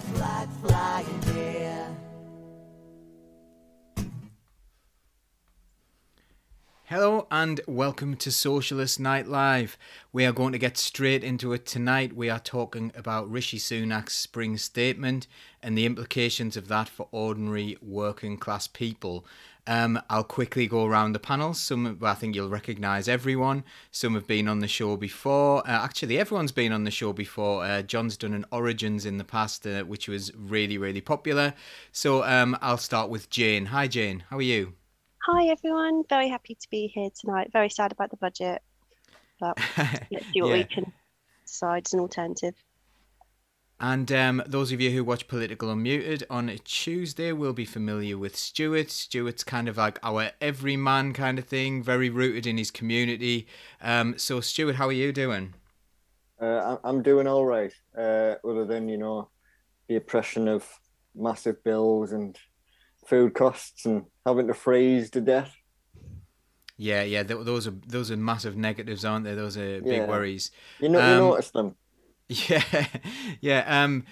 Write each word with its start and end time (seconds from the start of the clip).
flag 0.00 0.48
flying. 0.62 1.22
Hello 6.92 7.26
and 7.30 7.58
welcome 7.66 8.16
to 8.16 8.30
Socialist 8.30 9.00
Night 9.00 9.26
Live. 9.26 9.78
We 10.12 10.26
are 10.26 10.32
going 10.32 10.52
to 10.52 10.58
get 10.58 10.76
straight 10.76 11.24
into 11.24 11.54
it 11.54 11.64
tonight. 11.64 12.14
We 12.14 12.28
are 12.28 12.38
talking 12.38 12.92
about 12.94 13.30
Rishi 13.30 13.56
Sunak's 13.56 14.12
spring 14.12 14.58
statement 14.58 15.26
and 15.62 15.78
the 15.78 15.86
implications 15.86 16.54
of 16.54 16.68
that 16.68 16.90
for 16.90 17.08
ordinary 17.10 17.78
working 17.80 18.36
class 18.36 18.66
people. 18.66 19.24
Um, 19.66 20.00
I'll 20.10 20.24
quickly 20.24 20.66
go 20.66 20.84
around 20.86 21.12
the 21.12 21.20
panel. 21.20 21.54
Some, 21.54 21.98
I 22.02 22.14
think 22.14 22.34
you'll 22.34 22.48
recognise 22.48 23.08
everyone. 23.08 23.62
Some 23.92 24.14
have 24.14 24.26
been 24.26 24.48
on 24.48 24.58
the 24.58 24.66
show 24.68 24.96
before. 24.96 25.58
Uh, 25.66 25.70
actually, 25.70 26.18
everyone's 26.18 26.50
been 26.52 26.72
on 26.72 26.82
the 26.84 26.90
show 26.90 27.12
before. 27.12 27.64
Uh, 27.64 27.82
John's 27.82 28.16
done 28.16 28.34
an 28.34 28.44
Origins 28.50 29.06
in 29.06 29.18
the 29.18 29.24
past, 29.24 29.64
uh, 29.66 29.82
which 29.84 30.08
was 30.08 30.32
really, 30.36 30.78
really 30.78 31.00
popular. 31.00 31.54
So 31.92 32.24
um, 32.24 32.56
I'll 32.60 32.76
start 32.76 33.08
with 33.08 33.30
Jane. 33.30 33.66
Hi, 33.66 33.86
Jane. 33.86 34.24
How 34.30 34.38
are 34.38 34.42
you? 34.42 34.74
Hi 35.28 35.46
everyone, 35.46 36.02
very 36.08 36.28
happy 36.28 36.56
to 36.56 36.68
be 36.68 36.88
here 36.88 37.08
tonight. 37.16 37.50
Very 37.52 37.68
sad 37.70 37.92
about 37.92 38.10
the 38.10 38.16
budget, 38.16 38.60
but 39.38 39.56
let's 39.78 40.26
see 40.32 40.42
what 40.42 40.48
Yeah. 40.48 40.54
we 40.54 40.64
can 40.64 40.92
decide 41.46 41.86
as 41.86 41.92
an 41.92 42.00
alternative. 42.00 42.56
And 43.82 44.12
um, 44.12 44.42
those 44.46 44.70
of 44.70 44.80
you 44.80 44.92
who 44.92 45.02
watch 45.02 45.26
Political 45.26 45.74
Unmuted 45.74 46.22
on 46.30 46.48
a 46.48 46.56
Tuesday 46.56 47.32
will 47.32 47.52
be 47.52 47.64
familiar 47.64 48.16
with 48.16 48.36
Stuart. 48.36 48.92
Stuart's 48.92 49.42
kind 49.42 49.68
of 49.68 49.76
like 49.76 49.98
our 50.04 50.30
everyman 50.40 51.12
kind 51.12 51.36
of 51.36 51.46
thing, 51.46 51.82
very 51.82 52.08
rooted 52.08 52.46
in 52.46 52.58
his 52.58 52.70
community. 52.70 53.48
Um, 53.80 54.16
so, 54.18 54.40
Stuart, 54.40 54.76
how 54.76 54.86
are 54.86 54.92
you 54.92 55.12
doing? 55.12 55.54
Uh, 56.40 56.76
I'm 56.82 57.02
doing 57.02 57.26
all 57.26 57.44
right, 57.44 57.72
uh, 57.96 58.34
other 58.44 58.64
than 58.64 58.88
you 58.88 58.98
know 58.98 59.30
the 59.88 59.96
oppression 59.96 60.48
of 60.48 60.68
massive 61.14 61.62
bills 61.64 62.12
and 62.12 62.36
food 63.06 63.34
costs 63.34 63.86
and 63.86 64.04
having 64.26 64.48
to 64.48 64.54
freeze 64.54 65.10
to 65.10 65.20
death. 65.20 65.54
Yeah, 66.76 67.02
yeah, 67.02 67.22
those 67.22 67.66
are 67.66 67.74
those 67.86 68.10
are 68.10 68.16
massive 68.16 68.56
negatives, 68.56 69.04
aren't 69.04 69.24
they? 69.24 69.34
Those 69.34 69.56
are 69.56 69.82
big 69.82 70.02
Yeah. 70.02 70.06
worries. 70.06 70.50
You 70.78 70.88
know, 70.88 71.00
you 71.00 71.14
Um, 71.14 71.24
notice 71.24 71.50
them. 71.50 71.76
Yeah, 72.28 72.86
yeah. 73.40 73.64
Um, 73.66 74.04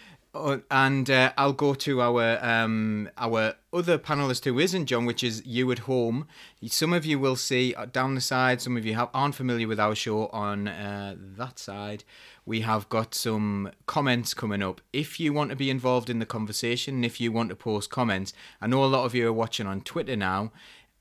and 0.70 1.10
uh, 1.10 1.32
I'll 1.36 1.52
go 1.52 1.74
to 1.74 2.00
our 2.00 2.38
um 2.44 3.08
our 3.18 3.54
other 3.72 3.98
panelist 3.98 4.44
who 4.44 4.58
isn't 4.58 4.86
John, 4.86 5.04
which 5.04 5.24
is 5.24 5.44
you 5.44 5.70
at 5.72 5.80
home. 5.80 6.28
Some 6.66 6.92
of 6.92 7.04
you 7.04 7.18
will 7.18 7.36
see 7.36 7.74
uh, 7.74 7.86
down 7.86 8.14
the 8.14 8.20
side. 8.20 8.60
Some 8.60 8.76
of 8.76 8.84
you 8.84 8.94
have, 8.94 9.08
aren't 9.12 9.34
familiar 9.34 9.66
with 9.66 9.80
our 9.80 9.94
show 9.94 10.26
on 10.28 10.68
uh, 10.68 11.16
that 11.18 11.58
side. 11.58 12.04
We 12.46 12.60
have 12.60 12.88
got 12.88 13.14
some 13.14 13.70
comments 13.86 14.34
coming 14.34 14.62
up. 14.62 14.80
If 14.92 15.18
you 15.18 15.32
want 15.32 15.50
to 15.50 15.56
be 15.56 15.70
involved 15.70 16.08
in 16.08 16.20
the 16.20 16.26
conversation, 16.26 17.04
if 17.04 17.20
you 17.20 17.32
want 17.32 17.48
to 17.50 17.56
post 17.56 17.90
comments, 17.90 18.32
I 18.60 18.66
know 18.66 18.84
a 18.84 18.86
lot 18.86 19.04
of 19.04 19.14
you 19.14 19.28
are 19.28 19.32
watching 19.32 19.66
on 19.66 19.80
Twitter 19.82 20.16
now. 20.16 20.52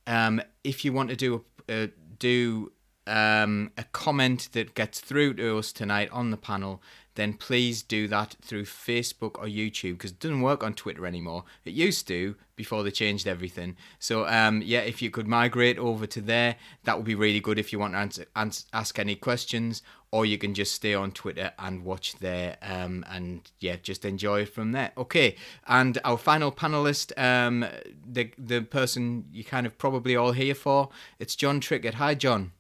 Um, 0.08 0.42
if 0.64 0.84
you 0.84 0.92
want 0.92 1.10
to 1.10 1.16
do 1.16 1.44
a, 1.68 1.84
uh, 1.84 1.88
do 2.18 2.72
um, 3.10 3.72
a 3.78 3.84
comment 3.84 4.50
that 4.54 4.76
gets 4.76 5.00
through 5.00 5.34
to 5.36 5.58
us 5.58 5.72
tonight 5.72 6.10
on 6.12 6.32
the 6.32 6.38
panel, 6.38 6.82
then 7.16 7.34
please 7.34 7.84
do 7.84 8.08
that 8.08 8.38
through 8.42 8.64
Facebook 8.64 9.38
or 9.40 9.46
YouTube 9.46 9.94
because 9.94 10.12
it 10.12 10.20
doesn't 10.20 10.42
work 10.42 10.64
on 10.64 10.74
Twitter 10.74 11.06
anymore. 11.06 11.44
It 11.66 11.74
used 11.74 12.08
to 12.08 12.36
before 12.56 12.82
they 12.84 12.92
changed 12.92 13.28
everything. 13.28 13.76
So 14.00 14.26
um, 14.26 14.62
yeah, 14.64 14.80
if 14.80 15.02
you 15.02 15.10
could 15.10 15.28
migrate 15.28 15.78
over 15.78 16.08
to 16.08 16.22
there, 16.22 16.56
that 16.86 16.96
would 16.96 17.06
be 17.06 17.16
really 17.16 17.42
good 17.42 17.60
if 17.60 17.74
you 17.74 17.80
want 17.80 17.94
to 17.94 18.00
answer, 18.00 18.26
ans- 18.38 18.68
ask 18.72 18.98
any 19.00 19.16
questions, 19.16 19.82
or 20.12 20.26
you 20.26 20.38
can 20.38 20.54
just 20.54 20.74
stay 20.74 20.94
on 20.94 21.12
Twitter 21.12 21.52
and 21.60 21.84
watch 21.84 22.16
there, 22.20 22.58
um, 22.62 23.06
and 23.10 23.52
yeah, 23.60 23.76
just 23.82 24.06
enjoy 24.06 24.42
it 24.42 24.54
from 24.54 24.72
there. 24.72 24.92
Okay, 24.98 25.36
and 25.68 26.00
our 26.04 26.18
final 26.18 26.52
panelist, 26.52 27.12
um, 27.18 27.66
the 28.10 28.32
the 28.38 28.62
person 28.62 29.26
you 29.32 29.44
kind 29.44 29.66
of 29.66 29.78
probably 29.78 30.16
all 30.16 30.32
here 30.32 30.56
for, 30.56 30.90
it's 31.20 31.36
John 31.36 31.60
Trickett. 31.60 31.96
Hi, 31.96 32.16
John. 32.16 32.54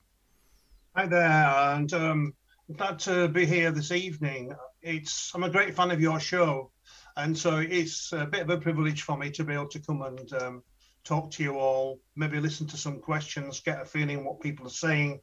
Hi 0.99 1.05
there, 1.05 1.31
and 1.75 1.93
um, 1.93 2.33
glad 2.75 2.99
to 2.99 3.29
be 3.29 3.45
here 3.45 3.71
this 3.71 3.93
evening. 3.93 4.51
It's 4.81 5.31
I'm 5.33 5.43
a 5.43 5.49
great 5.49 5.73
fan 5.73 5.91
of 5.91 6.01
your 6.01 6.19
show, 6.19 6.73
and 7.15 7.37
so 7.37 7.59
it's 7.59 8.11
a 8.11 8.25
bit 8.25 8.41
of 8.41 8.49
a 8.49 8.57
privilege 8.57 9.03
for 9.03 9.17
me 9.17 9.31
to 9.31 9.45
be 9.45 9.53
able 9.53 9.69
to 9.69 9.79
come 9.79 10.01
and 10.01 10.33
um, 10.33 10.63
talk 11.05 11.31
to 11.31 11.43
you 11.43 11.57
all, 11.57 12.01
maybe 12.17 12.41
listen 12.41 12.67
to 12.67 12.75
some 12.75 12.99
questions, 12.99 13.61
get 13.61 13.81
a 13.81 13.85
feeling 13.85 14.25
what 14.25 14.41
people 14.41 14.67
are 14.67 14.71
saying 14.71 15.21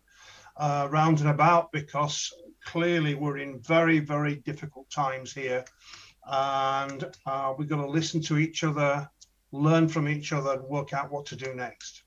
uh, 0.57 0.89
round 0.91 1.21
and 1.21 1.29
about, 1.29 1.71
because 1.73 2.33
clearly 2.65 3.15
we're 3.15 3.37
in 3.37 3.61
very 3.61 3.99
very 3.99 4.37
difficult 4.37 4.89
times 4.89 5.31
here, 5.31 5.63
and 6.27 7.05
uh, 7.27 7.53
we've 7.59 7.69
got 7.69 7.83
to 7.83 7.87
listen 7.87 8.23
to 8.23 8.39
each 8.39 8.65
other, 8.65 9.07
learn 9.53 9.89
from 9.89 10.09
each 10.09 10.33
other, 10.33 10.55
and 10.55 10.63
work 10.63 10.95
out 10.95 11.13
what 11.13 11.27
to 11.27 11.37
do 11.37 11.55
next. 11.55 12.06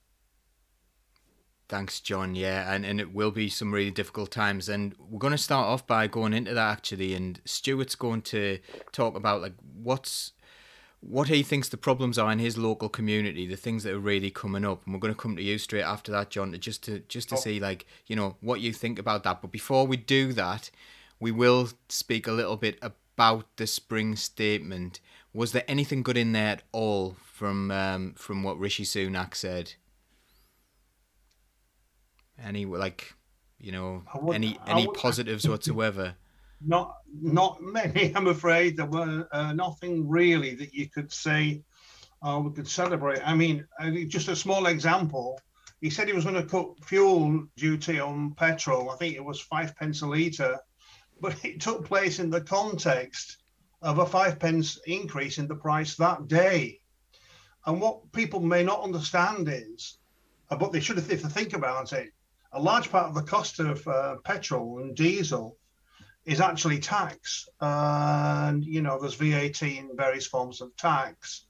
Thanks, 1.69 1.99
John. 1.99 2.33
Yeah, 2.33 2.73
and, 2.73 2.83
and 2.83 2.99
it 2.99 3.13
will 3.13 3.29
be 3.29 3.47
some 3.47 3.71
really 3.71 3.91
difficult 3.91 4.31
times. 4.31 4.67
And 4.67 4.95
we're 4.97 5.19
going 5.19 5.31
to 5.31 5.37
start 5.37 5.67
off 5.67 5.85
by 5.85 6.07
going 6.07 6.33
into 6.33 6.53
that 6.55 6.71
actually. 6.71 7.13
And 7.13 7.39
Stuart's 7.45 7.93
going 7.95 8.23
to 8.23 8.57
talk 8.91 9.15
about 9.15 9.41
like 9.41 9.53
what's 9.81 10.33
what 11.01 11.29
he 11.29 11.43
thinks 11.43 11.69
the 11.69 11.77
problems 11.77 12.17
are 12.17 12.31
in 12.31 12.39
his 12.39 12.57
local 12.57 12.89
community, 12.89 13.45
the 13.47 13.55
things 13.55 13.83
that 13.83 13.93
are 13.93 13.99
really 13.99 14.31
coming 14.31 14.65
up. 14.65 14.83
And 14.85 14.93
we're 14.93 14.99
going 14.99 15.13
to 15.13 15.19
come 15.19 15.35
to 15.35 15.43
you 15.43 15.59
straight 15.59 15.83
after 15.83 16.11
that, 16.11 16.31
John, 16.31 16.51
to 16.53 16.57
just 16.57 16.83
to 16.85 16.99
just 17.07 17.29
to 17.29 17.35
Oh. 17.35 17.39
see 17.39 17.59
like 17.59 17.85
you 18.07 18.15
know 18.15 18.35
what 18.41 18.61
you 18.61 18.73
think 18.73 18.97
about 18.97 19.23
that. 19.23 19.39
But 19.41 19.51
before 19.51 19.85
we 19.85 19.95
do 19.95 20.33
that, 20.33 20.71
we 21.19 21.31
will 21.31 21.69
speak 21.87 22.25
a 22.25 22.31
little 22.31 22.57
bit 22.57 22.79
about 22.81 23.45
the 23.57 23.67
spring 23.67 24.15
statement. 24.15 24.99
Was 25.33 25.51
there 25.51 25.65
anything 25.67 26.01
good 26.01 26.17
in 26.17 26.31
there 26.31 26.53
at 26.53 26.63
all 26.71 27.15
from 27.31 27.69
um, 27.69 28.15
from 28.17 28.41
what 28.41 28.57
Rishi 28.59 28.83
Sunak 28.83 29.35
said? 29.35 29.73
Any 32.43 32.65
like, 32.65 33.13
you 33.59 33.71
know, 33.71 34.03
would- 34.15 34.35
any 34.35 34.59
any 34.67 34.87
would- 34.87 34.95
positives 34.95 35.47
whatsoever? 35.47 36.15
Not 36.61 36.97
not 37.21 37.61
many, 37.61 38.11
I'm 38.15 38.27
afraid. 38.27 38.77
There 38.77 38.85
were 38.85 39.27
uh, 39.31 39.53
nothing 39.53 40.07
really 40.09 40.55
that 40.55 40.73
you 40.73 40.89
could 40.89 41.11
say 41.11 41.63
uh, 42.21 42.41
we 42.43 42.51
could 42.51 42.67
celebrate. 42.67 43.21
I 43.25 43.33
mean, 43.35 43.65
uh, 43.79 43.91
just 44.07 44.27
a 44.27 44.35
small 44.35 44.67
example. 44.67 45.39
He 45.81 45.89
said 45.89 46.07
he 46.07 46.13
was 46.13 46.25
going 46.25 46.35
to 46.35 46.43
cut 46.43 46.83
fuel 46.83 47.47
duty 47.55 47.99
on 48.01 48.33
petrol. 48.33 48.89
I 48.89 48.97
think 48.97 49.15
it 49.15 49.23
was 49.23 49.39
five 49.39 49.73
pence 49.77 50.01
a 50.01 50.07
litre, 50.07 50.59
but 51.21 51.43
it 51.45 51.61
took 51.61 51.85
place 51.85 52.19
in 52.19 52.29
the 52.29 52.41
context 52.41 53.37
of 53.81 53.99
a 53.99 54.05
five 54.05 54.37
pence 54.39 54.77
increase 54.85 55.37
in 55.37 55.47
the 55.47 55.55
price 55.55 55.95
that 55.95 56.27
day. 56.27 56.81
And 57.65 57.79
what 57.79 58.11
people 58.11 58.41
may 58.41 58.63
not 58.63 58.83
understand 58.83 59.47
is, 59.47 59.97
uh, 60.49 60.57
but 60.57 60.73
they 60.73 60.79
should, 60.81 60.97
if 60.97 61.07
they 61.07 61.15
think 61.15 61.53
about 61.53 61.93
it, 61.93 62.09
a 62.51 62.61
large 62.61 62.91
part 62.91 63.07
of 63.07 63.15
the 63.15 63.23
cost 63.23 63.59
of 63.59 63.87
uh, 63.87 64.15
petrol 64.23 64.79
and 64.79 64.95
diesel 64.95 65.57
is 66.25 66.41
actually 66.41 66.79
tax. 66.79 67.47
And, 67.59 68.63
you 68.63 68.81
know, 68.81 68.99
there's 68.99 69.15
VAT 69.15 69.61
in 69.61 69.91
various 69.95 70.27
forms 70.27 70.61
of 70.61 70.75
tax. 70.75 71.45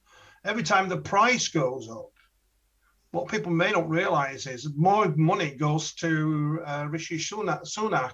Every 0.46 0.64
time 0.64 0.88
the 0.88 0.98
price 0.98 1.48
goes 1.50 1.90
up, 1.90 2.12
what 3.12 3.28
people 3.28 3.52
may 3.52 3.72
not 3.72 3.90
realize 3.90 4.46
is 4.46 4.70
more 4.76 5.14
money 5.16 5.52
goes 5.56 5.94
to 5.96 6.62
uh, 6.66 6.88
Rishi 6.90 7.18
Sunak. 7.18 8.14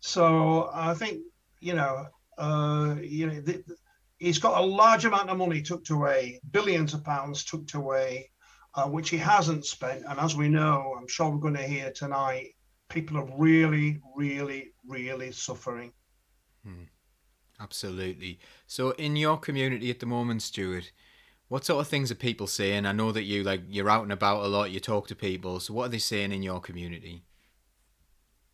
So 0.00 0.70
I 0.72 0.94
think, 0.94 1.20
you 1.60 1.74
know, 1.74 2.06
uh, 2.38 2.96
you 3.00 3.26
know, 3.26 3.40
th- 3.40 3.64
th- 3.66 3.78
he's 4.18 4.38
got 4.38 4.62
a 4.62 4.66
large 4.66 5.04
amount 5.04 5.30
of 5.30 5.38
money 5.38 5.62
tucked 5.62 5.90
away, 5.90 6.40
billions 6.50 6.94
of 6.94 7.04
pounds 7.04 7.44
tucked 7.44 7.74
away, 7.74 8.30
uh, 8.76 8.88
which 8.88 9.10
he 9.10 9.16
hasn't 9.16 9.64
spent. 9.64 10.04
And 10.08 10.18
as 10.18 10.36
we 10.36 10.48
know, 10.48 10.96
I'm 10.98 11.08
sure 11.08 11.30
we're 11.30 11.38
going 11.38 11.54
to 11.54 11.62
hear 11.62 11.92
tonight, 11.92 12.54
people 12.88 13.16
are 13.18 13.28
really, 13.38 14.00
really, 14.16 14.72
really 14.86 15.32
suffering. 15.32 15.92
Absolutely. 17.60 18.38
So, 18.66 18.90
in 18.92 19.16
your 19.16 19.36
community 19.36 19.90
at 19.90 20.00
the 20.00 20.06
moment, 20.06 20.42
Stuart, 20.42 20.92
what 21.48 21.64
sort 21.64 21.80
of 21.80 21.88
things 21.88 22.10
are 22.10 22.16
people 22.16 22.46
saying? 22.46 22.84
I 22.86 22.92
know 22.92 23.12
that 23.12 23.22
you 23.22 23.42
like 23.42 23.62
you're 23.68 23.90
out 23.90 24.02
and 24.02 24.12
about 24.12 24.44
a 24.44 24.48
lot. 24.48 24.70
You 24.70 24.80
talk 24.80 25.06
to 25.08 25.14
people. 25.14 25.60
So, 25.60 25.74
what 25.74 25.86
are 25.86 25.90
they 25.90 25.98
saying 25.98 26.32
in 26.32 26.42
your 26.42 26.60
community? 26.60 27.24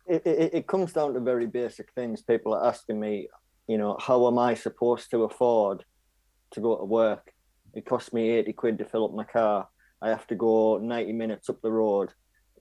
It, 0.07 0.25
it, 0.25 0.53
it 0.53 0.67
comes 0.67 0.93
down 0.93 1.13
to 1.13 1.19
very 1.19 1.47
basic 1.47 1.91
things. 1.93 2.21
People 2.21 2.53
are 2.53 2.67
asking 2.67 2.99
me, 2.99 3.27
you 3.67 3.77
know, 3.77 3.97
how 3.99 4.27
am 4.27 4.37
I 4.37 4.53
supposed 4.53 5.09
to 5.11 5.23
afford 5.23 5.83
to 6.51 6.59
go 6.59 6.77
to 6.77 6.85
work? 6.85 7.33
It 7.73 7.85
costs 7.85 8.11
me 8.11 8.29
80 8.31 8.53
quid 8.53 8.77
to 8.79 8.85
fill 8.85 9.05
up 9.05 9.13
my 9.13 9.23
car. 9.23 9.67
I 10.01 10.09
have 10.09 10.27
to 10.27 10.35
go 10.35 10.77
90 10.77 11.13
minutes 11.13 11.49
up 11.49 11.61
the 11.61 11.71
road 11.71 12.11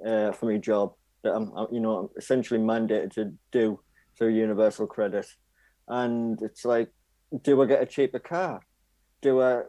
uh, 0.06 0.32
for 0.32 0.46
my 0.46 0.58
job 0.58 0.94
that 1.22 1.34
I'm, 1.34 1.52
you 1.70 1.80
know, 1.80 2.10
essentially 2.16 2.60
mandated 2.60 3.12
to 3.14 3.32
do 3.52 3.80
through 4.16 4.34
Universal 4.34 4.86
Credit. 4.86 5.26
And 5.88 6.40
it's 6.42 6.64
like, 6.64 6.90
do 7.42 7.60
I 7.62 7.66
get 7.66 7.82
a 7.82 7.86
cheaper 7.86 8.18
car? 8.18 8.60
Do 9.22 9.42
I 9.42 9.62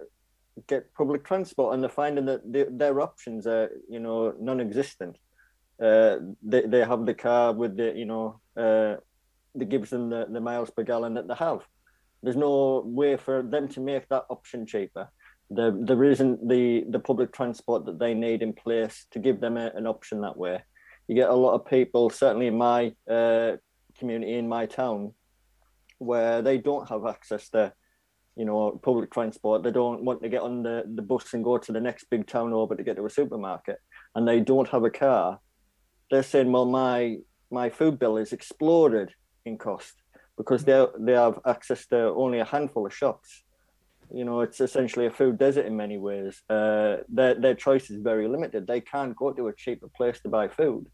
get 0.67 0.93
public 0.93 1.23
transport? 1.23 1.73
And 1.73 1.83
they're 1.83 1.89
finding 1.89 2.25
that 2.25 2.51
their, 2.51 2.67
their 2.69 3.01
options 3.01 3.47
are, 3.47 3.69
you 3.89 3.99
know, 3.99 4.33
non-existent. 4.39 5.17
Uh, 5.81 6.17
they, 6.43 6.61
they 6.61 6.79
have 6.79 7.05
the 7.05 7.13
car 7.13 7.53
with 7.53 7.75
the, 7.77 7.93
you 7.95 8.05
know, 8.05 8.39
uh, 8.55 8.95
that 9.55 9.69
gives 9.69 9.89
them 9.89 10.09
the, 10.09 10.27
the 10.29 10.39
miles 10.39 10.69
per 10.69 10.83
gallon 10.83 11.15
that 11.15 11.27
they 11.27 11.35
have. 11.35 11.61
There's 12.23 12.35
no 12.35 12.83
way 12.85 13.17
for 13.17 13.41
them 13.41 13.67
to 13.69 13.79
make 13.79 14.07
that 14.09 14.25
option 14.29 14.65
cheaper. 14.65 15.09
There, 15.53 15.73
there 15.77 16.03
isn't 16.05 16.47
the, 16.47 16.85
the 16.89 16.99
public 16.99 17.33
transport 17.33 17.85
that 17.85 17.99
they 17.99 18.13
need 18.13 18.41
in 18.41 18.53
place 18.53 19.05
to 19.11 19.19
give 19.19 19.41
them 19.41 19.57
a, 19.57 19.67
an 19.75 19.85
option 19.85 20.21
that 20.21 20.37
way. 20.37 20.63
You 21.07 21.15
get 21.15 21.29
a 21.29 21.35
lot 21.35 21.55
of 21.55 21.65
people, 21.65 22.09
certainly 22.09 22.47
in 22.47 22.57
my 22.57 22.93
uh, 23.09 23.57
community, 23.99 24.35
in 24.35 24.47
my 24.47 24.65
town, 24.65 25.13
where 25.97 26.41
they 26.41 26.57
don't 26.57 26.87
have 26.87 27.05
access 27.05 27.49
to, 27.49 27.73
you 28.37 28.45
know, 28.45 28.79
public 28.81 29.11
transport. 29.11 29.63
They 29.63 29.71
don't 29.71 30.05
want 30.05 30.23
to 30.23 30.29
get 30.29 30.41
on 30.41 30.63
the, 30.63 30.83
the 30.87 31.01
bus 31.01 31.33
and 31.33 31.43
go 31.43 31.57
to 31.57 31.71
the 31.73 31.81
next 31.81 32.05
big 32.09 32.27
town 32.27 32.53
over 32.53 32.75
to 32.75 32.83
get 32.83 32.95
to 32.95 33.05
a 33.05 33.09
supermarket, 33.09 33.79
and 34.15 34.25
they 34.25 34.39
don't 34.39 34.69
have 34.69 34.85
a 34.85 34.89
car. 34.89 35.39
They're 36.09 36.23
saying, 36.23 36.51
well, 36.51 36.65
my 36.65 37.17
my 37.51 37.69
food 37.69 37.99
bill 37.99 38.15
is 38.15 38.31
exploded 38.31 39.09
in 39.43 39.57
cost 39.57 39.93
because 40.37 40.63
they 40.63 40.85
they 40.99 41.13
have 41.13 41.39
access 41.45 41.85
to 41.87 41.97
only 42.23 42.39
a 42.39 42.45
handful 42.45 42.85
of 42.85 42.93
shops. 42.95 43.43
You 44.13 44.25
know, 44.25 44.41
it's 44.41 44.59
essentially 44.59 45.05
a 45.05 45.11
food 45.11 45.37
desert 45.37 45.65
in 45.65 45.77
many 45.77 45.97
ways. 45.97 46.41
Uh, 46.49 46.97
their 47.07 47.35
their 47.35 47.55
choice 47.55 47.89
is 47.89 48.01
very 48.01 48.27
limited. 48.27 48.67
They 48.67 48.81
can't 48.81 49.15
go 49.15 49.31
to 49.31 49.47
a 49.47 49.55
cheaper 49.55 49.87
place 49.95 50.19
to 50.21 50.29
buy 50.29 50.49
food, 50.49 50.87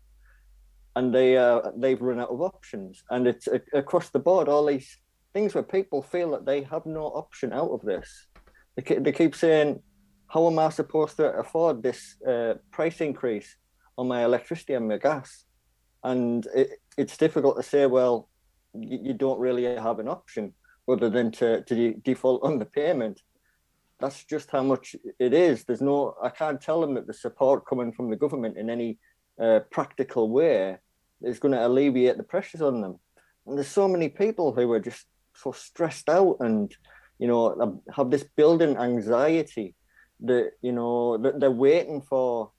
and 0.96 1.14
they 1.14 1.38
uh, 1.38 1.62
they've 1.76 2.02
run 2.02 2.20
out 2.20 2.30
of 2.30 2.42
options. 2.42 3.04
And 3.10 3.28
it's 3.28 3.48
across 3.74 4.10
the 4.10 4.20
board 4.20 4.48
all 4.48 4.66
these 4.66 4.98
things 5.34 5.56
where 5.56 5.64
people 5.64 6.02
feel 6.02 6.32
that 6.32 6.46
they 6.46 6.62
have 6.64 6.86
no 6.86 7.06
option 7.06 7.54
out 7.54 7.72
of 7.72 7.82
this. 7.82 8.28
They, 8.76 8.96
they 8.96 9.12
keep 9.12 9.36
saying, 9.36 9.82
"How 10.28 10.46
am 10.48 10.60
I 10.60 10.70
supposed 10.70 11.18
to 11.18 11.34
afford 11.40 11.82
this 11.82 12.16
uh, 12.28 12.56
price 12.72 13.02
increase 13.02 13.56
on 13.98 14.08
my 14.08 14.26
electricity 14.26 14.74
and 14.74 14.88
my 14.88 14.98
gas?" 14.98 15.46
And 16.04 16.46
it, 16.54 16.70
it's 16.98 17.18
difficult 17.18 17.58
to 17.58 17.64
say, 17.64 17.86
well, 17.86 18.30
you, 18.74 19.00
you 19.02 19.14
don't 19.14 19.40
really 19.40 19.64
have 19.64 20.00
an 20.00 20.08
option 20.08 20.54
other 20.88 21.10
than 21.10 21.32
to, 21.32 21.62
to 21.64 21.94
default 21.96 22.44
on 22.44 22.60
the 22.60 22.66
payment. 22.66 23.22
That's 24.00 24.24
just 24.24 24.52
how 24.52 24.64
much 24.64 24.96
it 25.20 25.34
is. 25.34 25.64
There's 25.64 25.82
no, 25.82 26.16
I 26.22 26.30
can't 26.30 26.62
tell 26.62 26.82
them 26.82 26.94
that 26.96 27.08
the 27.08 27.14
support 27.14 27.66
coming 27.66 27.92
from 27.92 28.10
the 28.10 28.16
government 28.16 28.58
in 28.58 28.70
any 28.70 29.00
uh, 29.42 29.62
practical 29.72 30.30
way 30.30 30.78
is 31.22 31.40
going 31.40 31.54
to 31.54 31.66
alleviate 31.66 32.18
the 32.18 32.24
pressures 32.24 32.62
on 32.62 32.82
them. 32.82 33.00
And 33.46 33.58
there's 33.58 33.68
so 33.68 33.88
many 33.88 34.10
people 34.10 34.54
who 34.54 34.72
are 34.72 34.80
just 34.80 35.06
so 35.36 35.52
stressed 35.52 36.10
out 36.10 36.38
and, 36.42 36.74
you 37.18 37.28
know, 37.28 37.82
have 37.96 38.12
this 38.12 38.26
building 38.36 38.78
anxiety 38.78 39.76
that, 40.22 40.52
you 40.62 40.72
know, 40.72 41.18
that 41.18 41.40
they're 41.40 41.52
waiting 41.52 42.02
for 42.02 42.52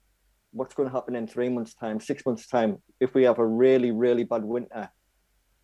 what's 0.52 0.75
going 0.75 0.88
to 0.88 0.94
happen 0.94 1.14
in 1.14 1.26
three 1.26 1.48
months' 1.48 1.75
time, 1.75 2.00
six 2.00 2.25
months' 2.26 2.48
time, 2.48 2.78
if 3.00 3.14
we 3.14 3.22
have 3.25 3.38
a 3.38 3.46
really, 3.46 3.90
really 3.90 4.25
bad 4.25 4.44
winter 4.44 4.88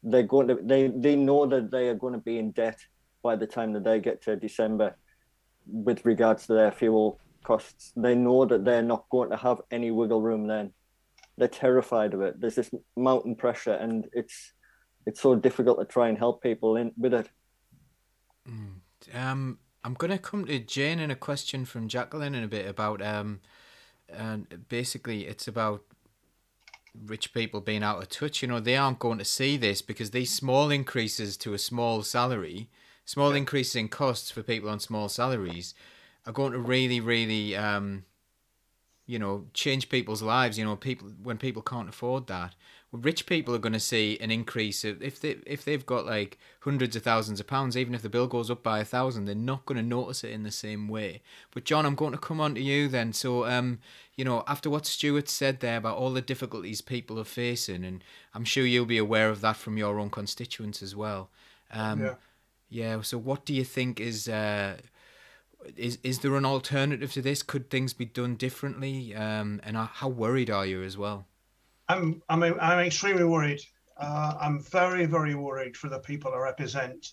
they're 0.04 0.22
going 0.22 0.48
to 0.48 0.58
they 0.62 0.88
they 0.88 1.16
know 1.16 1.46
that 1.46 1.70
they 1.70 1.88
are 1.88 1.94
going 1.94 2.12
to 2.12 2.20
be 2.20 2.38
in 2.38 2.52
debt 2.52 2.78
by 3.22 3.34
the 3.34 3.46
time 3.46 3.72
that 3.72 3.84
they 3.84 3.98
get 3.98 4.22
to 4.22 4.36
December 4.36 4.96
with 5.66 6.04
regards 6.04 6.46
to 6.46 6.52
their 6.52 6.70
fuel 6.70 7.18
costs. 7.42 7.92
They 7.96 8.14
know 8.14 8.44
that 8.44 8.64
they're 8.64 8.82
not 8.82 9.06
going 9.10 9.30
to 9.30 9.36
have 9.36 9.62
any 9.70 9.90
wiggle 9.90 10.20
room 10.20 10.46
then. 10.46 10.72
They're 11.38 11.48
terrified 11.48 12.12
of 12.12 12.20
it. 12.20 12.38
There's 12.38 12.54
this 12.54 12.70
mountain 12.96 13.34
pressure 13.34 13.72
and 13.72 14.06
it's 14.12 14.52
it's 15.06 15.20
so 15.20 15.34
difficult 15.34 15.78
to 15.80 15.84
try 15.84 16.08
and 16.08 16.18
help 16.18 16.42
people 16.42 16.76
in 16.76 16.92
with 16.96 17.14
it. 17.14 17.28
Mm. 18.48 18.80
Um 19.14 19.58
I'm 19.82 19.94
gonna 19.94 20.18
come 20.18 20.44
to 20.46 20.58
Jane 20.58 21.00
and 21.00 21.10
a 21.10 21.16
question 21.16 21.64
from 21.64 21.88
Jacqueline 21.88 22.34
in 22.34 22.44
a 22.44 22.48
bit 22.48 22.66
about 22.66 23.02
um 23.02 23.40
and 24.08 24.66
basically 24.68 25.26
it's 25.26 25.48
about 25.48 25.82
rich 27.06 27.34
people 27.34 27.60
being 27.60 27.82
out 27.82 28.02
of 28.02 28.08
touch, 28.08 28.42
you 28.42 28.48
know, 28.48 28.60
they 28.60 28.76
aren't 28.76 28.98
going 28.98 29.18
to 29.18 29.24
see 29.24 29.56
this 29.56 29.82
because 29.82 30.10
these 30.10 30.32
small 30.32 30.70
increases 30.70 31.36
to 31.38 31.54
a 31.54 31.58
small 31.58 32.02
salary, 32.02 32.68
small 33.04 33.30
yeah. 33.30 33.38
increases 33.38 33.76
in 33.76 33.88
costs 33.88 34.30
for 34.30 34.42
people 34.42 34.68
on 34.68 34.80
small 34.80 35.08
salaries, 35.08 35.74
are 36.26 36.32
going 36.32 36.52
to 36.52 36.58
really, 36.58 37.00
really, 37.00 37.56
um, 37.56 38.04
you 39.06 39.18
know, 39.18 39.46
change 39.52 39.88
people's 39.88 40.22
lives. 40.22 40.58
You 40.58 40.64
know, 40.64 40.76
people 40.76 41.12
when 41.22 41.36
people 41.36 41.62
can't 41.62 41.88
afford 41.88 42.26
that, 42.28 42.54
rich 42.94 43.26
people 43.26 43.54
are 43.54 43.58
going 43.58 43.72
to 43.72 43.80
see 43.80 44.16
an 44.20 44.30
increase 44.30 44.84
of, 44.84 45.02
if 45.02 45.20
they 45.20 45.36
if 45.46 45.64
they've 45.64 45.84
got 45.84 46.06
like 46.06 46.38
hundreds 46.60 46.94
of 46.94 47.02
thousands 47.02 47.40
of 47.40 47.46
pounds 47.46 47.76
even 47.76 47.94
if 47.94 48.02
the 48.02 48.08
bill 48.08 48.26
goes 48.26 48.50
up 48.50 48.62
by 48.62 48.78
a 48.78 48.84
thousand 48.84 49.24
they're 49.24 49.34
not 49.34 49.66
going 49.66 49.76
to 49.76 49.82
notice 49.82 50.22
it 50.22 50.30
in 50.30 50.44
the 50.44 50.50
same 50.50 50.88
way. 50.88 51.20
But 51.52 51.64
john 51.64 51.86
i'm 51.86 51.96
going 51.96 52.12
to 52.12 52.18
come 52.18 52.40
on 52.40 52.54
to 52.54 52.60
you 52.60 52.88
then. 52.88 53.12
So 53.12 53.46
um 53.46 53.80
you 54.16 54.24
know 54.24 54.44
after 54.46 54.70
what 54.70 54.86
stuart 54.86 55.28
said 55.28 55.60
there 55.60 55.78
about 55.78 55.96
all 55.96 56.12
the 56.12 56.22
difficulties 56.22 56.80
people 56.80 57.18
are 57.18 57.24
facing 57.24 57.84
and 57.84 58.04
i'm 58.32 58.44
sure 58.44 58.64
you'll 58.64 58.86
be 58.86 58.98
aware 58.98 59.28
of 59.28 59.40
that 59.40 59.56
from 59.56 59.76
your 59.76 59.98
own 59.98 60.10
constituents 60.10 60.82
as 60.82 60.94
well 60.94 61.30
um 61.72 62.00
yeah, 62.00 62.14
yeah 62.70 63.00
so 63.02 63.18
what 63.18 63.44
do 63.44 63.52
you 63.52 63.64
think 63.64 63.98
is 63.98 64.28
uh 64.28 64.76
is 65.76 65.98
is 66.02 66.18
there 66.18 66.36
an 66.36 66.44
alternative 66.44 67.10
to 67.14 67.22
this? 67.22 67.42
Could 67.42 67.70
things 67.70 67.94
be 67.94 68.04
done 68.04 68.36
differently? 68.36 69.14
Um 69.14 69.60
and 69.64 69.76
how 69.76 70.08
worried 70.08 70.50
are 70.50 70.66
you 70.66 70.82
as 70.82 70.96
well 70.96 71.26
I'm 71.88 72.22
I'm 72.28 72.42
I'm 72.42 72.86
extremely 72.86 73.24
worried. 73.24 73.60
Uh, 73.96 74.34
I'm 74.40 74.60
very 74.60 75.06
very 75.06 75.34
worried 75.34 75.76
for 75.76 75.88
the 75.88 75.98
people 75.98 76.32
I 76.32 76.38
represent, 76.38 77.06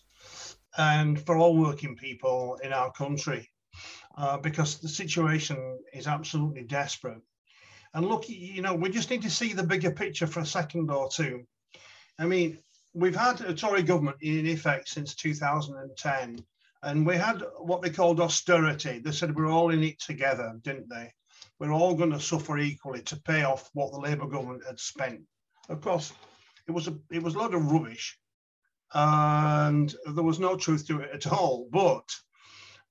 and 0.77 1.19
for 1.25 1.37
all 1.37 1.57
working 1.57 1.95
people 1.95 2.57
in 2.63 2.71
our 2.73 2.91
country, 2.91 3.49
uh, 4.17 4.37
because 4.37 4.79
the 4.79 4.87
situation 4.87 5.79
is 5.93 6.07
absolutely 6.07 6.63
desperate. 6.63 7.21
And 7.93 8.05
look, 8.05 8.29
you 8.29 8.61
know, 8.61 8.73
we 8.73 8.89
just 8.89 9.09
need 9.09 9.23
to 9.23 9.29
see 9.29 9.51
the 9.51 9.63
bigger 9.63 9.91
picture 9.91 10.27
for 10.27 10.39
a 10.39 10.45
second 10.45 10.89
or 10.89 11.09
two. 11.09 11.45
I 12.17 12.25
mean, 12.25 12.57
we've 12.93 13.15
had 13.15 13.41
a 13.41 13.53
Tory 13.53 13.83
government 13.83 14.17
in 14.21 14.47
effect 14.47 14.87
since 14.87 15.13
2010, 15.15 16.37
and 16.83 17.05
we 17.05 17.17
had 17.17 17.43
what 17.59 17.81
they 17.81 17.89
called 17.89 18.21
austerity. 18.21 18.99
They 18.99 19.11
said 19.11 19.35
we're 19.35 19.51
all 19.51 19.71
in 19.71 19.83
it 19.83 19.99
together, 19.99 20.57
didn't 20.63 20.89
they? 20.89 21.11
We're 21.61 21.71
all 21.71 21.93
going 21.93 22.09
to 22.09 22.19
suffer 22.19 22.57
equally 22.57 23.03
to 23.03 23.21
pay 23.21 23.43
off 23.43 23.69
what 23.73 23.91
the 23.91 23.99
Labour 23.99 24.25
government 24.25 24.63
had 24.65 24.79
spent. 24.79 25.21
Of 25.69 25.79
course, 25.79 26.11
it 26.67 26.71
was 26.71 26.87
a 26.87 26.97
it 27.11 27.21
was 27.21 27.35
a 27.35 27.37
lot 27.37 27.53
of 27.53 27.71
rubbish, 27.71 28.17
and 28.95 29.93
there 30.15 30.23
was 30.23 30.39
no 30.39 30.57
truth 30.57 30.87
to 30.87 31.01
it 31.01 31.11
at 31.13 31.31
all. 31.31 31.69
But 31.71 32.09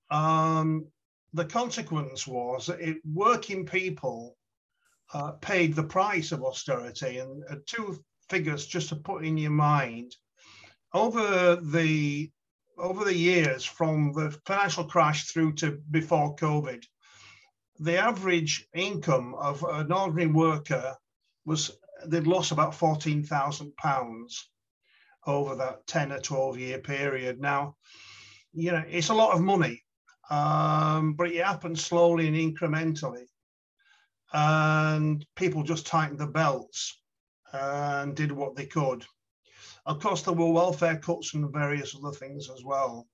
um, 0.08 0.86
the 1.32 1.46
consequence 1.46 2.28
was 2.28 2.66
that 2.66 2.80
it, 2.80 2.98
working 3.04 3.66
people 3.66 4.36
uh, 5.12 5.32
paid 5.32 5.74
the 5.74 5.82
price 5.82 6.30
of 6.30 6.44
austerity. 6.44 7.18
And 7.18 7.42
uh, 7.50 7.56
two 7.66 7.98
figures 8.28 8.66
just 8.66 8.90
to 8.90 8.96
put 8.96 9.24
in 9.24 9.36
your 9.36 9.50
mind: 9.50 10.14
over 10.94 11.56
the 11.56 12.30
over 12.78 13.04
the 13.04 13.16
years 13.16 13.64
from 13.64 14.12
the 14.12 14.30
financial 14.46 14.84
crash 14.84 15.24
through 15.24 15.54
to 15.54 15.80
before 15.90 16.36
COVID, 16.36 16.84
the 17.80 17.96
average 17.96 18.68
income 18.74 19.34
of 19.34 19.64
an 19.64 19.90
ordinary 19.90 20.26
worker 20.26 20.94
was 21.46 21.70
they'd 22.06 22.26
lost 22.26 22.52
about 22.52 22.74
fourteen 22.74 23.22
thousand 23.24 23.74
pounds 23.76 24.50
over 25.26 25.56
that 25.56 25.86
ten 25.86 26.12
or 26.12 26.20
twelve 26.20 26.58
year 26.58 26.78
period. 26.78 27.40
Now, 27.40 27.76
you 28.52 28.72
know, 28.72 28.84
it's 28.86 29.08
a 29.08 29.14
lot 29.14 29.34
of 29.34 29.40
money, 29.40 29.82
um, 30.30 31.14
but 31.14 31.30
it 31.30 31.44
happened 31.44 31.78
slowly 31.78 32.28
and 32.28 32.36
incrementally, 32.36 33.24
and 34.32 35.24
people 35.34 35.62
just 35.62 35.86
tightened 35.86 36.18
the 36.18 36.26
belts 36.26 37.00
and 37.52 38.14
did 38.14 38.30
what 38.30 38.56
they 38.56 38.66
could. 38.66 39.04
Of 39.86 40.00
course, 40.00 40.22
there 40.22 40.34
were 40.34 40.52
welfare 40.52 40.98
cuts 40.98 41.34
and 41.34 41.50
various 41.50 41.96
other 41.96 42.14
things 42.14 42.50
as 42.50 42.62
well. 42.62 43.08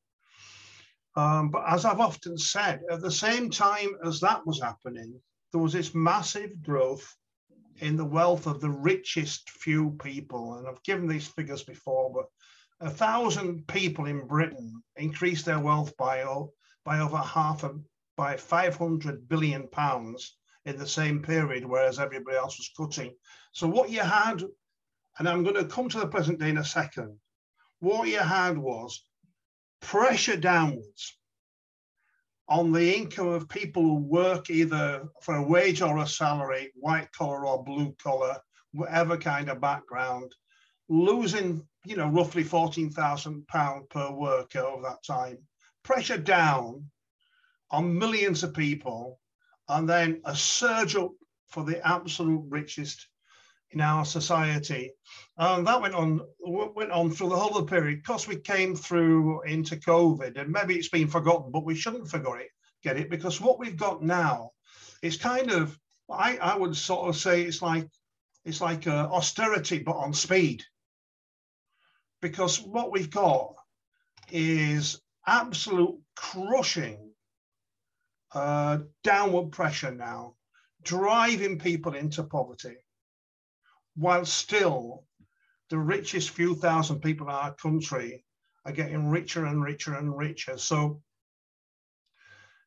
Um, 1.16 1.50
but 1.50 1.64
as 1.66 1.84
I've 1.84 2.00
often 2.00 2.36
said, 2.36 2.82
at 2.90 3.00
the 3.00 3.10
same 3.10 3.50
time 3.50 3.96
as 4.04 4.20
that 4.20 4.46
was 4.46 4.60
happening, 4.60 5.18
there 5.52 5.60
was 5.60 5.72
this 5.72 5.94
massive 5.94 6.62
growth 6.62 7.16
in 7.78 7.96
the 7.96 8.04
wealth 8.04 8.46
of 8.46 8.60
the 8.60 8.70
richest 8.70 9.48
few 9.50 9.96
people. 10.02 10.54
And 10.54 10.68
I've 10.68 10.82
given 10.82 11.06
these 11.06 11.26
figures 11.26 11.62
before, 11.62 12.12
but 12.12 12.26
a 12.86 12.90
thousand 12.90 13.66
people 13.66 14.06
in 14.06 14.26
Britain 14.26 14.82
increased 14.96 15.46
their 15.46 15.60
wealth 15.60 15.96
by, 15.96 16.24
by 16.84 17.00
over 17.00 17.16
half 17.16 17.64
by 18.16 18.36
500 18.36 19.28
billion 19.28 19.68
pounds 19.68 20.36
in 20.64 20.78
the 20.78 20.86
same 20.86 21.22
period, 21.22 21.64
whereas 21.64 21.98
everybody 21.98 22.36
else 22.36 22.58
was 22.58 22.70
cutting. 22.76 23.14
So 23.52 23.66
what 23.66 23.90
you 23.90 24.00
had, 24.00 24.42
and 25.18 25.28
I'm 25.28 25.42
going 25.42 25.56
to 25.56 25.64
come 25.64 25.88
to 25.90 26.00
the 26.00 26.08
present 26.08 26.40
day 26.40 26.50
in 26.50 26.58
a 26.58 26.64
second, 26.64 27.18
what 27.80 28.08
you 28.08 28.18
had 28.18 28.56
was 28.56 29.04
pressure 29.80 30.36
downwards 30.36 31.18
on 32.48 32.72
the 32.72 32.96
income 32.96 33.28
of 33.28 33.48
people 33.48 33.82
who 33.82 33.96
work 33.96 34.50
either 34.50 35.08
for 35.22 35.36
a 35.36 35.42
wage 35.42 35.82
or 35.82 35.98
a 35.98 36.06
salary, 36.06 36.70
white 36.74 37.10
collar 37.12 37.46
or 37.46 37.64
blue 37.64 37.94
collar, 38.02 38.36
whatever 38.72 39.16
kind 39.16 39.48
of 39.48 39.60
background, 39.60 40.32
losing, 40.88 41.66
you 41.84 41.96
know, 41.96 42.08
roughly 42.08 42.44
£14,000 42.44 43.90
per 43.90 44.10
worker 44.12 44.60
over 44.60 44.82
that 44.82 45.02
time. 45.04 45.38
Pressure 45.82 46.18
down 46.18 46.88
on 47.70 47.98
millions 47.98 48.44
of 48.44 48.54
people, 48.54 49.18
and 49.68 49.88
then 49.88 50.20
a 50.24 50.36
surge 50.36 50.94
up 50.94 51.10
for 51.48 51.64
the 51.64 51.84
absolute 51.86 52.44
richest 52.48 53.08
in 53.70 53.80
our 53.80 54.04
society. 54.04 54.92
And 55.36 55.66
that 55.66 55.80
went 55.80 55.94
on 55.94 56.20
went 56.40 56.90
on 56.90 57.10
through 57.10 57.30
the 57.30 57.36
whole 57.36 57.56
of 57.56 57.66
the 57.66 57.70
period. 57.70 58.02
Because 58.02 58.28
we 58.28 58.36
came 58.36 58.74
through 58.74 59.42
into 59.42 59.76
COVID, 59.76 60.38
and 60.40 60.50
maybe 60.50 60.76
it's 60.76 60.88
been 60.88 61.08
forgotten, 61.08 61.50
but 61.50 61.64
we 61.64 61.74
shouldn't 61.74 62.08
forget 62.08 62.40
it, 62.40 62.50
get 62.82 62.96
it, 62.96 63.10
because 63.10 63.40
what 63.40 63.58
we've 63.58 63.76
got 63.76 64.02
now 64.02 64.50
is 65.02 65.16
kind 65.16 65.50
of 65.50 65.78
I, 66.10 66.36
I 66.38 66.56
would 66.56 66.76
sort 66.76 67.08
of 67.08 67.16
say 67.16 67.42
it's 67.42 67.62
like 67.62 67.88
it's 68.44 68.60
like 68.60 68.86
uh, 68.86 69.08
austerity 69.10 69.80
but 69.80 69.96
on 69.96 70.14
speed. 70.14 70.62
Because 72.22 72.60
what 72.60 72.90
we've 72.90 73.10
got 73.10 73.54
is 74.32 75.00
absolute 75.26 75.98
crushing 76.14 77.10
uh, 78.32 78.78
downward 79.04 79.52
pressure 79.52 79.92
now, 79.92 80.34
driving 80.82 81.58
people 81.58 81.94
into 81.94 82.22
poverty 82.22 82.76
while 83.96 84.24
still 84.24 85.04
the 85.70 85.78
richest 85.78 86.30
few 86.30 86.54
thousand 86.54 87.00
people 87.00 87.28
in 87.28 87.34
our 87.34 87.54
country 87.54 88.24
are 88.64 88.72
getting 88.72 89.08
richer 89.08 89.46
and 89.46 89.62
richer 89.62 89.94
and 89.94 90.16
richer. 90.16 90.58
So 90.58 91.02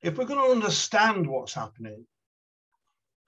if 0.02 0.18
we're 0.18 0.26
going 0.26 0.44
to 0.44 0.52
understand 0.52 1.28
what's 1.28 1.54
happening, 1.54 2.06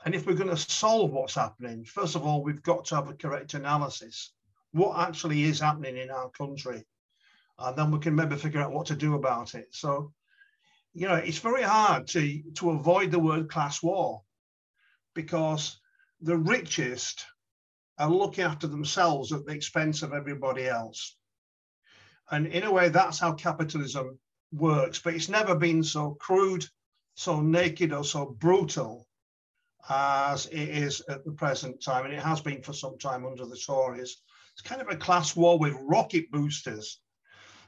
and 0.03 0.15
if 0.15 0.25
we're 0.25 0.33
going 0.33 0.49
to 0.49 0.57
solve 0.57 1.11
what's 1.11 1.35
happening, 1.35 1.85
first 1.85 2.15
of 2.15 2.25
all, 2.25 2.43
we've 2.43 2.63
got 2.63 2.85
to 2.85 2.95
have 2.95 3.09
a 3.09 3.13
correct 3.13 3.53
analysis. 3.53 4.33
What 4.71 4.97
actually 5.07 5.43
is 5.43 5.59
happening 5.59 5.97
in 5.97 6.09
our 6.09 6.29
country? 6.29 6.83
And 7.59 7.77
then 7.77 7.91
we 7.91 7.99
can 7.99 8.15
maybe 8.15 8.35
figure 8.35 8.61
out 8.61 8.71
what 8.71 8.87
to 8.87 8.95
do 8.95 9.13
about 9.13 9.53
it. 9.53 9.67
So, 9.71 10.13
you 10.93 11.07
know, 11.07 11.15
it's 11.15 11.37
very 11.37 11.61
hard 11.61 12.07
to, 12.07 12.41
to 12.55 12.71
avoid 12.71 13.11
the 13.11 13.19
word 13.19 13.49
class 13.49 13.83
war 13.83 14.23
because 15.13 15.79
the 16.21 16.37
richest 16.37 17.25
are 18.01 18.09
looking 18.09 18.43
after 18.43 18.67
themselves 18.67 19.31
at 19.31 19.45
the 19.45 19.53
expense 19.53 20.01
of 20.01 20.13
everybody 20.13 20.67
else. 20.67 21.15
And 22.31 22.47
in 22.47 22.63
a 22.63 22.71
way, 22.71 22.89
that's 22.89 23.19
how 23.19 23.33
capitalism 23.33 24.17
works. 24.51 24.99
But 24.99 25.13
it's 25.13 25.29
never 25.29 25.55
been 25.55 25.83
so 25.83 26.15
crude, 26.19 26.65
so 27.13 27.41
naked, 27.41 27.93
or 27.93 28.03
so 28.03 28.25
brutal 28.39 29.07
as 29.89 30.47
it 30.47 30.69
is 30.69 31.01
at 31.09 31.25
the 31.25 31.31
present 31.31 31.83
time. 31.83 32.05
And 32.05 32.13
it 32.13 32.23
has 32.23 32.41
been 32.41 32.61
for 32.61 32.73
some 32.73 32.97
time 32.97 33.25
under 33.25 33.45
the 33.45 33.57
Tories. 33.57 34.17
It's 34.53 34.61
kind 34.61 34.81
of 34.81 34.89
a 34.89 34.95
class 34.95 35.35
war 35.35 35.59
with 35.59 35.75
rocket 35.81 36.31
boosters. 36.31 36.99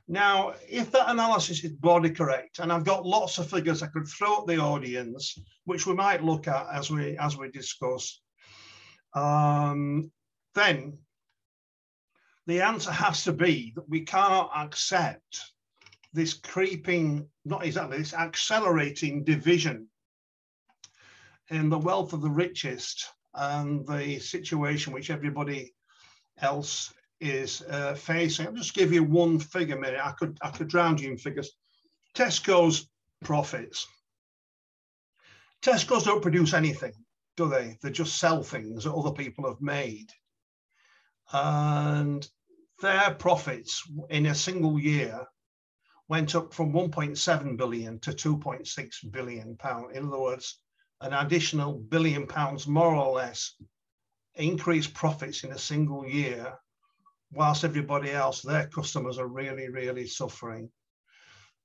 Now, 0.07 0.53
if 0.69 0.91
that 0.91 1.09
analysis 1.09 1.63
is 1.63 1.71
broadly 1.71 2.09
correct, 2.09 2.59
and 2.59 2.73
I've 2.73 2.83
got 2.83 3.05
lots 3.05 3.37
of 3.37 3.49
figures 3.49 3.81
I 3.81 3.87
could 3.87 4.07
throw 4.07 4.41
at 4.41 4.47
the 4.47 4.57
audience, 4.57 5.37
which 5.63 5.85
we 5.85 5.93
might 5.93 6.23
look 6.23 6.47
at 6.47 6.67
as 6.73 6.91
we 6.91 7.17
as 7.17 7.37
we 7.37 7.49
discuss, 7.51 8.21
um, 9.13 10.11
then 10.55 10.97
the 12.45 12.61
answer 12.61 12.91
has 12.91 13.23
to 13.23 13.33
be 13.33 13.73
that 13.75 13.89
we 13.89 14.01
cannot 14.01 14.51
accept 14.55 15.53
this 16.13 16.33
creeping, 16.33 17.27
not 17.45 17.65
exactly, 17.65 17.97
this 17.97 18.13
accelerating 18.13 19.23
division 19.23 19.87
in 21.49 21.69
the 21.69 21.77
wealth 21.77 22.13
of 22.13 22.21
the 22.21 22.29
richest 22.29 23.09
and 23.33 23.87
the 23.87 24.19
situation 24.19 24.93
which 24.93 25.09
everybody 25.09 25.73
else 26.41 26.93
is 27.19 27.63
uh, 27.69 27.95
facing. 27.95 28.45
I'll 28.45 28.53
just 28.53 28.75
give 28.75 28.93
you 28.93 29.03
one 29.03 29.39
figure 29.39 29.79
minute. 29.79 29.99
I 30.03 30.11
could 30.11 30.37
I 30.41 30.49
could 30.49 30.67
drown 30.67 30.97
you 30.97 31.09
in 31.09 31.17
figures. 31.17 31.51
Tesco's 32.13 32.89
profits. 33.23 33.87
Tesco's 35.61 36.03
don't 36.03 36.21
produce 36.21 36.53
anything, 36.53 36.93
do 37.37 37.47
they? 37.49 37.77
They 37.81 37.91
just 37.91 38.19
sell 38.19 38.43
things 38.43 38.83
that 38.83 38.93
other 38.93 39.13
people 39.13 39.47
have 39.47 39.61
made 39.61 40.11
and 41.33 42.27
their 42.81 43.15
profits 43.15 43.83
in 44.09 44.27
a 44.27 44.35
single 44.35 44.79
year 44.79 45.25
went 46.07 46.35
up 46.35 46.53
from 46.53 46.71
1.7 46.71 47.57
billion 47.57 47.99
to 47.99 48.11
2.6 48.11 49.11
billion 49.11 49.57
pound. 49.57 49.95
In 49.95 50.07
other 50.07 50.19
words, 50.19 50.59
an 51.01 51.13
additional 51.13 51.73
billion 51.73 52.27
pounds, 52.27 52.67
more 52.67 52.95
or 52.95 53.13
less, 53.13 53.55
increased 54.35 54.93
profits 54.93 55.43
in 55.43 55.51
a 55.51 55.57
single 55.57 56.07
year, 56.07 56.53
whilst 57.31 57.63
everybody 57.63 58.11
else, 58.11 58.41
their 58.41 58.67
customers 58.67 59.17
are 59.17 59.27
really, 59.27 59.69
really 59.69 60.07
suffering. 60.07 60.69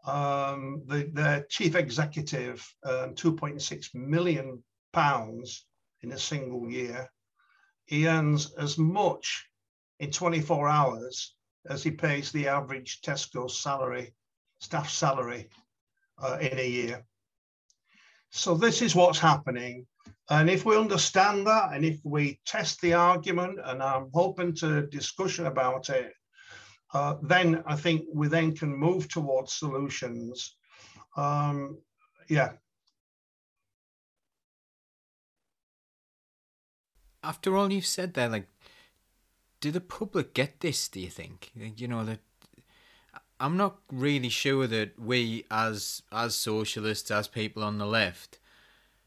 Um, 0.06 0.82
the, 0.86 1.10
their 1.12 1.44
chief 1.50 1.74
executive, 1.74 2.66
um, 2.84 3.14
2.6 3.14 3.94
million 3.94 4.62
pounds 4.92 5.66
in 6.02 6.12
a 6.12 6.18
single 6.18 6.70
year. 6.70 7.10
He 7.84 8.06
earns 8.06 8.52
as 8.52 8.78
much 8.78 9.47
in 10.00 10.10
24 10.10 10.68
hours 10.68 11.34
as 11.68 11.82
he 11.82 11.90
pays 11.90 12.32
the 12.32 12.48
average 12.48 13.00
Tesco 13.02 13.50
salary, 13.50 14.14
staff 14.60 14.90
salary 14.90 15.48
uh, 16.22 16.38
in 16.40 16.58
a 16.58 16.68
year. 16.68 17.04
So 18.30 18.54
this 18.54 18.82
is 18.82 18.94
what's 18.94 19.18
happening. 19.18 19.86
And 20.30 20.50
if 20.50 20.64
we 20.64 20.76
understand 20.76 21.46
that, 21.46 21.72
and 21.72 21.84
if 21.84 21.98
we 22.04 22.40
test 22.44 22.80
the 22.80 22.94
argument, 22.94 23.58
and 23.64 23.82
I'm 23.82 24.10
open 24.14 24.54
to 24.56 24.86
discussion 24.86 25.46
about 25.46 25.88
it, 25.88 26.12
uh, 26.92 27.14
then 27.22 27.62
I 27.66 27.76
think 27.76 28.02
we 28.12 28.28
then 28.28 28.54
can 28.54 28.74
move 28.74 29.08
towards 29.08 29.54
solutions. 29.54 30.56
Um, 31.16 31.78
yeah. 32.28 32.52
After 37.22 37.56
all 37.56 37.72
you've 37.72 37.86
said 37.86 38.14
there, 38.14 38.28
like 38.28 38.46
do 39.60 39.70
the 39.70 39.80
public 39.80 40.34
get 40.34 40.60
this? 40.60 40.88
Do 40.88 41.00
you 41.00 41.10
think? 41.10 41.50
You 41.54 41.88
know 41.88 42.04
that 42.04 42.20
I'm 43.40 43.56
not 43.56 43.76
really 43.90 44.28
sure 44.28 44.66
that 44.66 44.98
we, 44.98 45.44
as 45.50 46.02
as 46.10 46.34
socialists, 46.34 47.10
as 47.10 47.28
people 47.28 47.62
on 47.62 47.78
the 47.78 47.86
left, 47.86 48.38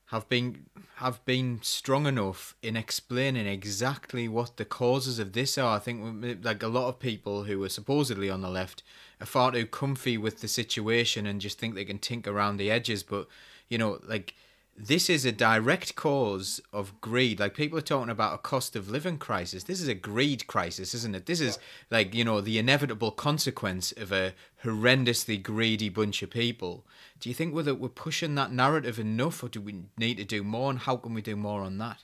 have 0.08 0.27
been 0.29 0.65
have 0.96 1.24
been 1.25 1.60
strong 1.62 2.05
enough 2.05 2.55
in 2.62 2.77
explaining 2.77 3.48
exactly 3.48 4.27
what 4.27 4.58
the 4.58 4.65
causes 4.65 5.20
of 5.20 5.34
this 5.34 5.58
are. 5.58 5.75
I 5.75 5.79
think 5.79 6.43
like 6.43 6.63
a 6.63 6.67
lot 6.67 6.88
of 6.88 7.00
people 7.00 7.43
who 7.43 7.62
are 7.63 7.70
supposedly 7.70 8.29
on 8.29 8.41
the 8.41 8.50
left 8.50 8.84
are 9.20 9.25
far 9.25 9.51
too 9.51 9.65
comfy 9.65 10.17
with 10.17 10.41
the 10.41 10.48
situation 10.48 11.25
and 11.25 11.41
just 11.41 11.60
think 11.60 11.75
they 11.75 11.86
can 11.86 12.00
tinker 12.00 12.31
around 12.31 12.58
the 12.58 12.72
edges. 12.72 13.03
But 13.03 13.27
you 13.70 13.77
know, 13.77 14.00
like 14.05 14.34
this 14.78 15.10
is 15.10 15.25
a 15.25 15.32
direct 15.32 15.96
cause 15.96 16.62
of 16.74 17.00
greed. 17.01 17.40
Like 17.40 17.56
people 17.56 17.78
are 17.78 17.84
talking 17.84 18.10
about 18.10 18.34
a 18.34 18.38
cost 18.40 18.75
of 18.75 18.90
living 18.90 19.18
crisis. 19.18 19.63
This 19.63 19.82
is 19.82 19.88
a 19.88 19.94
greed 19.94 20.48
crisis, 20.48 20.94
isn't 20.94 21.16
it? 21.16 21.25
This 21.25 21.42
is 21.42 21.60
like, 21.90 22.16
you 22.16 22.24
know, 22.24 22.42
the 22.42 22.58
inevitable 22.58 23.12
consequence 23.12 23.92
of 23.92 24.12
a 24.12 24.34
horrendously 24.63 25.42
greedy 25.42 25.90
bunch 25.90 26.24
of 26.24 26.30
people. 26.30 26.86
Do 27.20 27.30
you 27.30 27.36
think 27.36 27.54
we're, 27.54 27.74
we're 27.74 27.90
pushing 27.90 28.36
that 28.36 28.51
narrative 28.51 28.98
enough 28.98 29.44
or 29.44 29.50
do 29.50 29.62
we 29.62 29.84
need 29.98 30.18
to 30.18 30.24
do 30.24 30.44
more? 30.44 30.72
And 30.72 30.80
how 30.80 30.96
can 30.98 31.13
we 31.13 31.22
do 31.22 31.36
more 31.36 31.62
on 31.62 31.78
that? 31.78 32.04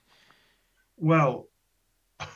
Well, 0.98 1.48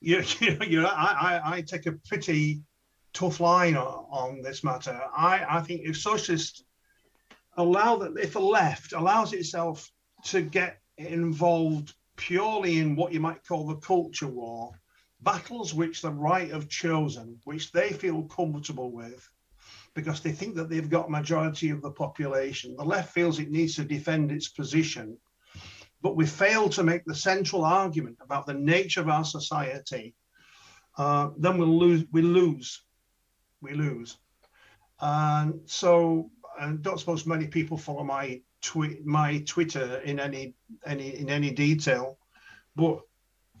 you, 0.00 0.22
you, 0.40 0.58
you 0.66 0.82
know, 0.82 0.88
I, 0.88 1.40
I, 1.44 1.56
I 1.56 1.60
take 1.62 1.86
a 1.86 1.92
pretty 1.92 2.60
tough 3.14 3.40
line 3.40 3.76
on, 3.76 4.04
on 4.10 4.42
this 4.42 4.62
matter. 4.62 5.00
I, 5.16 5.44
I 5.48 5.60
think 5.62 5.82
if 5.84 5.96
socialists 5.96 6.64
allow 7.56 7.96
that 7.96 8.18
if 8.18 8.34
the 8.34 8.40
left 8.40 8.92
allows 8.92 9.32
itself 9.32 9.90
to 10.24 10.42
get 10.42 10.80
involved 10.98 11.94
purely 12.16 12.78
in 12.78 12.96
what 12.96 13.12
you 13.12 13.20
might 13.20 13.44
call 13.46 13.66
the 13.66 13.76
culture 13.76 14.26
war, 14.26 14.72
battles 15.22 15.74
which 15.74 16.02
the 16.02 16.10
right 16.10 16.50
have 16.50 16.68
chosen, 16.68 17.38
which 17.44 17.72
they 17.72 17.90
feel 17.90 18.22
comfortable 18.24 18.90
with, 18.92 19.28
because 19.94 20.20
they 20.20 20.32
think 20.32 20.54
that 20.54 20.68
they've 20.68 20.90
got 20.90 21.10
majority 21.10 21.70
of 21.70 21.80
the 21.82 21.90
population. 21.90 22.76
The 22.76 22.84
left 22.84 23.12
feels 23.12 23.38
it 23.38 23.50
needs 23.50 23.76
to 23.76 23.84
defend 23.84 24.30
its 24.30 24.48
position, 24.48 25.16
but 26.02 26.16
we 26.16 26.26
fail 26.26 26.68
to 26.70 26.82
make 26.82 27.04
the 27.04 27.14
central 27.14 27.64
argument 27.64 28.18
about 28.20 28.46
the 28.46 28.54
nature 28.54 29.00
of 29.00 29.08
our 29.08 29.24
society. 29.24 30.14
Uh, 30.98 31.30
then 31.38 31.58
we'll 31.58 31.78
lose. 31.78 32.04
We 32.12 32.22
lose. 32.22 32.82
We 33.60 33.72
lose. 33.72 34.18
And 35.00 35.60
so 35.66 36.30
and 36.60 36.82
don't 36.82 36.98
suppose 36.98 37.26
many 37.26 37.46
people 37.46 37.76
follow 37.76 38.04
my 38.04 38.40
tweet 38.62 39.04
my 39.04 39.38
Twitter 39.46 39.98
in 39.98 40.18
any 40.18 40.54
any 40.84 41.16
in 41.16 41.28
any 41.28 41.50
detail, 41.50 42.18
but 42.74 43.00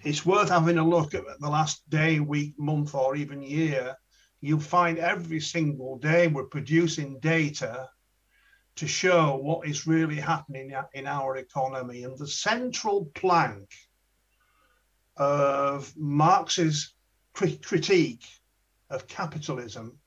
it's 0.02 0.26
worth 0.26 0.50
having 0.50 0.78
a 0.78 0.86
look 0.86 1.14
at 1.14 1.24
the 1.40 1.48
last 1.48 1.88
day, 1.88 2.20
week, 2.20 2.54
month, 2.58 2.94
or 2.94 3.16
even 3.16 3.42
year. 3.42 3.96
You'll 4.40 4.60
find 4.60 4.98
every 4.98 5.40
single 5.40 5.98
day 5.98 6.28
we're 6.28 6.44
producing 6.44 7.18
data 7.20 7.88
to 8.76 8.86
show 8.86 9.36
what 9.36 9.66
is 9.66 9.86
really 9.86 10.16
happening 10.16 10.72
in 10.92 11.06
our 11.06 11.38
economy. 11.38 12.04
And 12.04 12.16
the 12.18 12.28
central 12.28 13.06
plank 13.14 13.70
of 15.16 15.96
Marx's 15.96 16.92
critique 17.32 18.24
of 18.90 19.08
capitalism 19.08 19.98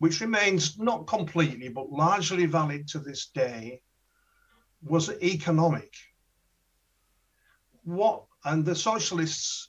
which 0.00 0.20
remains 0.20 0.78
not 0.78 1.06
completely 1.06 1.68
but 1.68 1.92
largely 1.92 2.46
valid 2.46 2.88
to 2.88 2.98
this 2.98 3.26
day, 3.28 3.80
was 4.82 5.10
economic. 5.22 5.92
What 7.84 8.24
and 8.42 8.64
the 8.64 8.74
socialists 8.74 9.68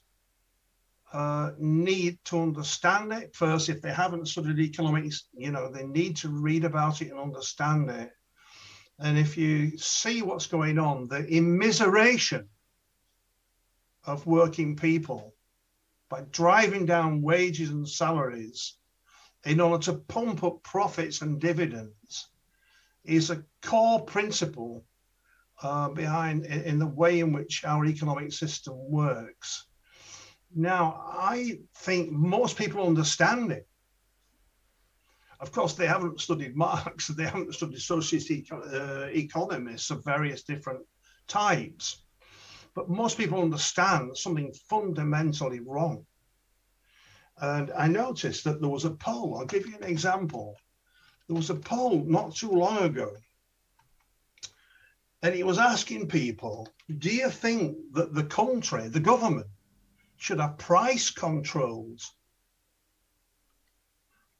uh, 1.12 1.50
need 1.58 2.18
to 2.24 2.40
understand 2.40 3.12
it 3.12 3.36
first. 3.36 3.68
If 3.68 3.82
they 3.82 3.92
haven't 3.92 4.28
studied 4.28 4.58
economics, 4.58 5.28
you 5.34 5.50
know, 5.50 5.70
they 5.70 5.84
need 5.84 6.16
to 6.16 6.30
read 6.30 6.64
about 6.64 7.02
it 7.02 7.10
and 7.10 7.20
understand 7.20 7.90
it. 7.90 8.10
And 8.98 9.18
if 9.18 9.36
you 9.36 9.76
see 9.76 10.22
what's 10.22 10.46
going 10.46 10.78
on, 10.78 11.08
the 11.08 11.24
immiseration 11.24 12.46
of 14.06 14.26
working 14.26 14.76
people 14.76 15.34
by 16.08 16.22
driving 16.30 16.86
down 16.86 17.20
wages 17.20 17.68
and 17.68 17.86
salaries 17.86 18.78
in 19.44 19.60
order 19.60 19.82
to 19.84 19.94
pump 19.94 20.44
up 20.44 20.62
profits 20.62 21.22
and 21.22 21.40
dividends 21.40 22.28
is 23.04 23.30
a 23.30 23.44
core 23.62 24.02
principle 24.02 24.84
uh, 25.62 25.88
behind 25.88 26.44
in, 26.46 26.78
the 26.78 26.86
way 26.86 27.20
in 27.20 27.32
which 27.32 27.64
our 27.64 27.84
economic 27.84 28.32
system 28.32 28.74
works. 28.76 29.66
Now, 30.54 31.04
I 31.08 31.60
think 31.76 32.10
most 32.10 32.56
people 32.56 32.86
understand 32.86 33.52
it. 33.52 33.66
Of 35.40 35.50
course, 35.50 35.74
they 35.74 35.86
haven't 35.86 36.20
studied 36.20 36.56
Marx, 36.56 37.06
they 37.08 37.24
haven't 37.24 37.54
studied 37.54 37.80
socialist 37.80 38.30
eco- 38.30 38.60
uh, 38.60 39.08
economists 39.12 39.90
of 39.90 40.04
various 40.04 40.42
different 40.42 40.82
types. 41.26 42.04
But 42.74 42.88
most 42.88 43.18
people 43.18 43.42
understand 43.42 44.16
something 44.16 44.52
fundamentally 44.68 45.60
wrong. 45.60 46.06
And 47.42 47.72
I 47.76 47.88
noticed 47.88 48.44
that 48.44 48.60
there 48.60 48.70
was 48.70 48.84
a 48.84 48.92
poll. 48.92 49.36
I'll 49.36 49.46
give 49.46 49.66
you 49.66 49.76
an 49.76 49.82
example. 49.82 50.56
There 51.26 51.36
was 51.36 51.50
a 51.50 51.56
poll 51.56 52.04
not 52.04 52.36
too 52.36 52.52
long 52.52 52.78
ago, 52.78 53.16
and 55.22 55.34
it 55.34 55.44
was 55.44 55.58
asking 55.58 56.06
people 56.06 56.68
do 56.98 57.10
you 57.10 57.30
think 57.30 57.76
that 57.94 58.14
the 58.14 58.24
country, 58.24 58.88
the 58.88 59.00
government, 59.00 59.48
should 60.18 60.38
have 60.38 60.58
price 60.58 61.10
controls. 61.10 62.14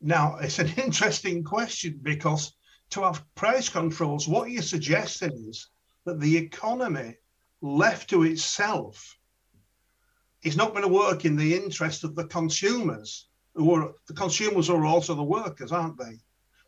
Now, 0.00 0.36
it's 0.40 0.60
an 0.60 0.72
interesting 0.76 1.42
question 1.42 1.98
because 2.02 2.52
to 2.90 3.02
have 3.02 3.26
price 3.34 3.68
controls, 3.68 4.28
what 4.28 4.50
you're 4.50 4.62
suggesting 4.62 5.32
is 5.48 5.68
that 6.04 6.20
the 6.20 6.36
economy 6.36 7.16
left 7.62 8.10
to 8.10 8.22
itself 8.22 9.18
is 10.42 10.56
not 10.56 10.70
going 10.70 10.82
to 10.82 10.88
work 10.88 11.24
in 11.24 11.36
the 11.36 11.54
interest 11.54 12.04
of 12.04 12.14
the 12.14 12.26
consumers, 12.26 13.28
who 13.54 13.72
are 13.74 13.92
the 14.06 14.14
consumers 14.14 14.70
are 14.70 14.84
also 14.84 15.14
the 15.14 15.22
workers, 15.22 15.72
aren't 15.72 15.98
they? 15.98 16.18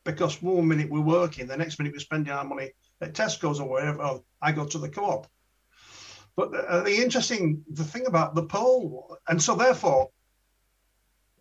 Because 0.04 0.42
one 0.42 0.68
minute 0.68 0.90
we're 0.90 1.00
working, 1.00 1.46
the 1.46 1.56
next 1.56 1.78
minute 1.78 1.94
we're 1.94 1.98
spending 2.00 2.32
our 2.32 2.44
money 2.44 2.70
at 3.00 3.14
Tesco's 3.14 3.60
or 3.60 3.68
wherever. 3.68 4.02
Or 4.02 4.22
I 4.40 4.52
go 4.52 4.66
to 4.66 4.78
the 4.78 4.88
co-op. 4.88 5.26
But 6.36 6.52
the, 6.52 6.58
uh, 6.58 6.82
the 6.82 6.96
interesting 6.96 7.64
the 7.70 7.84
thing 7.84 8.06
about 8.06 8.34
the 8.34 8.44
poll, 8.44 9.16
and 9.28 9.42
so 9.42 9.54
therefore, 9.54 10.10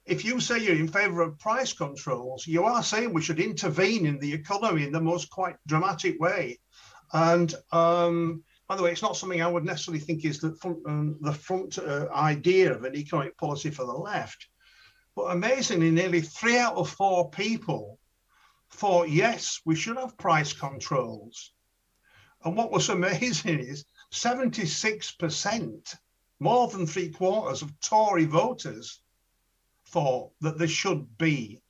if 0.05 0.23
you 0.25 0.39
say 0.39 0.59
you're 0.59 0.75
in 0.75 0.87
favour 0.87 1.21
of 1.21 1.39
price 1.39 1.73
controls, 1.73 2.45
you 2.47 2.63
are 2.63 2.83
saying 2.83 3.13
we 3.13 3.21
should 3.21 3.39
intervene 3.39 4.05
in 4.05 4.19
the 4.19 4.33
economy 4.33 4.83
in 4.83 4.91
the 4.91 5.01
most 5.01 5.29
quite 5.29 5.55
dramatic 5.67 6.19
way. 6.19 6.59
And 7.11 7.53
um, 7.71 8.43
by 8.73 8.77
the 8.77 8.81
way, 8.81 8.91
it's 8.91 9.03
not 9.03 9.15
something 9.15 9.39
I 9.39 9.47
would 9.47 9.65
necessarily 9.65 9.99
think 9.99 10.25
is 10.25 10.39
the 10.39 10.55
front, 10.55 10.79
um, 10.87 11.17
the 11.21 11.31
front 11.31 11.77
uh, 11.77 12.07
idea 12.11 12.73
of 12.73 12.83
an 12.85 12.95
economic 12.95 13.37
policy 13.37 13.69
for 13.69 13.85
the 13.85 13.93
left. 13.93 14.47
But 15.15 15.25
amazingly, 15.25 15.91
nearly 15.91 16.21
three 16.21 16.57
out 16.57 16.75
of 16.75 16.89
four 16.89 17.29
people 17.29 17.99
thought, 18.71 19.11
yes, 19.11 19.61
we 19.63 19.75
should 19.75 19.97
have 19.97 20.17
price 20.17 20.53
controls. 20.53 21.53
And 22.43 22.57
what 22.57 22.71
was 22.71 22.89
amazing 22.89 23.59
is 23.59 23.85
76%, 24.11 25.95
more 26.39 26.67
than 26.67 26.87
three 26.87 27.09
quarters 27.11 27.61
of 27.61 27.79
Tory 27.79 28.25
voters 28.25 29.03
thought 29.89 30.31
that 30.41 30.57
there 30.57 30.67
should 30.67 31.15
be 31.19 31.61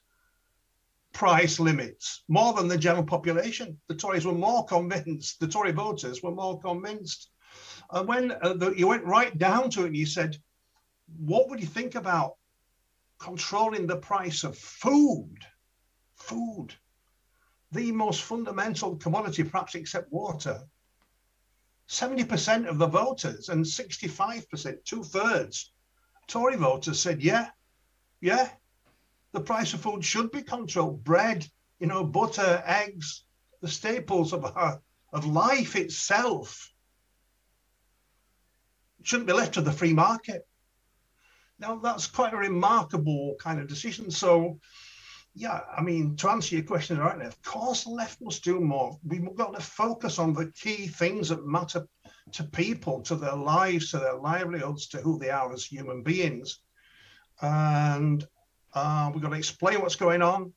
price 1.13 1.59
limits, 1.59 2.23
more 2.27 2.53
than 2.53 2.67
the 2.67 2.77
general 2.77 3.05
population. 3.05 3.79
The 3.87 3.95
Tories 3.95 4.25
were 4.25 4.33
more 4.33 4.65
convinced, 4.65 5.39
the 5.39 5.47
Tory 5.47 5.71
voters 5.71 6.21
were 6.21 6.31
more 6.31 6.59
convinced. 6.59 7.29
And 7.91 8.07
when 8.07 8.31
uh, 8.31 8.53
the, 8.53 8.71
you 8.71 8.87
went 8.87 9.05
right 9.05 9.37
down 9.37 9.69
to 9.71 9.83
it 9.83 9.87
and 9.87 9.97
you 9.97 10.05
said, 10.05 10.37
what 11.17 11.49
would 11.49 11.59
you 11.59 11.67
think 11.67 11.95
about 11.95 12.35
controlling 13.19 13.87
the 13.87 13.97
price 13.97 14.43
of 14.43 14.57
food? 14.57 15.37
Food, 16.15 16.73
the 17.71 17.91
most 17.91 18.21
fundamental 18.23 18.95
commodity, 18.95 19.43
perhaps 19.43 19.75
except 19.75 20.11
water. 20.11 20.61
70% 21.89 22.67
of 22.67 22.77
the 22.77 22.87
voters 22.87 23.49
and 23.49 23.63
65%, 23.63 24.83
two 24.85 25.03
thirds, 25.03 25.73
Tory 26.27 26.55
voters 26.55 26.99
said, 26.99 27.21
yeah, 27.21 27.49
yeah, 28.21 28.49
the 29.33 29.41
price 29.41 29.73
of 29.73 29.81
food 29.81 30.05
should 30.05 30.31
be 30.31 30.41
controlled. 30.41 31.03
Bread, 31.03 31.45
you 31.79 31.87
know, 31.87 32.03
butter, 32.03 32.63
eggs, 32.65 33.25
the 33.61 33.67
staples 33.67 34.31
of, 34.31 34.45
our, 34.45 34.81
of 35.11 35.25
life 35.25 35.75
itself 35.75 36.71
shouldn't 39.01 39.27
be 39.27 39.33
left 39.33 39.55
to 39.55 39.61
the 39.61 39.71
free 39.71 39.93
market. 39.93 40.47
Now, 41.59 41.75
that's 41.75 42.07
quite 42.07 42.33
a 42.33 42.37
remarkable 42.37 43.35
kind 43.39 43.59
of 43.59 43.67
decision. 43.67 44.11
So, 44.11 44.59
yeah, 45.35 45.61
I 45.75 45.81
mean, 45.81 46.15
to 46.17 46.29
answer 46.29 46.55
your 46.55 46.63
question 46.63 46.97
now, 46.97 47.09
of 47.09 47.41
course, 47.41 47.83
the 47.83 47.89
left 47.89 48.21
must 48.21 48.43
do 48.43 48.59
more. 48.59 48.99
We've 49.03 49.35
got 49.35 49.55
to 49.55 49.61
focus 49.61 50.19
on 50.19 50.33
the 50.33 50.51
key 50.51 50.87
things 50.87 51.29
that 51.29 51.45
matter 51.45 51.87
to 52.33 52.43
people, 52.43 53.01
to 53.01 53.15
their 53.15 53.35
lives, 53.35 53.91
to 53.91 53.99
their 53.99 54.15
livelihoods, 54.15 54.87
to 54.87 54.97
who 54.97 55.17
they 55.17 55.29
are 55.29 55.51
as 55.51 55.65
human 55.65 56.03
beings. 56.03 56.59
And 57.41 58.25
uh, 58.73 59.11
we've 59.13 59.21
got 59.21 59.29
to 59.29 59.37
explain 59.37 59.81
what's 59.81 59.95
going 59.95 60.21
on. 60.21 60.53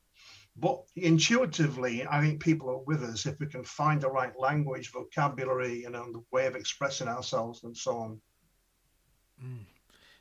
But 0.59 0.81
intuitively, 0.95 2.07
I 2.07 2.19
think 2.19 2.41
people 2.41 2.69
are 2.69 2.79
with 2.79 3.03
us 3.03 3.27
if 3.27 3.39
we 3.39 3.45
can 3.45 3.63
find 3.63 4.01
the 4.01 4.09
right 4.09 4.33
language, 4.39 4.91
vocabulary, 4.91 5.81
you 5.81 5.91
know, 5.91 6.11
the 6.11 6.23
way 6.31 6.47
of 6.47 6.55
expressing 6.55 7.07
ourselves 7.07 7.63
and 7.63 7.77
so 7.77 7.97
on. 7.97 8.21
Mm. 9.43 9.65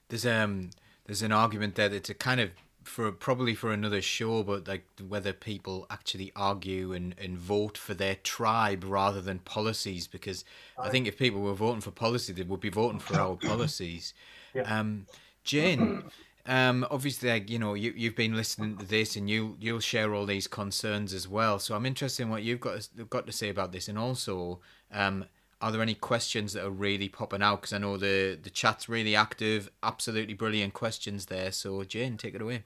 There's 0.09 0.27
um 0.27 0.71
there's 1.07 1.23
an 1.23 1.33
argument 1.33 1.75
there 1.77 1.89
that's 1.89 2.11
a 2.11 2.15
kind 2.15 2.41
of 2.41 2.51
for 2.87 3.11
probably 3.13 3.55
for 3.55 3.73
another 3.73 4.01
show, 4.01 4.43
but 4.43 4.69
like 4.69 4.85
whether 5.07 5.33
people 5.33 5.87
actually 5.91 6.33
argue 6.37 6.93
and, 6.93 7.15
and 7.19 7.37
vote 7.37 7.77
for 7.77 7.95
their 7.95 8.15
tribe 8.17 8.85
rather 8.87 9.21
than 9.21 9.41
policies, 9.41 10.07
because 10.07 10.45
I 10.79 10.89
think 10.89 11.07
if 11.07 11.19
people 11.19 11.41
were 11.41 11.55
voting 11.55 11.81
for 11.81 11.91
policy, 11.91 12.33
they 12.33 12.43
would 12.43 12.61
be 12.61 12.69
voting 12.69 13.01
for 13.01 13.19
our 13.19 13.37
policies. 13.43 14.15
Yeah. 14.55 14.63
Um, 14.63 15.07
Jane, 15.45 16.05
um, 16.47 16.87
obviously, 16.91 17.45
you 17.49 17.59
know, 17.59 17.75
you 17.75 17.93
you've 17.97 18.17
been 18.17 18.37
listening 18.37 18.77
to 18.79 18.87
this, 18.87 19.17
and 19.17 19.29
you 19.29 19.57
you'll 19.61 19.81
share 19.81 20.15
all 20.15 20.27
these 20.27 20.47
concerns 20.47 21.13
as 21.13 21.29
well. 21.29 21.59
So 21.59 21.75
I'm 21.75 21.87
interested 21.87 22.23
in 22.23 22.31
what 22.31 22.43
you've 22.43 22.61
got 22.61 22.81
to, 22.83 23.05
got 23.05 23.27
to 23.27 23.33
say 23.33 23.49
about 23.49 23.73
this, 23.73 23.89
and 23.89 23.99
also, 23.99 24.61
um, 24.93 25.25
are 25.61 25.73
there 25.73 25.83
any 25.83 25.95
questions 25.95 26.53
that 26.53 26.65
are 26.65 26.71
really 26.71 27.09
popping 27.09 27.43
out? 27.43 27.63
Because 27.63 27.73
I 27.73 27.79
know 27.79 27.97
the 27.97 28.39
the 28.41 28.51
chat's 28.51 28.89
really 28.89 29.17
active. 29.17 29.71
Absolutely 29.83 30.35
brilliant 30.35 30.75
questions 30.75 31.27
there. 31.27 31.53
So 31.53 31.83
Jane, 31.85 32.17
take 32.17 32.35
it 32.35 32.43
away. 32.43 32.65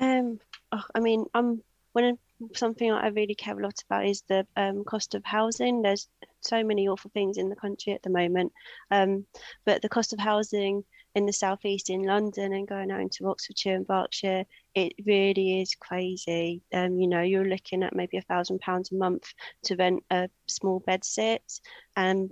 Um, 0.00 0.38
oh, 0.72 0.84
I 0.94 1.00
mean, 1.00 1.24
I'm 1.34 1.62
when 1.92 2.18
something 2.54 2.92
I 2.92 3.08
really 3.08 3.34
care 3.34 3.58
a 3.58 3.62
lot 3.62 3.82
about 3.88 4.06
is 4.06 4.22
the 4.28 4.46
um, 4.56 4.84
cost 4.84 5.14
of 5.14 5.24
housing. 5.24 5.82
There's 5.82 6.08
so 6.40 6.62
many 6.62 6.88
awful 6.88 7.10
things 7.12 7.38
in 7.38 7.48
the 7.48 7.56
country 7.56 7.92
at 7.92 8.02
the 8.02 8.10
moment, 8.10 8.52
um, 8.90 9.26
but 9.64 9.82
the 9.82 9.88
cost 9.88 10.12
of 10.12 10.18
housing 10.18 10.84
in 11.18 11.26
the 11.26 11.32
southeast 11.32 11.90
in 11.90 12.02
London 12.02 12.52
and 12.52 12.66
going 12.66 12.90
out 12.90 13.00
into 13.00 13.28
Oxfordshire 13.28 13.74
and 13.74 13.86
Berkshire, 13.86 14.44
it 14.74 14.94
really 15.04 15.60
is 15.60 15.74
crazy. 15.74 16.62
Um, 16.72 16.98
you 16.98 17.08
know, 17.08 17.22
you're 17.22 17.44
looking 17.44 17.82
at 17.82 17.94
maybe 17.94 18.16
a 18.16 18.22
thousand 18.22 18.60
pounds 18.60 18.92
a 18.92 18.94
month 18.94 19.24
to 19.64 19.76
rent 19.76 20.04
a 20.10 20.30
small 20.46 20.78
bed 20.78 21.04
sit, 21.04 21.60
and 21.96 22.30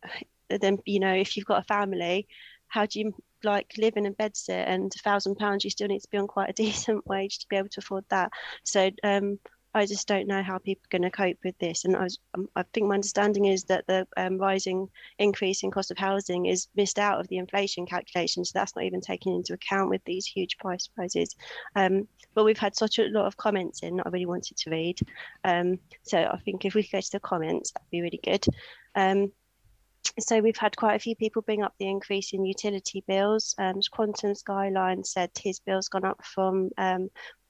then 0.60 0.78
you 0.86 1.00
know 1.00 1.12
if 1.14 1.36
you've 1.36 1.46
got 1.46 1.62
a 1.62 1.66
family, 1.74 2.28
how 2.68 2.86
do 2.86 3.00
you 3.00 3.14
like 3.44 3.72
live 3.78 3.96
in 3.96 4.06
a 4.06 4.10
bed 4.10 4.36
sit 4.36 4.68
and 4.68 4.92
a 4.94 4.98
thousand 4.98 5.36
pounds 5.36 5.64
you 5.64 5.70
still 5.70 5.88
need 5.88 6.00
to 6.00 6.10
be 6.10 6.18
on 6.18 6.26
quite 6.26 6.50
a 6.50 6.52
decent 6.64 7.06
wage 7.06 7.38
to 7.38 7.46
be 7.48 7.56
able 7.56 7.68
to 7.70 7.80
afford 7.80 8.04
that. 8.10 8.30
So 8.64 8.90
um 9.02 9.38
I 9.78 9.86
just 9.86 10.08
don't 10.08 10.26
know 10.26 10.42
how 10.42 10.58
people 10.58 10.82
are 10.84 10.98
going 10.98 11.10
to 11.10 11.16
cope 11.16 11.38
with 11.44 11.58
this. 11.58 11.84
And 11.84 11.96
I, 11.96 12.04
was, 12.04 12.18
um, 12.34 12.48
I 12.56 12.64
think 12.74 12.88
my 12.88 12.94
understanding 12.94 13.46
is 13.46 13.64
that 13.64 13.86
the 13.86 14.06
um, 14.16 14.38
rising 14.38 14.88
increase 15.18 15.62
in 15.62 15.70
cost 15.70 15.90
of 15.90 15.98
housing 15.98 16.46
is 16.46 16.68
missed 16.74 16.98
out 16.98 17.20
of 17.20 17.28
the 17.28 17.38
inflation 17.38 17.86
calculation. 17.86 18.44
So 18.44 18.52
that's 18.54 18.74
not 18.74 18.84
even 18.84 19.00
taken 19.00 19.32
into 19.32 19.54
account 19.54 19.90
with 19.90 20.04
these 20.04 20.26
huge 20.26 20.58
price 20.58 20.88
rises. 20.98 21.34
Um, 21.76 22.08
but 22.34 22.44
we've 22.44 22.58
had 22.58 22.76
such 22.76 22.98
a 22.98 23.08
lot 23.08 23.26
of 23.26 23.36
comments 23.36 23.82
in 23.82 23.96
that 23.96 24.06
I 24.06 24.10
really 24.10 24.26
wanted 24.26 24.56
to 24.56 24.70
read. 24.70 24.98
Um, 25.44 25.78
so 26.02 26.18
I 26.18 26.38
think 26.44 26.64
if 26.64 26.74
we 26.74 26.82
could 26.82 26.92
go 26.92 27.00
to 27.00 27.12
the 27.12 27.20
comments, 27.20 27.72
that'd 27.72 27.90
be 27.90 28.02
really 28.02 28.20
good. 28.22 28.44
Um, 28.94 29.32
so 30.18 30.40
we've 30.40 30.56
had 30.56 30.76
quite 30.76 30.94
a 30.94 31.00
few 31.00 31.14
people 31.14 31.42
bring 31.42 31.62
up 31.62 31.74
the 31.78 31.88
increase 31.88 32.32
in 32.32 32.44
utility 32.44 33.04
bills. 33.06 33.54
Um, 33.58 33.80
Quantum 33.90 34.34
Skyline 34.34 35.04
said 35.04 35.30
his 35.38 35.60
bill's 35.60 35.88
gone 35.88 36.04
up 36.04 36.24
from 36.24 36.70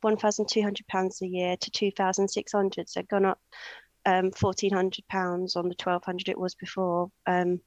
£1,200 0.02 1.22
a 1.22 1.26
year 1.26 1.56
to 1.56 1.70
2,600, 1.70 2.88
so 2.88 3.02
gone 3.02 3.24
up 3.24 3.40
um, 4.06 4.30
£1,400 4.30 5.56
on 5.56 5.68
the 5.68 5.76
1,200 5.82 6.28
it 6.28 6.38
was 6.38 6.54
before. 6.54 7.10
Um, 7.26 7.60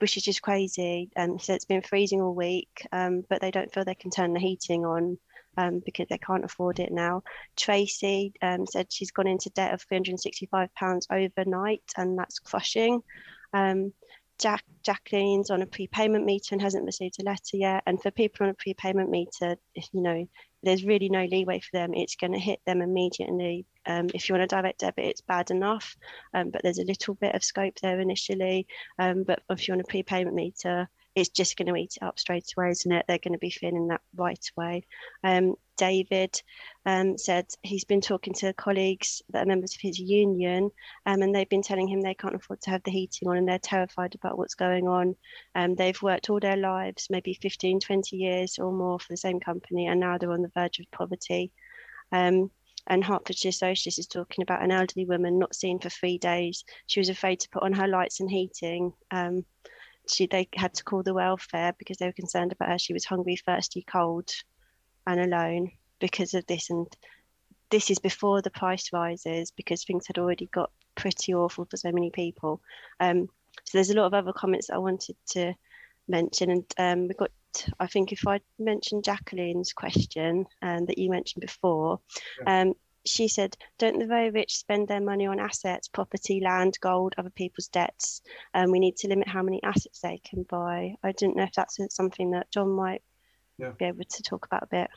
which 0.00 0.16
is 0.16 0.22
just 0.24 0.42
crazy. 0.42 1.08
Um, 1.16 1.38
so 1.38 1.54
it's 1.54 1.64
been 1.64 1.82
freezing 1.82 2.20
all 2.20 2.34
week, 2.34 2.86
um, 2.92 3.24
but 3.30 3.40
they 3.40 3.50
don't 3.50 3.72
feel 3.72 3.84
they 3.84 3.94
can 3.94 4.10
turn 4.10 4.32
the 4.32 4.40
heating 4.40 4.84
on 4.84 5.18
um, 5.56 5.82
because 5.84 6.08
they 6.08 6.18
can't 6.18 6.44
afford 6.44 6.78
it 6.78 6.92
now. 6.92 7.22
Tracy 7.56 8.32
um, 8.42 8.66
said 8.66 8.92
she's 8.92 9.12
gone 9.12 9.26
into 9.26 9.50
debt 9.50 9.72
of 9.72 9.86
£365 9.88 11.06
overnight, 11.10 11.82
and 11.96 12.18
that's 12.18 12.38
crushing. 12.38 13.02
Um, 13.52 13.92
Jack 14.38 14.64
Jacqueline's 14.82 15.50
on 15.50 15.62
a 15.62 15.66
prepayment 15.66 16.24
meter 16.24 16.54
and 16.54 16.62
hasn't 16.62 16.84
received 16.84 17.20
a 17.20 17.24
letter 17.24 17.56
yet. 17.56 17.82
And 17.86 18.00
for 18.00 18.10
people 18.10 18.44
on 18.44 18.50
a 18.50 18.54
prepayment 18.54 19.10
meter, 19.10 19.56
you 19.74 20.00
know, 20.00 20.28
there's 20.62 20.84
really 20.84 21.08
no 21.08 21.24
leeway 21.24 21.60
for 21.60 21.70
them. 21.72 21.94
It's 21.94 22.16
going 22.16 22.32
to 22.32 22.38
hit 22.38 22.60
them 22.66 22.82
immediately. 22.82 23.66
Um, 23.86 24.08
if 24.14 24.28
you're 24.28 24.38
on 24.38 24.44
a 24.44 24.46
direct 24.46 24.80
debit, 24.80 25.04
it's 25.04 25.20
bad 25.20 25.50
enough, 25.50 25.96
um, 26.32 26.50
but 26.50 26.62
there's 26.62 26.78
a 26.78 26.84
little 26.84 27.14
bit 27.14 27.34
of 27.34 27.44
scope 27.44 27.74
there 27.82 28.00
initially. 28.00 28.66
Um, 28.98 29.24
but 29.24 29.42
if 29.50 29.66
you're 29.66 29.76
on 29.76 29.80
a 29.80 29.84
prepayment 29.84 30.34
meter, 30.34 30.88
it's 31.14 31.28
just 31.28 31.56
going 31.56 31.68
to 31.68 31.76
eat 31.76 31.96
it 31.96 32.04
up 32.04 32.18
straight 32.18 32.52
away, 32.56 32.70
isn't 32.70 32.90
it? 32.90 33.04
They're 33.06 33.18
going 33.18 33.32
to 33.32 33.38
be 33.38 33.50
feeling 33.50 33.88
that 33.88 34.00
right 34.16 34.50
away. 34.56 34.84
Um, 35.22 35.54
David 35.76 36.40
um, 36.86 37.18
said 37.18 37.46
he's 37.62 37.84
been 37.84 38.00
talking 38.00 38.34
to 38.34 38.52
colleagues 38.52 39.22
that 39.30 39.44
are 39.44 39.48
members 39.48 39.74
of 39.74 39.80
his 39.80 39.98
union, 39.98 40.70
um, 41.06 41.22
and 41.22 41.34
they've 41.34 41.48
been 41.48 41.62
telling 41.62 41.88
him 41.88 42.00
they 42.00 42.14
can't 42.14 42.34
afford 42.34 42.60
to 42.62 42.70
have 42.70 42.82
the 42.84 42.90
heating 42.90 43.28
on 43.28 43.36
and 43.36 43.48
they're 43.48 43.58
terrified 43.58 44.14
about 44.14 44.38
what's 44.38 44.54
going 44.54 44.88
on. 44.88 45.16
Um, 45.54 45.74
they've 45.74 46.00
worked 46.02 46.30
all 46.30 46.40
their 46.40 46.56
lives, 46.56 47.08
maybe 47.10 47.34
15, 47.34 47.80
20 47.80 48.16
years 48.16 48.58
or 48.58 48.72
more 48.72 48.98
for 48.98 49.12
the 49.12 49.16
same 49.16 49.40
company, 49.40 49.86
and 49.86 50.00
now 50.00 50.18
they're 50.18 50.32
on 50.32 50.42
the 50.42 50.52
verge 50.54 50.80
of 50.80 50.90
poverty. 50.90 51.52
Um, 52.12 52.50
and 52.86 53.02
Hertfordshire 53.02 53.52
Socialist 53.52 53.98
is 53.98 54.06
talking 54.06 54.42
about 54.42 54.62
an 54.62 54.70
elderly 54.70 55.06
woman 55.06 55.38
not 55.38 55.54
seen 55.54 55.78
for 55.78 55.88
three 55.88 56.18
days. 56.18 56.64
She 56.86 57.00
was 57.00 57.08
afraid 57.08 57.40
to 57.40 57.48
put 57.48 57.62
on 57.62 57.72
her 57.72 57.88
lights 57.88 58.20
and 58.20 58.30
heating. 58.30 58.92
Um, 60.04 60.08
she 60.08 60.26
they 60.26 60.48
had 60.54 60.74
to 60.74 60.84
call 60.84 61.02
the 61.02 61.14
welfare 61.14 61.74
because 61.78 61.96
they 61.98 62.06
were 62.06 62.12
concerned 62.12 62.52
about 62.52 62.68
her. 62.68 62.78
She 62.78 62.92
was 62.92 63.04
hungry, 63.04 63.36
thirsty, 63.36 63.84
cold, 63.86 64.30
and 65.06 65.20
alone 65.20 65.72
because 66.00 66.34
of 66.34 66.46
this. 66.46 66.70
And 66.70 66.86
this 67.70 67.90
is 67.90 67.98
before 67.98 68.42
the 68.42 68.50
price 68.50 68.90
rises 68.92 69.50
because 69.50 69.84
things 69.84 70.06
had 70.06 70.18
already 70.18 70.46
got 70.46 70.70
pretty 70.94 71.34
awful 71.34 71.64
for 71.64 71.76
so 71.76 71.90
many 71.92 72.10
people. 72.10 72.60
Um, 73.00 73.28
so 73.64 73.78
there's 73.78 73.90
a 73.90 73.94
lot 73.94 74.06
of 74.06 74.14
other 74.14 74.32
comments 74.32 74.66
that 74.66 74.74
I 74.74 74.78
wanted 74.78 75.16
to 75.30 75.54
mention, 76.08 76.50
and 76.50 76.64
um, 76.78 77.08
we 77.08 77.14
got. 77.14 77.30
I 77.78 77.86
think 77.86 78.10
if 78.10 78.26
I 78.26 78.40
mentioned 78.58 79.04
Jacqueline's 79.04 79.72
question 79.72 80.46
um, 80.60 80.86
that 80.86 80.98
you 80.98 81.08
mentioned 81.08 81.40
before, 81.40 82.00
yeah. 82.44 82.60
She 83.06 83.28
said, 83.28 83.56
Don't 83.78 83.98
the 83.98 84.06
very 84.06 84.30
rich 84.30 84.56
spend 84.56 84.88
their 84.88 85.00
money 85.00 85.26
on 85.26 85.38
assets, 85.38 85.88
property, 85.88 86.40
land, 86.40 86.78
gold, 86.80 87.14
other 87.18 87.30
people's 87.30 87.68
debts? 87.68 88.22
And 88.52 88.66
um, 88.66 88.70
we 88.70 88.78
need 88.78 88.96
to 88.96 89.08
limit 89.08 89.28
how 89.28 89.42
many 89.42 89.62
assets 89.62 90.00
they 90.00 90.20
can 90.24 90.44
buy. 90.44 90.94
I 91.02 91.12
didn't 91.12 91.36
know 91.36 91.44
if 91.44 91.52
that's 91.52 91.78
something 91.90 92.30
that 92.30 92.50
John 92.50 92.70
might 92.70 93.02
yeah. 93.58 93.72
be 93.78 93.84
able 93.84 94.04
to 94.04 94.22
talk 94.22 94.46
about 94.46 94.64
a 94.64 94.68
bit. 94.68 94.90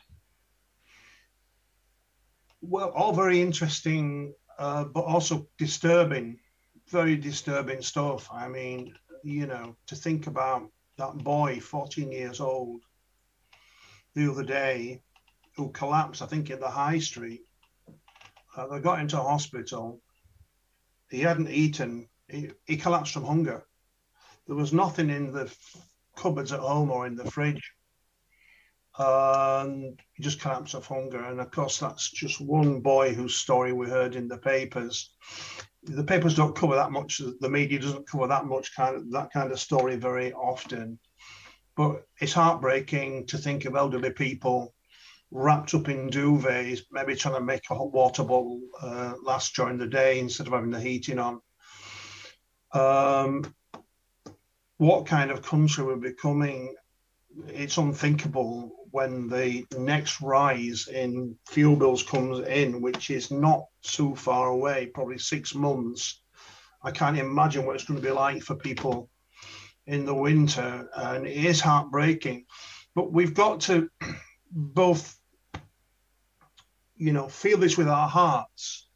Well, 2.60 2.90
all 2.90 3.12
very 3.12 3.40
interesting, 3.40 4.34
uh, 4.58 4.84
but 4.84 5.04
also 5.04 5.46
disturbing, 5.58 6.38
very 6.88 7.16
disturbing 7.16 7.82
stuff. 7.82 8.28
I 8.32 8.48
mean, 8.48 8.94
you 9.22 9.46
know, 9.46 9.76
to 9.86 9.94
think 9.94 10.26
about 10.26 10.70
that 10.96 11.16
boy, 11.18 11.60
14 11.60 12.10
years 12.10 12.40
old, 12.40 12.82
the 14.14 14.30
other 14.30 14.42
day, 14.42 15.02
who 15.56 15.70
collapsed, 15.70 16.22
I 16.22 16.26
think, 16.26 16.50
in 16.50 16.58
the 16.58 16.70
high 16.70 16.98
street 16.98 17.42
uh, 18.58 18.66
they 18.66 18.80
got 18.80 18.98
into 18.98 19.16
hospital. 19.16 20.00
He 21.10 21.20
hadn't 21.20 21.48
eaten. 21.48 22.08
He, 22.28 22.50
he 22.66 22.76
collapsed 22.76 23.12
from 23.12 23.24
hunger. 23.24 23.64
There 24.46 24.56
was 24.56 24.72
nothing 24.72 25.10
in 25.10 25.32
the 25.32 25.54
cupboards 26.16 26.52
at 26.52 26.60
home 26.60 26.90
or 26.90 27.06
in 27.06 27.14
the 27.14 27.30
fridge. 27.30 27.72
And 28.98 30.00
he 30.14 30.22
just 30.24 30.40
collapsed 30.40 30.74
of 30.74 30.86
hunger. 30.86 31.22
And 31.22 31.40
of 31.40 31.52
course, 31.52 31.78
that's 31.78 32.10
just 32.10 32.40
one 32.40 32.80
boy 32.80 33.14
whose 33.14 33.36
story 33.36 33.72
we 33.72 33.88
heard 33.88 34.16
in 34.16 34.26
the 34.26 34.38
papers. 34.38 35.14
The 35.84 36.02
papers 36.02 36.34
don't 36.34 36.56
cover 36.56 36.74
that 36.74 36.90
much. 36.90 37.22
The 37.40 37.48
media 37.48 37.78
doesn't 37.78 38.08
cover 38.08 38.26
that 38.26 38.46
much 38.46 38.74
kind 38.74 38.96
of 38.96 39.12
that 39.12 39.30
kind 39.32 39.52
of 39.52 39.60
story 39.60 39.94
very 39.94 40.32
often. 40.32 40.98
But 41.76 42.02
it's 42.20 42.32
heartbreaking 42.32 43.28
to 43.28 43.38
think 43.38 43.66
of 43.66 43.76
elderly 43.76 44.10
people 44.10 44.74
wrapped 45.30 45.74
up 45.74 45.88
in 45.88 46.10
duvets, 46.10 46.80
maybe 46.90 47.14
trying 47.14 47.34
to 47.34 47.40
make 47.40 47.62
a 47.70 47.74
hot 47.74 47.92
water 47.92 48.22
bottle 48.22 48.60
uh, 48.80 49.14
last 49.22 49.54
during 49.54 49.78
the 49.78 49.86
day 49.86 50.18
instead 50.20 50.46
of 50.46 50.52
having 50.52 50.70
the 50.70 50.80
heating 50.80 51.18
on. 51.18 51.40
Um, 52.72 53.54
what 54.78 55.06
kind 55.06 55.30
of 55.30 55.42
country 55.42 55.84
we're 55.84 55.96
becoming, 55.96 56.74
it's 57.48 57.76
unthinkable 57.76 58.72
when 58.90 59.28
the 59.28 59.66
next 59.76 60.20
rise 60.20 60.88
in 60.88 61.36
fuel 61.46 61.76
bills 61.76 62.02
comes 62.02 62.46
in, 62.46 62.80
which 62.80 63.10
is 63.10 63.30
not 63.30 63.66
too 63.82 64.14
far 64.14 64.48
away, 64.48 64.86
probably 64.86 65.18
six 65.18 65.54
months. 65.54 66.22
I 66.82 66.90
can't 66.90 67.18
imagine 67.18 67.66
what 67.66 67.74
it's 67.74 67.84
going 67.84 68.00
to 68.00 68.06
be 68.06 68.12
like 68.12 68.42
for 68.42 68.54
people 68.54 69.10
in 69.86 70.04
the 70.04 70.14
winter, 70.14 70.88
and 70.94 71.26
it 71.26 71.44
is 71.44 71.60
heartbreaking. 71.60 72.46
But 72.94 73.12
we've 73.12 73.34
got 73.34 73.60
to 73.62 73.90
both 74.50 75.17
you 76.98 77.12
know, 77.12 77.28
feel 77.28 77.58
this 77.58 77.78
with 77.78 77.88
our 77.88 78.08
hearts 78.08 78.88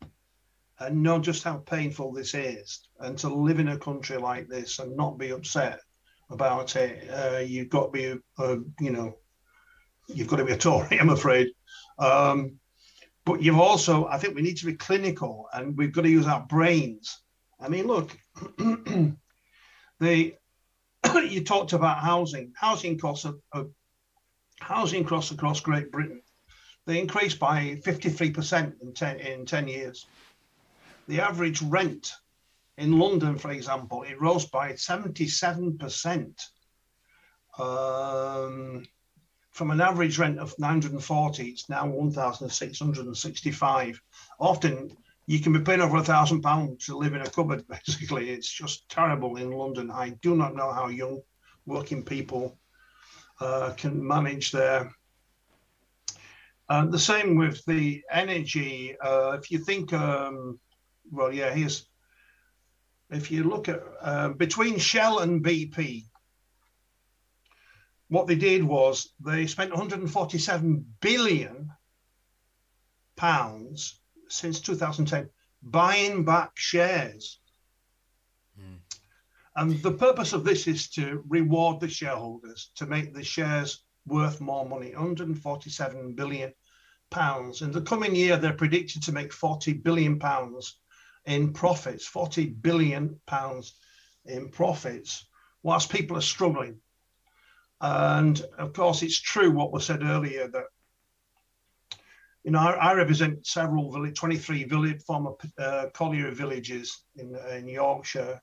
and 0.80 1.02
know 1.02 1.20
just 1.20 1.44
how 1.44 1.58
painful 1.58 2.12
this 2.12 2.34
is. 2.34 2.88
And 2.98 3.16
to 3.18 3.32
live 3.32 3.60
in 3.60 3.68
a 3.68 3.78
country 3.78 4.16
like 4.16 4.48
this 4.48 4.80
and 4.80 4.96
not 4.96 5.18
be 5.18 5.30
upset 5.30 5.80
about 6.28 6.74
it, 6.76 7.08
uh, 7.08 7.38
you've 7.38 7.68
got 7.68 7.86
to 7.86 7.90
be, 7.92 8.20
uh, 8.38 8.56
you 8.80 8.90
know, 8.90 9.14
you've 10.08 10.26
got 10.26 10.36
to 10.36 10.44
be 10.44 10.52
a 10.52 10.58
Tory, 10.58 10.98
I'm 11.00 11.10
afraid. 11.10 11.48
Um, 11.98 12.58
but 13.24 13.40
you've 13.40 13.60
also, 13.60 14.06
I 14.06 14.18
think 14.18 14.34
we 14.34 14.42
need 14.42 14.56
to 14.56 14.66
be 14.66 14.74
clinical 14.74 15.48
and 15.52 15.78
we've 15.78 15.92
got 15.92 16.02
to 16.02 16.10
use 16.10 16.26
our 16.26 16.44
brains. 16.44 17.20
I 17.60 17.68
mean, 17.68 17.86
look, 17.86 18.16
the 18.58 20.34
you 21.28 21.44
talked 21.44 21.72
about 21.72 21.98
housing. 21.98 22.52
Housing 22.56 22.98
costs 22.98 23.24
of 23.52 23.70
housing 24.60 25.04
costs 25.04 25.30
across 25.30 25.60
Great 25.60 25.92
Britain 25.92 26.22
they 26.86 27.00
increased 27.00 27.38
by 27.38 27.80
53% 27.84 28.82
in 28.82 28.92
10, 28.92 29.20
in 29.20 29.46
10 29.46 29.68
years. 29.68 30.06
The 31.08 31.20
average 31.20 31.62
rent 31.62 32.12
in 32.78 32.98
London, 32.98 33.36
for 33.38 33.50
example, 33.50 34.02
it 34.02 34.18
rose 34.20 34.46
by 34.46 34.72
77%. 34.72 36.34
Um, 37.58 38.84
from 39.50 39.70
an 39.70 39.80
average 39.80 40.18
rent 40.18 40.38
of 40.38 40.58
940, 40.58 41.44
it's 41.44 41.68
now 41.68 41.86
1,665. 41.86 44.02
Often 44.40 44.96
you 45.26 45.40
can 45.40 45.52
be 45.52 45.60
paying 45.60 45.82
over 45.82 45.98
a 45.98 46.02
thousand 46.02 46.42
pounds 46.42 46.86
to 46.86 46.96
live 46.96 47.14
in 47.14 47.20
a 47.20 47.30
cupboard, 47.30 47.64
basically. 47.86 48.30
It's 48.30 48.50
just 48.50 48.88
terrible 48.88 49.36
in 49.36 49.50
London. 49.50 49.90
I 49.90 50.10
do 50.22 50.34
not 50.34 50.56
know 50.56 50.72
how 50.72 50.88
young 50.88 51.20
working 51.66 52.02
people 52.02 52.58
uh, 53.40 53.74
can 53.76 54.04
manage 54.04 54.50
their 54.50 54.90
uh, 56.72 56.86
the 56.86 56.98
same 56.98 57.36
with 57.36 57.62
the 57.66 58.02
energy. 58.10 58.96
Uh, 58.98 59.32
if 59.32 59.50
you 59.50 59.58
think, 59.58 59.92
um, 59.92 60.58
well, 61.10 61.30
yeah, 61.30 61.52
here's, 61.52 61.86
if 63.10 63.30
you 63.30 63.44
look 63.44 63.68
at 63.68 63.82
uh, 64.00 64.30
between 64.30 64.78
Shell 64.78 65.18
and 65.18 65.44
BP, 65.44 66.06
what 68.08 68.26
they 68.26 68.36
did 68.36 68.64
was 68.64 69.12
they 69.20 69.46
spent 69.46 69.70
147 69.70 70.86
billion 71.02 71.70
pounds 73.16 74.00
since 74.30 74.58
2010 74.60 75.28
buying 75.62 76.24
back 76.24 76.52
shares. 76.54 77.38
Mm. 78.58 78.78
And 79.56 79.82
the 79.82 79.92
purpose 79.92 80.32
of 80.32 80.42
this 80.42 80.66
is 80.66 80.88
to 80.92 81.22
reward 81.28 81.80
the 81.80 81.88
shareholders, 81.88 82.70
to 82.76 82.86
make 82.86 83.12
the 83.12 83.22
shares 83.22 83.84
worth 84.06 84.40
more 84.40 84.66
money 84.66 84.94
147 84.94 86.14
billion 86.14 86.52
pounds. 87.12 87.62
In 87.62 87.70
the 87.70 87.82
coming 87.82 88.16
year, 88.16 88.36
they're 88.36 88.54
predicted 88.54 89.04
to 89.04 89.12
make 89.12 89.32
40 89.32 89.74
billion 89.74 90.18
pounds 90.18 90.78
in 91.26 91.52
profits, 91.52 92.06
40 92.06 92.46
billion 92.46 93.20
pounds 93.26 93.74
in 94.24 94.48
profits, 94.48 95.28
whilst 95.62 95.92
people 95.92 96.16
are 96.16 96.22
struggling. 96.22 96.80
And 97.80 98.40
of 98.58 98.72
course, 98.72 99.02
it's 99.02 99.20
true 99.20 99.52
what 99.52 99.72
was 99.72 99.86
said 99.86 100.02
earlier 100.02 100.48
that, 100.48 100.64
you 102.42 102.50
know, 102.50 102.58
I, 102.58 102.72
I 102.72 102.94
represent 102.94 103.46
several, 103.46 103.92
village, 103.92 104.18
23 104.18 104.64
village, 104.64 105.02
former 105.02 105.32
uh, 105.58 105.86
colliery 105.94 106.34
villages 106.34 107.04
in, 107.16 107.36
in 107.50 107.68
Yorkshire. 107.68 108.40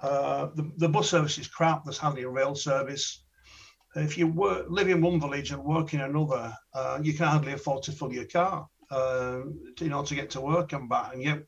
Uh, 0.00 0.48
the, 0.54 0.70
the 0.78 0.88
bus 0.88 1.10
service 1.10 1.36
is 1.36 1.48
crap. 1.48 1.84
There's 1.84 1.98
hardly 1.98 2.22
a 2.22 2.28
rail 2.28 2.54
service 2.54 3.24
if 3.96 4.16
you 4.16 4.26
work, 4.28 4.66
live 4.68 4.88
in 4.88 5.00
one 5.00 5.20
village 5.20 5.50
and 5.50 5.62
work 5.64 5.94
in 5.94 6.00
another, 6.00 6.54
uh, 6.74 6.98
you 7.02 7.12
can 7.12 7.26
hardly 7.26 7.52
afford 7.52 7.82
to 7.84 7.92
fill 7.92 8.12
your 8.12 8.24
car 8.24 8.68
uh, 8.90 9.40
in 9.80 9.92
order 9.92 10.08
to 10.08 10.14
get 10.14 10.30
to 10.30 10.40
work 10.40 10.72
and 10.72 10.88
back. 10.88 11.12
And 11.14 11.22
yet, 11.22 11.42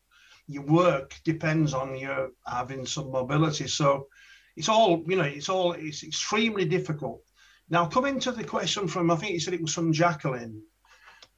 your 0.49 0.65
work 0.65 1.15
depends 1.25 1.73
on 1.73 1.97
you 1.97 2.35
having 2.47 2.85
some 2.85 3.13
mobility. 3.13 3.69
So, 3.69 4.09
it's 4.57 4.69
all 4.69 5.03
you 5.07 5.17
know. 5.17 5.23
It's 5.23 5.49
all 5.49 5.73
it's 5.73 6.03
extremely 6.03 6.65
difficult. 6.65 7.23
Now, 7.71 7.87
coming 7.87 8.21
to 8.21 8.33
the 8.33 8.45
question 8.45 8.87
from 8.89 9.11
I 9.11 9.17
think 9.17 9.33
you 9.33 9.41
said 9.41 9.55
it 9.55 9.63
was 9.63 9.75
from 9.75 9.93
Jacqueline 9.93 10.63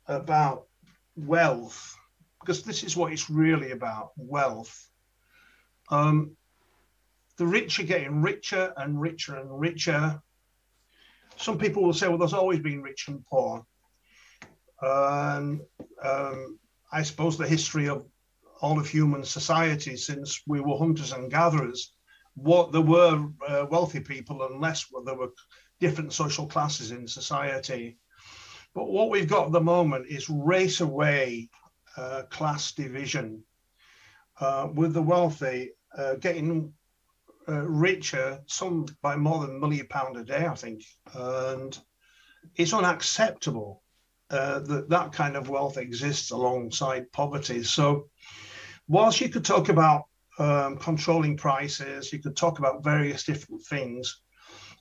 about 0.07 0.67
wealth, 1.17 1.97
because 2.41 2.63
this 2.63 2.83
is 2.83 2.97
what 2.97 3.13
it's 3.13 3.31
really 3.31 3.71
about: 3.71 4.13
wealth. 4.17 4.91
Um, 5.91 6.37
the 7.37 7.47
rich 7.47 7.79
are 7.79 7.85
getting 7.85 8.23
richer 8.23 8.73
and 8.77 9.01
richer 9.01 9.37
and 9.37 9.61
richer. 9.61 10.21
Some 11.37 11.59
people 11.59 11.83
will 11.83 11.93
say, 11.93 12.09
well, 12.09 12.19
there's 12.19 12.33
always 12.33 12.61
been 12.61 12.83
rich 12.83 13.09
and 13.09 13.25
poor. 13.27 13.65
And 14.81 15.61
um, 16.03 16.59
I 16.93 17.03
suppose 17.03 17.37
the 17.37 17.47
history 17.47 17.89
of 17.89 18.05
all 18.61 18.79
of 18.79 18.89
human 18.89 19.25
society 19.25 19.97
since 19.97 20.43
we 20.47 20.61
were 20.61 20.79
hunters 20.79 21.13
and 21.13 21.31
gatherers, 21.31 21.95
what 22.35 22.73
there 22.73 22.81
were 22.81 23.27
uh, 23.47 23.67
wealthy 23.71 24.01
people 24.01 24.43
and 24.45 24.61
less 24.61 24.87
there 25.05 25.15
were 25.15 25.33
different 25.81 26.13
social 26.13 26.47
classes 26.47 26.91
in 26.91 27.07
society. 27.07 27.97
But 28.75 28.89
what 28.89 29.11
we've 29.11 29.29
got 29.29 29.47
at 29.47 29.53
the 29.53 29.61
moment 29.61 30.07
is 30.09 30.29
race 30.29 30.81
away 30.81 31.49
uh, 31.97 32.23
class 32.31 32.73
division, 32.73 33.43
uh, 34.41 34.69
with 34.75 34.95
the 34.95 35.03
wealthy 35.03 35.71
uh, 35.97 36.15
getting 36.15 36.73
uh, 37.49 37.67
richer, 37.67 38.41
some 38.47 38.87
by 39.03 39.17
more 39.17 39.41
than 39.41 39.57
a 39.57 39.59
million 39.59 39.87
pound 39.89 40.17
a 40.17 40.25
day, 40.25 40.47
I 40.47 40.55
think. 40.55 40.83
And 41.15 41.79
it's 42.57 42.73
unacceptable 42.73 43.83
uh, 44.31 44.61
that 44.61 44.89
that 44.89 45.13
kind 45.13 45.37
of 45.37 45.49
wealth 45.49 45.77
exists 45.77 46.31
alongside 46.31 47.13
poverty. 47.13 47.63
So, 47.63 48.09
whilst 48.89 49.21
you 49.21 49.29
could 49.29 49.45
talk 49.45 49.69
about 49.69 50.05
um, 50.39 50.77
controlling 50.79 51.37
prices, 51.37 52.13
you 52.13 52.19
could 52.19 52.37
talk 52.37 52.59
about 52.59 52.85
various 52.85 53.25
different 53.25 53.63
things. 53.65 54.21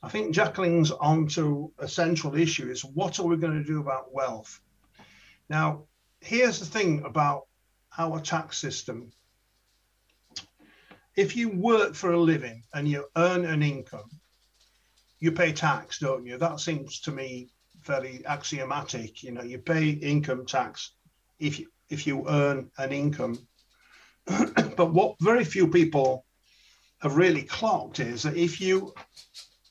I 0.01 0.09
think 0.09 0.35
Jacqueline's 0.35 0.91
onto 0.91 1.71
a 1.79 1.87
central 1.87 2.35
issue 2.35 2.69
is 2.69 2.83
what 2.83 3.19
are 3.19 3.23
we 3.23 3.37
going 3.37 3.57
to 3.57 3.63
do 3.63 3.79
about 3.79 4.13
wealth? 4.13 4.59
Now, 5.49 5.83
here's 6.19 6.59
the 6.59 6.65
thing 6.65 7.03
about 7.05 7.43
our 7.97 8.19
tax 8.19 8.57
system 8.57 9.11
if 11.15 11.35
you 11.35 11.49
work 11.49 11.95
for 11.95 12.11
a 12.11 12.19
living 12.19 12.63
and 12.73 12.87
you 12.87 13.05
earn 13.15 13.45
an 13.45 13.61
income, 13.61 14.09
you 15.19 15.31
pay 15.31 15.53
tax, 15.53 15.99
don't 15.99 16.25
you? 16.25 16.37
That 16.37 16.59
seems 16.59 16.99
to 17.01 17.11
me 17.11 17.49
fairly 17.81 18.25
axiomatic. 18.25 19.23
You 19.23 19.31
know, 19.31 19.43
you 19.43 19.59
pay 19.59 19.89
income 19.89 20.45
tax 20.45 20.91
if 21.39 21.59
you, 21.59 21.67
if 21.89 22.07
you 22.07 22.27
earn 22.27 22.71
an 22.77 22.91
income. 22.91 23.37
but 24.27 24.93
what 24.93 25.15
very 25.21 25.43
few 25.43 25.67
people 25.67 26.25
have 27.01 27.15
really 27.15 27.43
clocked 27.43 27.99
is 27.99 28.23
that 28.23 28.37
if 28.37 28.59
you 28.59 28.93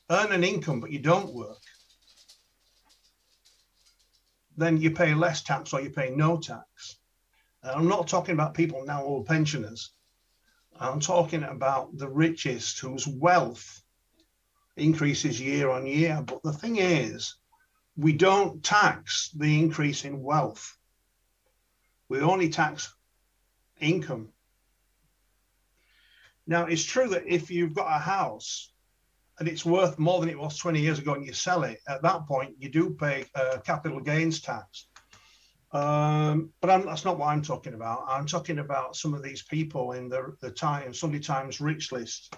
earn 0.09 0.31
an 0.31 0.43
income 0.43 0.79
but 0.79 0.91
you 0.91 0.99
don't 0.99 1.33
work, 1.33 1.57
then 4.55 4.77
you 4.77 4.91
pay 4.91 5.13
less 5.13 5.41
tax 5.41 5.73
or 5.73 5.81
you 5.81 5.89
pay 5.89 6.11
no 6.11 6.37
tax. 6.37 6.97
And 7.63 7.71
I'm 7.71 7.87
not 7.87 8.07
talking 8.07 8.33
about 8.33 8.53
people 8.53 8.85
now 8.85 9.05
are 9.05 9.23
pensioners. 9.23 9.92
I'm 10.79 10.99
talking 10.99 11.43
about 11.43 11.97
the 11.97 12.09
richest 12.09 12.79
whose 12.79 13.07
wealth 13.07 13.81
increases 14.75 15.39
year 15.39 15.69
on 15.69 15.85
year. 15.85 16.21
But 16.25 16.43
the 16.43 16.53
thing 16.53 16.77
is, 16.77 17.35
we 17.95 18.13
don't 18.13 18.63
tax 18.63 19.29
the 19.35 19.59
increase 19.59 20.03
in 20.03 20.23
wealth. 20.23 20.77
We 22.09 22.21
only 22.21 22.49
tax 22.49 22.93
income. 23.79 24.29
Now, 26.45 26.65
it's 26.65 26.83
true 26.83 27.07
that 27.09 27.25
if 27.25 27.49
you've 27.49 27.73
got 27.73 27.95
a 27.95 27.99
house 27.99 28.73
and 29.39 29.47
it's 29.47 29.65
worth 29.65 29.97
more 29.97 30.19
than 30.19 30.29
it 30.29 30.37
was 30.37 30.57
20 30.57 30.79
years 30.81 30.99
ago 30.99 31.13
and 31.13 31.25
you 31.25 31.33
sell 31.33 31.63
it, 31.63 31.79
at 31.87 32.01
that 32.01 32.27
point, 32.27 32.55
you 32.59 32.69
do 32.69 32.91
pay 32.91 33.25
uh, 33.35 33.57
capital 33.65 33.99
gains 33.99 34.41
tax. 34.41 34.87
Um, 35.73 36.51
but 36.61 36.69
I'm, 36.69 36.85
that's 36.85 37.03
not 37.03 37.17
what 37.17 37.29
I'm 37.29 37.41
talking 37.41 37.73
about. 37.73 38.05
I'm 38.07 38.27
talking 38.27 38.59
about 38.59 38.95
some 38.95 39.15
of 39.15 39.23
these 39.23 39.41
people 39.41 39.93
in 39.93 40.07
the, 40.07 40.35
the 40.39 40.51
time, 40.51 40.93
Sunday 40.93 41.19
Times 41.19 41.59
rich 41.59 41.91
list 41.91 42.35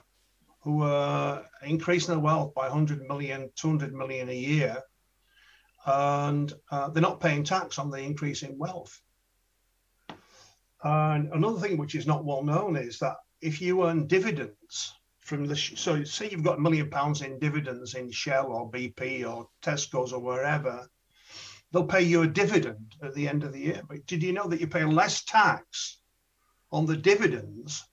who 0.61 0.83
are 0.83 1.43
increasing 1.61 2.13
their 2.13 2.23
wealth 2.23 2.53
by 2.55 2.69
100 2.69 3.07
million, 3.07 3.51
200 3.55 3.93
million 3.93 4.29
a 4.29 4.35
year. 4.35 4.81
And 5.85 6.51
uh, 6.71 6.89
they're 6.89 7.01
not 7.01 7.19
paying 7.19 7.43
tax 7.43 7.77
on 7.77 7.91
the 7.91 7.99
increase 7.99 8.41
in 8.41 8.57
wealth. 8.57 8.99
And 10.83 11.31
another 11.33 11.59
thing 11.59 11.77
which 11.77 11.93
is 11.93 12.07
not 12.07 12.25
well 12.25 12.43
known 12.43 12.77
is 12.77 12.99
that 12.99 13.17
if 13.41 13.61
you 13.61 13.85
earn 13.85 14.07
dividends 14.07 14.95
from 15.19 15.45
the, 15.45 15.55
so 15.55 16.03
say 16.03 16.29
you've 16.29 16.43
got 16.43 16.57
a 16.57 16.61
million 16.61 16.89
pounds 16.89 17.21
in 17.21 17.37
dividends 17.37 17.95
in 17.95 18.11
Shell 18.11 18.47
or 18.47 18.71
BP 18.71 19.27
or 19.29 19.49
Tesco's 19.61 20.13
or 20.13 20.21
wherever, 20.21 20.87
they'll 21.75 21.83
pay 21.83 22.01
you 22.01 22.21
a 22.21 22.27
dividend 22.27 22.95
at 23.01 23.13
the 23.15 23.27
end 23.27 23.43
of 23.43 23.51
the 23.51 23.59
year. 23.59 23.81
But 23.85 24.05
did 24.05 24.23
you 24.23 24.31
know 24.31 24.47
that 24.47 24.61
you 24.61 24.67
pay 24.67 24.85
less 24.85 25.25
tax 25.25 25.97
on 26.71 26.85
the 26.85 26.95
dividends 26.95 27.83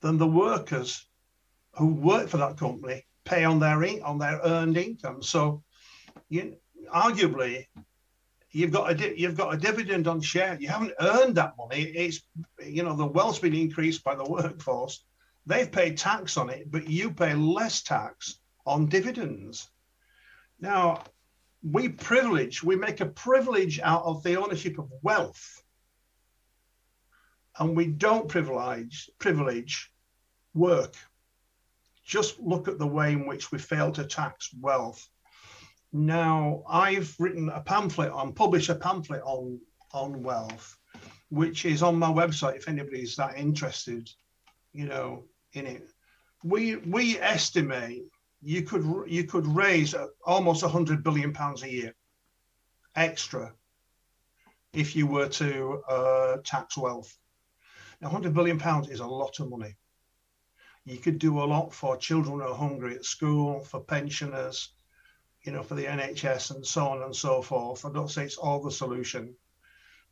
than 0.00 0.16
the 0.16 0.26
workers 0.26 1.06
who 1.74 1.88
work 1.88 2.30
for 2.30 2.38
that 2.38 2.56
company 2.56 3.04
pay 3.26 3.44
on 3.44 3.58
their 3.60 3.84
on 4.02 4.18
their 4.18 4.40
earned 4.42 4.78
income? 4.78 5.22
So, 5.22 5.62
you 6.30 6.56
arguably, 6.94 7.66
you've 8.52 8.72
got 8.72 8.98
a 8.98 9.20
you've 9.20 9.36
got 9.36 9.52
a 9.52 9.58
dividend 9.58 10.08
on 10.08 10.22
share. 10.22 10.56
You 10.58 10.68
haven't 10.68 10.94
earned 10.98 11.34
that 11.34 11.58
money. 11.58 11.82
It's 11.82 12.22
you 12.64 12.84
know 12.84 12.96
the 12.96 13.04
wealth's 13.04 13.38
been 13.38 13.54
increased 13.54 14.02
by 14.02 14.14
the 14.14 14.24
workforce. 14.24 15.04
They've 15.44 15.70
paid 15.70 15.98
tax 15.98 16.38
on 16.38 16.48
it, 16.48 16.70
but 16.70 16.88
you 16.88 17.10
pay 17.10 17.34
less 17.34 17.82
tax 17.82 18.38
on 18.64 18.86
dividends. 18.86 19.68
Now, 20.58 21.02
we 21.62 21.88
privilege, 21.88 22.62
we 22.62 22.76
make 22.76 23.00
a 23.00 23.06
privilege 23.06 23.80
out 23.80 24.04
of 24.04 24.22
the 24.22 24.36
ownership 24.36 24.78
of 24.78 24.90
wealth. 25.02 25.62
And 27.58 27.76
we 27.76 27.86
don't 27.86 28.28
privilege 28.28 29.10
privilege 29.18 29.90
work. 30.54 30.94
Just 32.04 32.38
look 32.38 32.68
at 32.68 32.78
the 32.78 32.86
way 32.86 33.12
in 33.12 33.26
which 33.26 33.50
we 33.50 33.58
fail 33.58 33.90
to 33.92 34.04
tax 34.04 34.50
wealth. 34.60 35.08
Now, 35.92 36.62
I've 36.68 37.14
written 37.18 37.48
a 37.48 37.60
pamphlet 37.60 38.12
on, 38.12 38.32
published 38.32 38.68
a 38.68 38.74
pamphlet 38.74 39.22
on, 39.24 39.60
on 39.92 40.22
wealth, 40.22 40.76
which 41.30 41.64
is 41.64 41.82
on 41.82 41.98
my 41.98 42.10
website 42.10 42.56
if 42.56 42.68
anybody's 42.68 43.16
that 43.16 43.38
interested, 43.38 44.08
you 44.72 44.86
know, 44.86 45.24
in 45.54 45.66
it. 45.66 45.88
We 46.44 46.76
we 46.76 47.18
estimate 47.18 48.04
you 48.46 48.62
could 48.62 48.84
you 49.08 49.24
could 49.24 49.44
raise 49.44 49.92
almost 50.24 50.62
100 50.62 51.02
billion 51.02 51.32
pounds 51.32 51.64
a 51.64 51.68
year 51.68 51.92
extra 52.94 53.52
if 54.72 54.94
you 54.94 55.08
were 55.08 55.28
to 55.28 55.82
uh, 55.88 56.36
tax 56.44 56.78
wealth. 56.78 57.12
Now, 58.00 58.08
100 58.08 58.34
billion 58.34 58.56
pounds 58.56 58.88
is 58.88 59.00
a 59.00 59.06
lot 59.06 59.40
of 59.40 59.50
money. 59.50 59.74
You 60.84 60.98
could 60.98 61.18
do 61.18 61.40
a 61.40 61.44
lot 61.44 61.74
for 61.74 61.96
children 61.96 62.38
who 62.38 62.46
are 62.46 62.54
hungry 62.54 62.94
at 62.94 63.04
school, 63.04 63.64
for 63.64 63.80
pensioners, 63.80 64.74
you 65.42 65.50
know, 65.50 65.64
for 65.64 65.74
the 65.74 65.86
NHS 65.86 66.54
and 66.54 66.64
so 66.64 66.86
on 66.86 67.02
and 67.02 67.16
so 67.16 67.42
forth. 67.42 67.84
I 67.84 67.90
don't 67.90 68.10
say 68.10 68.24
it's 68.24 68.36
all 68.36 68.62
the 68.62 68.70
solution, 68.70 69.34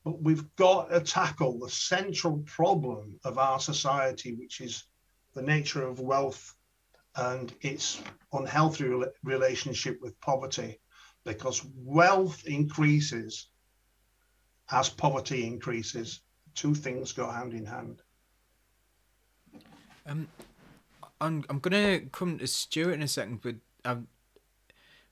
but 0.02 0.20
we've 0.20 0.56
got 0.56 0.90
to 0.90 1.00
tackle 1.00 1.60
the 1.60 1.70
central 1.70 2.38
problem 2.38 3.20
of 3.22 3.38
our 3.38 3.60
society, 3.60 4.34
which 4.34 4.60
is 4.60 4.82
the 5.34 5.42
nature 5.42 5.86
of 5.86 6.00
wealth 6.00 6.53
and 7.16 7.52
its 7.60 8.02
unhealthy 8.32 8.90
relationship 9.22 9.98
with 10.00 10.20
poverty 10.20 10.80
because 11.24 11.64
wealth 11.76 12.44
increases 12.46 13.48
as 14.70 14.88
poverty 14.88 15.46
increases. 15.46 16.20
Two 16.54 16.74
things 16.74 17.12
go 17.12 17.28
hand 17.28 17.52
in 17.52 17.66
hand. 17.66 18.02
Um, 20.06 20.28
I'm 21.20 21.44
I'm 21.48 21.58
gonna 21.58 22.00
come 22.12 22.38
to 22.38 22.46
Stuart 22.46 22.94
in 22.94 23.02
a 23.02 23.08
second, 23.08 23.40
but 23.42 23.56
um, 23.84 24.06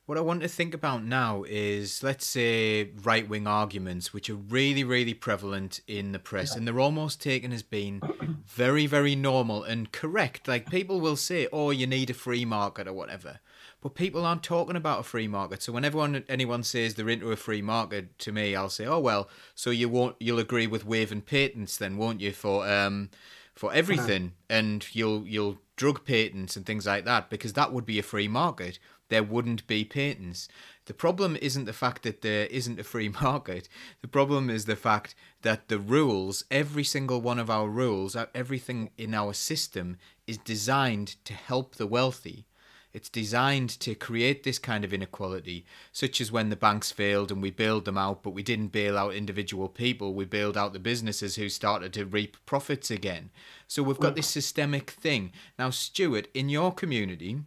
what 0.06 0.18
I 0.18 0.20
want 0.20 0.42
to 0.42 0.48
think 0.48 0.74
about 0.74 1.04
now 1.04 1.44
is, 1.48 2.02
let's 2.02 2.26
say, 2.26 2.90
right 3.04 3.28
wing 3.28 3.46
arguments, 3.46 4.12
which 4.12 4.28
are 4.28 4.34
really, 4.34 4.82
really 4.82 5.14
prevalent 5.14 5.80
in 5.86 6.10
the 6.10 6.18
press, 6.18 6.56
and 6.56 6.66
they're 6.66 6.80
almost 6.80 7.22
taken 7.22 7.52
as 7.52 7.62
being 7.62 8.02
very, 8.46 8.86
very 8.86 9.14
normal 9.14 9.62
and 9.62 9.92
correct. 9.92 10.48
Like 10.48 10.68
people 10.68 11.00
will 11.00 11.14
say, 11.14 11.46
"Oh, 11.52 11.70
you 11.70 11.86
need 11.86 12.10
a 12.10 12.14
free 12.14 12.44
market" 12.44 12.88
or 12.88 12.92
whatever, 12.92 13.38
but 13.80 13.94
people 13.94 14.24
aren't 14.24 14.42
talking 14.42 14.74
about 14.74 15.00
a 15.00 15.04
free 15.04 15.28
market. 15.28 15.62
So 15.62 15.72
whenever 15.72 16.22
anyone 16.28 16.64
says 16.64 16.94
they're 16.94 17.08
into 17.08 17.30
a 17.30 17.36
free 17.36 17.62
market, 17.62 18.18
to 18.20 18.32
me, 18.32 18.56
I'll 18.56 18.70
say, 18.70 18.86
"Oh 18.86 18.98
well, 18.98 19.28
so 19.54 19.70
you 19.70 19.88
won't, 19.88 20.16
you'll 20.18 20.40
agree 20.40 20.66
with 20.66 20.84
waiving 20.84 21.20
patents 21.20 21.76
then, 21.76 21.96
won't 21.96 22.20
you, 22.20 22.32
for 22.32 22.68
um, 22.68 23.10
for 23.54 23.72
everything, 23.72 24.32
and 24.50 24.84
you'll 24.92 25.24
you'll 25.28 25.58
drug 25.76 26.04
patents 26.04 26.56
and 26.56 26.66
things 26.66 26.86
like 26.86 27.04
that 27.04 27.30
because 27.30 27.52
that 27.52 27.72
would 27.72 27.86
be 27.86 28.00
a 28.00 28.02
free 28.02 28.26
market." 28.26 28.80
There 29.12 29.22
wouldn't 29.22 29.66
be 29.66 29.84
patents. 29.84 30.48
The 30.86 30.94
problem 30.94 31.36
isn't 31.40 31.66
the 31.66 31.72
fact 31.72 32.02
that 32.02 32.22
there 32.22 32.46
isn't 32.46 32.80
a 32.80 32.84
free 32.84 33.08
market. 33.22 33.68
The 34.00 34.08
problem 34.08 34.48
is 34.48 34.64
the 34.64 34.74
fact 34.74 35.14
that 35.42 35.68
the 35.68 35.78
rules, 35.78 36.44
every 36.50 36.84
single 36.84 37.20
one 37.20 37.38
of 37.38 37.50
our 37.50 37.68
rules, 37.68 38.16
uh, 38.16 38.26
everything 38.34 38.90
in 38.96 39.12
our 39.12 39.34
system 39.34 39.98
is 40.26 40.38
designed 40.38 41.16
to 41.26 41.34
help 41.34 41.76
the 41.76 41.86
wealthy. 41.86 42.46
It's 42.92 43.08
designed 43.08 43.70
to 43.80 43.94
create 43.94 44.42
this 44.42 44.58
kind 44.58 44.84
of 44.84 44.92
inequality, 44.92 45.64
such 45.92 46.20
as 46.20 46.30
when 46.30 46.50
the 46.50 46.56
banks 46.56 46.92
failed 46.92 47.30
and 47.32 47.40
we 47.40 47.50
bailed 47.50 47.86
them 47.86 47.96
out, 47.96 48.22
but 48.22 48.34
we 48.34 48.42
didn't 48.42 48.68
bail 48.68 48.98
out 48.98 49.14
individual 49.14 49.68
people. 49.68 50.14
We 50.14 50.26
bailed 50.26 50.58
out 50.58 50.72
the 50.74 50.78
businesses 50.78 51.36
who 51.36 51.48
started 51.48 51.94
to 51.94 52.04
reap 52.04 52.36
profits 52.44 52.90
again. 52.90 53.30
So 53.66 53.82
we've 53.82 53.98
got 53.98 54.14
this 54.14 54.28
systemic 54.28 54.90
thing. 54.90 55.32
Now, 55.58 55.70
Stuart, 55.70 56.28
in 56.34 56.50
your 56.50 56.72
community, 56.72 57.38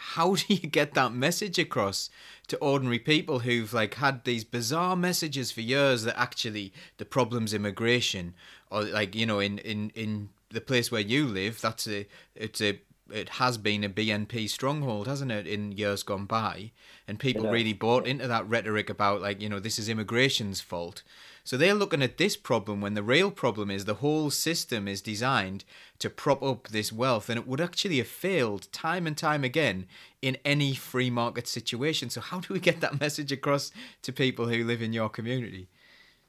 how 0.00 0.34
do 0.36 0.54
you 0.54 0.68
get 0.68 0.94
that 0.94 1.12
message 1.12 1.58
across 1.58 2.10
to 2.48 2.56
ordinary 2.58 2.98
people 2.98 3.40
who've 3.40 3.72
like 3.72 3.94
had 3.94 4.24
these 4.24 4.44
bizarre 4.44 4.96
messages 4.96 5.52
for 5.52 5.60
years 5.60 6.02
that 6.04 6.18
actually 6.18 6.72
the 6.98 7.04
problem's 7.04 7.54
immigration 7.54 8.34
or 8.70 8.82
like 8.82 9.14
you 9.14 9.26
know 9.26 9.40
in 9.40 9.58
in 9.58 9.90
in 9.94 10.30
the 10.50 10.60
place 10.60 10.90
where 10.90 11.00
you 11.00 11.26
live 11.26 11.60
that's 11.60 11.86
a 11.86 12.06
it's 12.34 12.60
a 12.60 12.80
it 13.12 13.28
has 13.30 13.58
been 13.58 13.84
a 13.84 13.88
BNP 13.88 14.48
stronghold, 14.48 15.06
hasn't 15.06 15.32
it, 15.32 15.46
in 15.46 15.72
years 15.72 16.02
gone 16.02 16.26
by? 16.26 16.70
And 17.08 17.18
people 17.18 17.50
really 17.50 17.72
bought 17.72 18.06
into 18.06 18.28
that 18.28 18.48
rhetoric 18.48 18.88
about 18.88 19.20
like, 19.20 19.40
you 19.40 19.48
know, 19.48 19.58
this 19.58 19.78
is 19.78 19.88
immigration's 19.88 20.60
fault. 20.60 21.02
So 21.44 21.56
they're 21.56 21.74
looking 21.74 22.02
at 22.02 22.18
this 22.18 22.36
problem 22.36 22.80
when 22.80 22.94
the 22.94 23.02
real 23.02 23.30
problem 23.30 23.70
is 23.70 23.84
the 23.84 23.94
whole 23.94 24.30
system 24.30 24.86
is 24.86 25.00
designed 25.00 25.64
to 25.98 26.10
prop 26.10 26.42
up 26.42 26.68
this 26.68 26.92
wealth 26.92 27.28
and 27.28 27.38
it 27.38 27.46
would 27.46 27.60
actually 27.60 27.98
have 27.98 28.08
failed 28.08 28.70
time 28.72 29.06
and 29.06 29.16
time 29.16 29.44
again 29.44 29.86
in 30.22 30.36
any 30.44 30.74
free 30.74 31.10
market 31.10 31.48
situation. 31.48 32.10
So 32.10 32.20
how 32.20 32.40
do 32.40 32.52
we 32.52 32.60
get 32.60 32.80
that 32.80 33.00
message 33.00 33.32
across 33.32 33.72
to 34.02 34.12
people 34.12 34.48
who 34.48 34.64
live 34.64 34.82
in 34.82 34.92
your 34.92 35.08
community? 35.08 35.68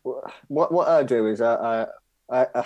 What 0.03 0.71
what 0.71 0.87
I 0.87 1.03
do 1.03 1.27
is 1.27 1.41
I 1.41 1.85
I, 2.29 2.41
I, 2.41 2.47
I 2.55 2.65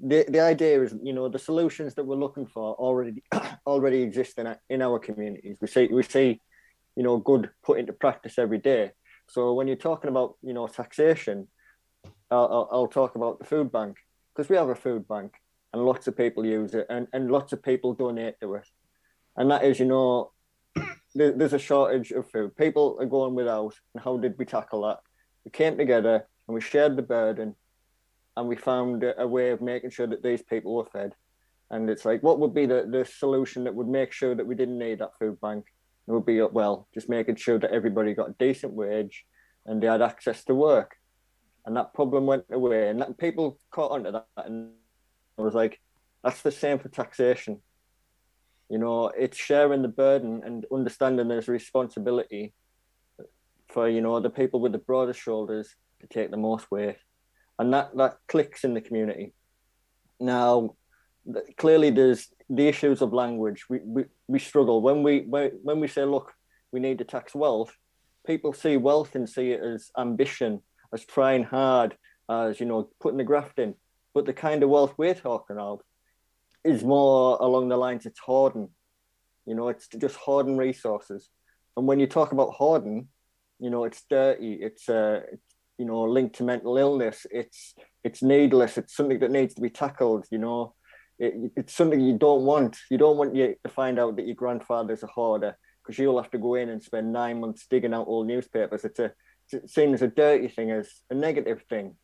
the 0.00 0.24
the 0.28 0.40
idea 0.40 0.82
is 0.82 0.94
you 1.02 1.12
know 1.12 1.28
the 1.28 1.38
solutions 1.38 1.94
that 1.94 2.04
we're 2.04 2.16
looking 2.16 2.46
for 2.46 2.74
already 2.74 3.22
already 3.66 4.02
exist 4.02 4.38
in 4.38 4.46
our, 4.46 4.60
in 4.70 4.82
our 4.82 4.98
communities. 4.98 5.58
We 5.60 5.68
see 5.68 5.88
we 5.88 6.02
see 6.02 6.40
you 6.96 7.02
know 7.02 7.18
good 7.18 7.50
put 7.62 7.78
into 7.78 7.92
practice 7.92 8.38
every 8.38 8.58
day. 8.58 8.92
So 9.28 9.52
when 9.54 9.66
you're 9.66 9.76
talking 9.76 10.10
about 10.10 10.36
you 10.42 10.52
know 10.52 10.66
taxation, 10.66 11.48
I'll, 12.30 12.48
I'll, 12.52 12.68
I'll 12.72 12.86
talk 12.88 13.14
about 13.14 13.38
the 13.38 13.44
food 13.44 13.70
bank 13.70 13.96
because 14.34 14.48
we 14.48 14.56
have 14.56 14.68
a 14.68 14.74
food 14.74 15.06
bank 15.08 15.34
and 15.72 15.84
lots 15.84 16.06
of 16.06 16.16
people 16.16 16.44
use 16.44 16.74
it 16.74 16.86
and, 16.88 17.06
and 17.12 17.30
lots 17.30 17.52
of 17.52 17.62
people 17.62 17.92
donate 17.94 18.40
to 18.40 18.54
it. 18.54 18.66
And 19.36 19.50
that 19.50 19.64
is 19.64 19.78
you 19.78 19.86
know 19.86 20.32
there, 21.14 21.32
there's 21.32 21.52
a 21.52 21.58
shortage 21.58 22.10
of 22.10 22.30
food. 22.30 22.56
People 22.56 22.96
are 23.00 23.06
going 23.06 23.34
without. 23.34 23.74
And 23.94 24.02
how 24.02 24.16
did 24.16 24.34
we 24.38 24.44
tackle 24.44 24.82
that? 24.82 24.98
We 25.44 25.50
came 25.50 25.76
together 25.76 26.26
and 26.46 26.54
we 26.54 26.60
shared 26.60 26.96
the 26.96 27.02
burden 27.02 27.54
and 28.36 28.48
we 28.48 28.56
found 28.56 29.04
a 29.16 29.26
way 29.26 29.50
of 29.50 29.60
making 29.60 29.90
sure 29.90 30.06
that 30.06 30.22
these 30.22 30.42
people 30.42 30.74
were 30.74 30.84
fed. 30.86 31.14
And 31.70 31.90
it's 31.90 32.04
like, 32.04 32.22
what 32.22 32.38
would 32.38 32.54
be 32.54 32.66
the, 32.66 32.86
the 32.90 33.04
solution 33.04 33.64
that 33.64 33.74
would 33.74 33.88
make 33.88 34.12
sure 34.12 34.34
that 34.34 34.46
we 34.46 34.54
didn't 34.54 34.78
need 34.78 35.00
that 35.00 35.18
food 35.18 35.40
bank? 35.40 35.66
It 36.08 36.12
would 36.12 36.26
be, 36.26 36.40
well, 36.40 36.88
just 36.94 37.08
making 37.08 37.36
sure 37.36 37.58
that 37.58 37.70
everybody 37.70 38.14
got 38.14 38.30
a 38.30 38.34
decent 38.38 38.72
wage 38.72 39.24
and 39.66 39.82
they 39.82 39.86
had 39.86 40.00
access 40.00 40.42
to 40.44 40.54
work. 40.54 40.96
And 41.66 41.76
that 41.76 41.92
problem 41.92 42.24
went 42.24 42.44
away. 42.50 42.88
And 42.88 43.00
that, 43.02 43.18
people 43.18 43.58
caught 43.70 43.92
onto 43.92 44.12
that. 44.12 44.26
And 44.38 44.70
I 45.38 45.42
was 45.42 45.54
like, 45.54 45.78
that's 46.24 46.40
the 46.40 46.50
same 46.50 46.78
for 46.78 46.88
taxation. 46.88 47.60
You 48.70 48.78
know, 48.78 49.08
it's 49.08 49.36
sharing 49.36 49.82
the 49.82 49.88
burden 49.88 50.42
and 50.44 50.64
understanding 50.72 51.28
there's 51.28 51.48
responsibility 51.48 52.54
for, 53.68 53.88
you 53.88 54.00
know, 54.00 54.18
the 54.20 54.30
people 54.30 54.60
with 54.60 54.72
the 54.72 54.78
broader 54.78 55.12
shoulders 55.12 55.74
to 56.00 56.06
take 56.06 56.30
the 56.30 56.36
most 56.36 56.70
weight 56.70 56.96
and 57.58 57.72
that 57.74 57.96
that 57.96 58.18
clicks 58.28 58.64
in 58.64 58.74
the 58.74 58.80
community. 58.80 59.34
Now, 60.20 60.76
clearly, 61.56 61.90
there's 61.90 62.28
the 62.50 62.68
issues 62.68 63.02
of 63.02 63.12
language. 63.12 63.64
We 63.68 63.80
we, 63.84 64.04
we 64.26 64.38
struggle 64.38 64.80
when 64.80 65.02
we 65.02 65.20
when 65.20 65.80
we 65.80 65.88
say, 65.88 66.04
look, 66.04 66.32
we 66.72 66.80
need 66.80 66.98
to 66.98 67.04
tax 67.04 67.34
wealth. 67.34 67.72
People 68.26 68.52
see 68.52 68.76
wealth 68.76 69.14
and 69.14 69.28
see 69.28 69.52
it 69.52 69.62
as 69.62 69.90
ambition, 69.96 70.62
as 70.92 71.04
trying 71.04 71.44
hard, 71.44 71.96
as 72.28 72.60
you 72.60 72.66
know, 72.66 72.90
putting 73.00 73.18
the 73.18 73.24
graft 73.24 73.58
in. 73.58 73.74
But 74.14 74.26
the 74.26 74.32
kind 74.32 74.62
of 74.62 74.70
wealth 74.70 74.94
we're 74.96 75.14
talking 75.14 75.58
of 75.58 75.80
is 76.64 76.82
more 76.84 77.38
along 77.40 77.68
the 77.68 77.76
lines 77.76 78.06
of 78.06 78.14
hoarding. 78.24 78.68
You 79.46 79.54
know, 79.54 79.68
it's 79.68 79.88
just 79.88 80.16
hoarding 80.16 80.56
resources. 80.56 81.30
And 81.76 81.86
when 81.86 82.00
you 82.00 82.06
talk 82.06 82.32
about 82.32 82.50
hoarding, 82.50 83.08
you 83.60 83.70
know, 83.70 83.84
it's 83.84 84.02
dirty. 84.10 84.54
It's 84.54 84.88
uh, 84.88 85.20
you 85.78 85.84
know 85.84 86.02
linked 86.02 86.36
to 86.36 86.42
mental 86.42 86.76
illness 86.76 87.26
it's 87.30 87.74
it's 88.04 88.22
needless 88.22 88.76
it's 88.76 88.94
something 88.94 89.20
that 89.20 89.30
needs 89.30 89.54
to 89.54 89.60
be 89.60 89.70
tackled 89.70 90.26
you 90.30 90.38
know 90.38 90.74
it, 91.18 91.52
it's 91.56 91.74
something 91.74 92.00
you 92.00 92.16
don't 92.16 92.44
want. 92.44 92.78
You 92.90 92.98
don't 92.98 93.16
want 93.16 93.34
you 93.34 93.56
to 93.64 93.70
find 93.70 93.98
out 93.98 94.16
that 94.16 94.26
your 94.26 94.36
grandfather's 94.36 95.02
a 95.02 95.06
hoarder 95.06 95.56
because 95.82 95.98
you'll 95.98 96.20
have 96.20 96.30
to 96.30 96.38
go 96.38 96.54
in 96.54 96.68
and 96.68 96.82
spend 96.82 97.12
nine 97.12 97.40
months 97.40 97.66
digging 97.68 97.94
out 97.94 98.06
old 98.06 98.26
newspapers. 98.26 98.84
It's 98.84 98.98
a 98.98 99.12
it's 99.50 99.74
seen 99.74 99.94
as 99.94 100.02
a 100.02 100.08
dirty 100.08 100.48
thing 100.48 100.70
as 100.70 100.90
a 101.10 101.14
negative 101.14 101.62
thing. 101.68 101.96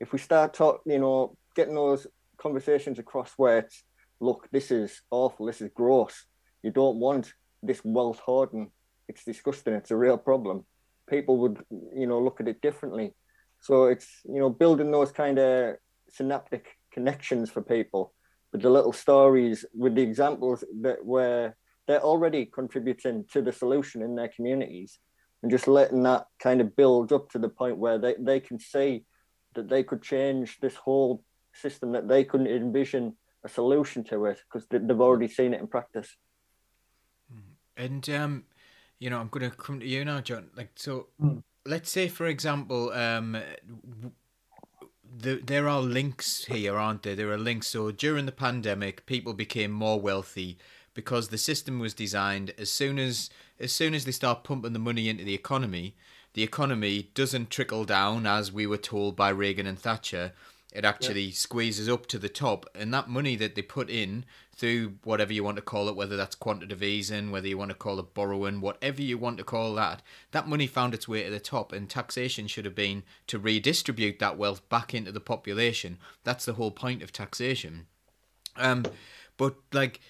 If 0.00 0.12
we 0.12 0.18
start 0.18 0.54
talking 0.54 0.92
you 0.92 0.98
know 0.98 1.36
getting 1.54 1.74
those 1.74 2.06
conversations 2.38 2.98
across 2.98 3.32
where 3.36 3.58
it's 3.58 3.84
look 4.20 4.48
this 4.50 4.70
is 4.70 5.02
awful. 5.10 5.46
This 5.46 5.60
is 5.60 5.70
gross. 5.74 6.24
You 6.62 6.70
don't 6.70 6.98
want 6.98 7.32
this 7.62 7.82
wealth 7.84 8.18
hoarding. 8.18 8.70
It's 9.08 9.24
disgusting. 9.24 9.74
It's 9.74 9.90
a 9.90 9.96
real 9.96 10.18
problem. 10.18 10.64
People 11.08 11.38
would 11.38 11.62
you 11.94 12.06
know 12.06 12.20
look 12.20 12.40
at 12.40 12.48
it 12.48 12.60
differently. 12.60 13.14
So 13.60 13.84
it's 13.84 14.08
you 14.24 14.40
know 14.40 14.50
building 14.50 14.90
those 14.90 15.12
kind 15.12 15.38
of 15.38 15.76
synaptic 16.08 16.78
connections 16.90 17.50
for 17.50 17.62
people 17.62 18.14
with 18.52 18.62
the 18.62 18.70
little 18.70 18.92
stories 18.92 19.64
with 19.74 19.94
the 19.94 20.02
examples 20.02 20.64
that 20.80 21.04
where 21.04 21.56
they're 21.86 22.02
already 22.02 22.46
contributing 22.46 23.24
to 23.32 23.42
the 23.42 23.52
solution 23.52 24.02
in 24.02 24.14
their 24.14 24.28
communities 24.28 24.98
and 25.42 25.50
just 25.50 25.68
letting 25.68 26.02
that 26.02 26.26
kind 26.38 26.60
of 26.60 26.74
build 26.76 27.12
up 27.12 27.30
to 27.30 27.38
the 27.38 27.48
point 27.48 27.76
where 27.76 27.98
they, 27.98 28.14
they 28.18 28.40
can 28.40 28.58
see 28.58 29.04
that 29.54 29.68
they 29.68 29.82
could 29.82 30.02
change 30.02 30.58
this 30.60 30.74
whole 30.74 31.22
system 31.54 31.92
that 31.92 32.08
they 32.08 32.24
couldn't 32.24 32.46
envision 32.46 33.16
a 33.44 33.48
solution 33.48 34.04
to 34.04 34.26
it 34.26 34.38
because 34.50 34.66
they've 34.70 35.00
already 35.00 35.28
seen 35.28 35.54
it 35.54 35.60
in 35.60 35.66
practice 35.66 36.16
and 37.76 38.08
um 38.10 38.44
you 38.98 39.10
know, 39.10 39.20
I'm 39.20 39.28
going 39.28 39.48
to 39.48 39.56
come 39.56 39.80
to 39.80 39.86
you 39.86 40.04
now, 40.04 40.20
John. 40.20 40.50
Like, 40.56 40.72
so 40.76 41.08
Mm. 41.20 41.42
let's 41.64 41.90
say, 41.90 42.08
for 42.08 42.26
example, 42.26 42.90
um, 42.92 43.36
the, 45.20 45.36
there 45.36 45.68
are 45.68 45.80
links 45.80 46.44
here, 46.44 46.76
aren't 46.76 47.02
there? 47.02 47.16
There 47.16 47.32
are 47.32 47.38
links. 47.38 47.68
So 47.68 47.90
during 47.90 48.26
the 48.26 48.32
pandemic, 48.32 49.06
people 49.06 49.34
became 49.34 49.70
more 49.72 50.00
wealthy 50.00 50.58
because 50.94 51.28
the 51.28 51.38
system 51.38 51.78
was 51.78 51.94
designed 51.94 52.52
as 52.58 52.70
soon 52.70 52.98
as 52.98 53.30
as 53.60 53.72
soon 53.72 53.94
as 53.94 54.04
they 54.04 54.12
start 54.12 54.44
pumping 54.44 54.72
the 54.72 54.78
money 54.78 55.08
into 55.08 55.24
the 55.24 55.34
economy, 55.34 55.96
the 56.34 56.44
economy 56.44 57.10
doesn't 57.14 57.50
trickle 57.50 57.84
down 57.84 58.24
as 58.24 58.52
we 58.52 58.66
were 58.68 58.76
told 58.76 59.16
by 59.16 59.30
Reagan 59.30 59.66
and 59.66 59.78
Thatcher. 59.78 60.32
It 60.72 60.84
actually 60.84 61.30
squeezes 61.30 61.88
up 61.88 62.06
to 62.06 62.18
the 62.18 62.28
top, 62.28 62.66
and 62.74 62.92
that 62.92 63.08
money 63.08 63.36
that 63.36 63.54
they 63.54 63.62
put 63.62 63.88
in 63.88 64.26
through 64.54 64.96
whatever 65.02 65.32
you 65.32 65.42
want 65.42 65.56
to 65.56 65.62
call 65.62 65.88
it, 65.88 65.96
whether 65.96 66.16
that's 66.16 66.34
quantitative 66.34 66.82
easing, 66.82 67.30
whether 67.30 67.48
you 67.48 67.56
want 67.56 67.70
to 67.70 67.76
call 67.76 67.98
it 67.98 68.12
borrowing, 68.12 68.60
whatever 68.60 69.00
you 69.00 69.16
want 69.16 69.38
to 69.38 69.44
call 69.44 69.74
that, 69.76 70.02
that 70.32 70.48
money 70.48 70.66
found 70.66 70.92
its 70.92 71.08
way 71.08 71.24
to 71.24 71.30
the 71.30 71.40
top, 71.40 71.72
and 71.72 71.88
taxation 71.88 72.46
should 72.46 72.66
have 72.66 72.74
been 72.74 73.02
to 73.28 73.38
redistribute 73.38 74.18
that 74.18 74.36
wealth 74.36 74.68
back 74.68 74.92
into 74.92 75.10
the 75.10 75.20
population. 75.20 75.96
That's 76.22 76.44
the 76.44 76.54
whole 76.54 76.72
point 76.72 77.02
of 77.02 77.12
taxation. 77.12 77.86
Um, 78.56 78.84
but 79.38 79.54
like, 79.72 80.00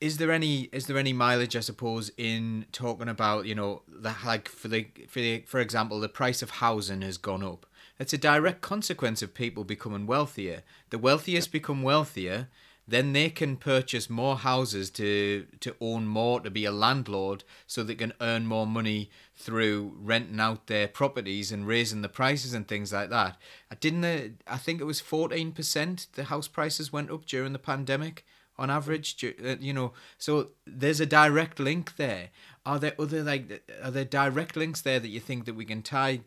is 0.00 0.18
there 0.18 0.30
any 0.30 0.64
is 0.64 0.86
there 0.86 0.98
any 0.98 1.14
mileage, 1.14 1.56
I 1.56 1.60
suppose, 1.60 2.10
in 2.16 2.66
talking 2.72 3.08
about 3.08 3.46
you 3.46 3.54
know 3.54 3.82
the 3.88 4.14
like 4.24 4.48
for 4.48 4.68
the 4.68 4.86
for 5.08 5.18
the, 5.18 5.44
for 5.46 5.60
example, 5.60 5.98
the 5.98 6.08
price 6.08 6.42
of 6.42 6.50
housing 6.50 7.02
has 7.02 7.16
gone 7.16 7.42
up. 7.42 7.66
It's 8.02 8.12
a 8.12 8.18
direct 8.18 8.62
consequence 8.62 9.22
of 9.22 9.32
people 9.32 9.62
becoming 9.62 10.08
wealthier. 10.08 10.64
The 10.90 10.98
wealthiest 10.98 11.52
become 11.52 11.84
wealthier, 11.84 12.48
then 12.88 13.12
they 13.12 13.30
can 13.30 13.56
purchase 13.56 14.10
more 14.10 14.38
houses 14.38 14.90
to 14.90 15.46
to 15.60 15.76
own 15.80 16.08
more 16.08 16.40
to 16.40 16.50
be 16.50 16.64
a 16.64 16.72
landlord 16.72 17.44
so 17.64 17.84
they 17.84 17.94
can 17.94 18.12
earn 18.20 18.44
more 18.44 18.66
money 18.66 19.08
through 19.36 19.94
renting 19.96 20.40
out 20.40 20.66
their 20.66 20.88
properties 20.88 21.52
and 21.52 21.68
raising 21.68 22.02
the 22.02 22.08
prices 22.08 22.54
and 22.54 22.66
things 22.66 22.92
like 22.92 23.10
that. 23.10 23.36
I 23.70 23.76
didn't 23.76 24.00
the, 24.00 24.32
i 24.48 24.56
think 24.56 24.80
it 24.80 24.84
was 24.92 25.00
14% 25.00 26.10
the 26.14 26.24
house 26.24 26.48
prices 26.48 26.92
went 26.92 27.12
up 27.12 27.24
during 27.24 27.52
the 27.52 27.60
pandemic 27.60 28.24
on 28.58 28.68
average 28.68 29.24
uh, 29.24 29.56
you 29.60 29.72
know? 29.72 29.92
So 30.18 30.50
there's 30.66 31.00
a 31.00 31.06
direct 31.06 31.60
link 31.60 31.94
there. 31.96 32.30
Are 32.66 32.80
there 32.80 32.96
other 32.98 33.22
like 33.22 33.62
are 33.80 33.92
there 33.92 34.04
direct 34.04 34.56
links 34.56 34.80
there 34.80 34.98
that 34.98 35.08
you 35.08 35.20
think 35.20 35.44
that 35.44 35.54
we 35.54 35.64
can 35.64 35.82
tie 35.82 36.22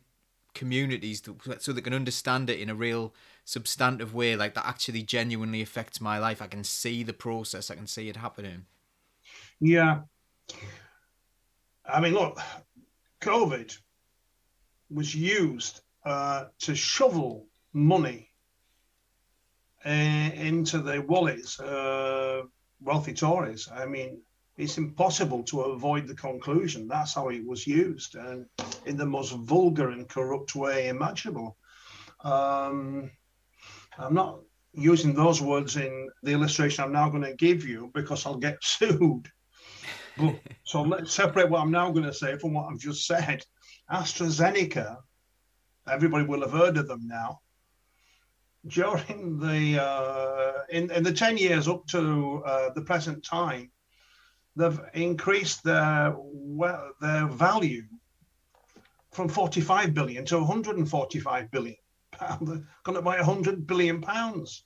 communities 0.55 1.21
so 1.59 1.71
they 1.71 1.81
can 1.81 1.93
understand 1.93 2.49
it 2.49 2.59
in 2.59 2.69
a 2.69 2.75
real 2.75 3.13
substantive 3.43 4.15
way 4.15 4.35
like 4.35 4.55
that 4.55 4.65
actually 4.65 5.03
genuinely 5.03 5.61
affects 5.61 6.01
my 6.01 6.17
life 6.17 6.41
i 6.41 6.47
can 6.47 6.63
see 6.63 7.03
the 7.03 7.13
process 7.13 7.69
i 7.69 7.75
can 7.75 7.85
see 7.85 8.09
it 8.09 8.15
happening 8.17 8.65
Yeah. 9.59 10.01
I 11.85 11.99
mean, 11.99 12.13
look, 12.13 12.39
COVID 13.21 13.77
was 14.89 15.15
used 15.15 15.81
uh, 16.03 16.45
to 16.59 16.75
shovel 16.75 17.47
money 17.73 18.29
uh, 19.85 19.89
into 19.89 20.79
the 20.79 21.01
wallets, 21.01 21.59
uh, 21.59 22.43
wealthy 22.81 23.13
Tories. 23.13 23.69
I 23.71 23.85
mean, 23.85 24.21
it's 24.57 24.77
impossible 24.77 25.43
to 25.43 25.61
avoid 25.61 26.07
the 26.07 26.15
conclusion. 26.15 26.87
That's 26.87 27.13
how 27.13 27.29
it 27.29 27.45
was 27.45 27.67
used, 27.67 28.15
and 28.15 28.45
in 28.85 28.95
the 28.97 29.05
most 29.05 29.31
vulgar 29.33 29.89
and 29.89 30.07
corrupt 30.07 30.55
way 30.55 30.87
imaginable. 30.87 31.57
Um, 32.23 33.11
I'm 33.97 34.13
not 34.13 34.39
using 34.73 35.13
those 35.13 35.41
words 35.41 35.77
in 35.77 36.09
the 36.23 36.31
illustration 36.31 36.83
I'm 36.83 36.91
now 36.91 37.09
going 37.09 37.23
to 37.23 37.33
give 37.35 37.65
you 37.65 37.91
because 37.93 38.25
I'll 38.25 38.37
get 38.37 38.57
sued. 38.63 39.29
But, 40.17 40.35
so 40.63 40.81
let's 40.81 41.13
separate 41.13 41.49
what 41.49 41.61
I'm 41.61 41.71
now 41.71 41.91
going 41.91 42.05
to 42.05 42.13
say 42.13 42.37
from 42.37 42.53
what 42.53 42.71
I've 42.71 42.79
just 42.79 43.05
said. 43.05 43.43
AstraZeneca, 43.91 44.97
everybody 45.89 46.25
will 46.25 46.41
have 46.41 46.51
heard 46.51 46.77
of 46.77 46.87
them 46.87 47.07
now. 47.07 47.41
During 48.67 49.37
the 49.37 49.83
uh, 49.83 50.63
in, 50.69 50.89
in 50.91 51.03
the 51.03 51.13
10 51.13 51.37
years 51.37 51.67
up 51.67 51.85
to 51.87 52.41
uh, 52.45 52.69
the 52.73 52.81
present 52.81 53.23
time, 53.23 53.69
they've 54.55 54.79
increased 54.93 55.63
their 55.63 56.15
well, 56.17 56.91
their 57.01 57.27
value 57.27 57.83
from 59.11 59.29
45 59.29 59.93
billion 59.93 60.25
to 60.25 60.37
145 60.39 61.51
billion 61.51 61.77
pound, 62.11 62.65
gone 62.83 62.97
up 62.97 63.03
by 63.03 63.17
100 63.17 63.65
billion 63.67 64.01
pounds. 64.01 64.63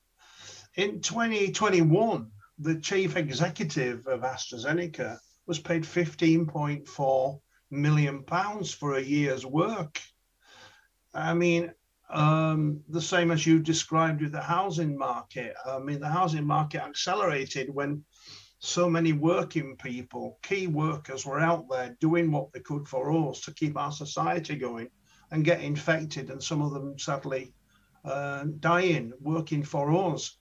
In 0.76 1.02
2021, 1.02 2.32
the 2.60 2.76
chief 2.76 3.16
executive 3.16 4.08
of 4.08 4.22
AstraZeneca 4.22 5.20
was 5.46 5.60
paid 5.60 5.84
15.4 5.84 7.40
million 7.72 8.24
pounds 8.24 8.74
for 8.74 8.96
a 8.96 9.02
year's 9.02 9.46
work. 9.46 10.02
I 11.14 11.34
mean, 11.34 11.74
um, 12.10 12.82
the 12.90 13.02
same 13.02 13.32
as 13.32 13.46
you 13.46 13.60
described 13.60 14.22
with 14.22 14.32
the 14.32 14.42
housing 14.42 14.98
market. 14.98 15.56
I 15.66 15.80
mean, 15.80 16.00
the 16.00 16.10
housing 16.10 16.46
market 16.46 16.82
accelerated 16.82 17.70
when 17.74 18.04
so 18.60 18.89
many 18.89 19.14
working 19.14 19.78
people, 19.78 20.38
key 20.43 20.68
workers, 20.68 21.26
were 21.26 21.39
out 21.39 21.70
there 21.70 21.95
doing 22.01 22.30
what 22.30 22.51
they 22.51 22.60
could 22.60 22.88
for 22.88 23.30
us 23.30 23.39
to 23.41 23.53
keep 23.53 23.78
our 23.78 23.91
society 23.91 24.55
going 24.57 24.89
and 25.32 25.45
get 25.45 25.62
infected, 25.62 26.30
and 26.30 26.43
some 26.43 26.62
of 26.62 26.74
them 26.74 26.99
sadly 26.99 27.53
uh, 28.03 28.45
dying 28.60 29.14
working 29.22 29.64
for 29.64 30.14
us. 30.14 30.38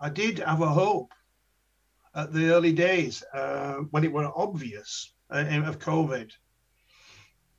I 0.00 0.08
did 0.08 0.38
have 0.38 0.62
a 0.62 0.68
hope 0.68 1.12
at 2.14 2.32
the 2.32 2.50
early 2.50 2.72
days 2.72 3.22
uh, 3.34 3.74
when 3.90 4.04
it 4.04 4.12
were 4.12 4.32
obvious 4.34 5.12
uh, 5.30 5.44
of 5.66 5.78
COVID, 5.78 6.32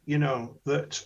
you 0.06 0.18
know, 0.18 0.60
that 0.66 1.06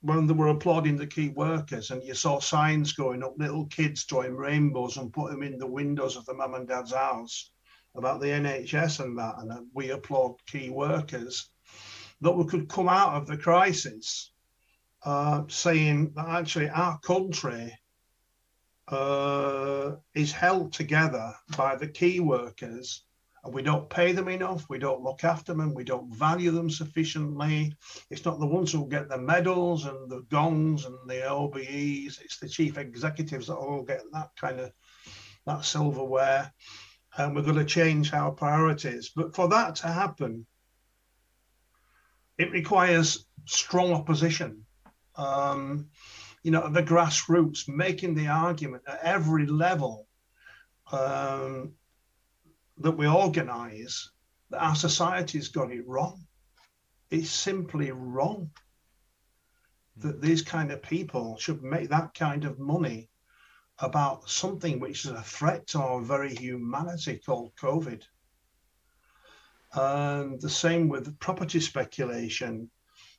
when 0.00 0.26
they 0.26 0.32
were 0.32 0.48
applauding 0.48 0.96
the 0.96 1.06
key 1.06 1.28
workers 1.30 1.90
and 1.90 2.02
you 2.02 2.14
saw 2.14 2.38
signs 2.38 2.92
going 2.92 3.22
up, 3.22 3.34
little 3.38 3.66
kids 3.66 4.04
drawing 4.04 4.36
rainbows 4.36 4.96
and 4.96 5.12
put 5.12 5.30
them 5.30 5.42
in 5.42 5.58
the 5.58 5.66
windows 5.66 6.16
of 6.16 6.24
the 6.24 6.34
mum 6.34 6.54
and 6.54 6.68
dad's 6.68 6.92
house 6.92 7.50
about 7.94 8.20
the 8.20 8.28
NHS 8.28 9.00
and 9.00 9.18
that, 9.18 9.34
and 9.38 9.68
we 9.72 9.90
applaud 9.90 10.36
key 10.46 10.70
workers, 10.70 11.48
that 12.20 12.32
we 12.32 12.44
could 12.44 12.68
come 12.68 12.88
out 12.88 13.14
of 13.14 13.26
the 13.26 13.36
crisis 13.36 14.32
uh, 15.04 15.42
saying 15.48 16.12
that 16.16 16.28
actually 16.28 16.68
our 16.70 16.98
country 17.00 17.76
uh, 18.88 19.92
is 20.14 20.32
held 20.32 20.72
together 20.72 21.34
by 21.56 21.76
the 21.76 21.88
key 21.88 22.20
workers 22.20 23.04
and 23.44 23.52
we 23.52 23.62
don't 23.62 23.90
pay 23.90 24.12
them 24.12 24.28
enough, 24.28 24.64
we 24.70 24.78
don't 24.78 25.02
look 25.02 25.22
after 25.22 25.52
them, 25.52 25.74
we 25.74 25.84
don't 25.84 26.12
value 26.14 26.50
them 26.50 26.70
sufficiently. 26.70 27.76
It's 28.10 28.24
not 28.24 28.40
the 28.40 28.46
ones 28.46 28.72
who 28.72 28.88
get 28.88 29.10
the 29.10 29.18
medals 29.18 29.84
and 29.84 30.10
the 30.10 30.22
gongs 30.30 30.86
and 30.86 30.96
the 31.06 31.26
OBEs, 31.28 32.20
it's 32.22 32.38
the 32.38 32.48
chief 32.48 32.78
executives 32.78 33.48
that 33.48 33.56
all 33.56 33.82
get 33.82 34.00
that 34.12 34.30
kind 34.36 34.60
of 34.60 34.72
that 35.44 35.66
silverware. 35.66 36.50
And 37.16 37.34
we're 37.34 37.42
going 37.42 37.56
to 37.56 37.64
change 37.64 38.12
our 38.12 38.32
priorities. 38.32 39.10
But 39.14 39.34
for 39.34 39.48
that 39.48 39.76
to 39.76 39.88
happen, 39.88 40.46
it 42.38 42.50
requires 42.50 43.24
strong 43.46 43.92
opposition 43.92 44.64
um, 45.16 45.88
you 46.42 46.50
know, 46.50 46.68
the 46.68 46.82
grassroots, 46.82 47.68
making 47.68 48.14
the 48.14 48.28
argument 48.28 48.84
at 48.86 49.00
every 49.02 49.46
level 49.46 50.06
um, 50.92 51.72
that 52.78 52.92
we 52.92 53.06
organise 53.06 54.10
that 54.50 54.62
our 54.62 54.74
society's 54.74 55.48
got 55.48 55.72
it 55.72 55.86
wrong. 55.86 56.26
It's 57.10 57.30
simply 57.30 57.92
wrong 57.92 58.50
that 59.98 60.20
these 60.20 60.42
kind 60.42 60.72
of 60.72 60.82
people 60.82 61.36
should 61.38 61.62
make 61.62 61.88
that 61.90 62.14
kind 62.14 62.44
of 62.44 62.58
money 62.58 63.08
about 63.78 64.28
something 64.28 64.78
which 64.78 65.04
is 65.04 65.10
a 65.10 65.22
threat 65.22 65.66
to 65.68 65.78
our 65.78 66.00
very 66.00 66.34
humanity 66.34 67.20
called 67.24 67.52
COVID. 67.56 68.02
And 69.74 70.40
the 70.40 70.50
same 70.50 70.88
with 70.88 71.18
property 71.18 71.60
speculation 71.60 72.70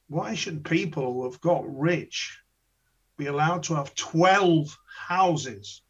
why 0.08 0.36
should 0.36 0.64
people 0.64 1.14
who 1.14 1.24
have 1.24 1.42
got 1.42 1.64
rich 1.66 2.40
be 3.18 3.26
allowed 3.26 3.64
to 3.64 3.76
have 3.76 3.96
12 3.96 4.78
houses, 5.08 5.82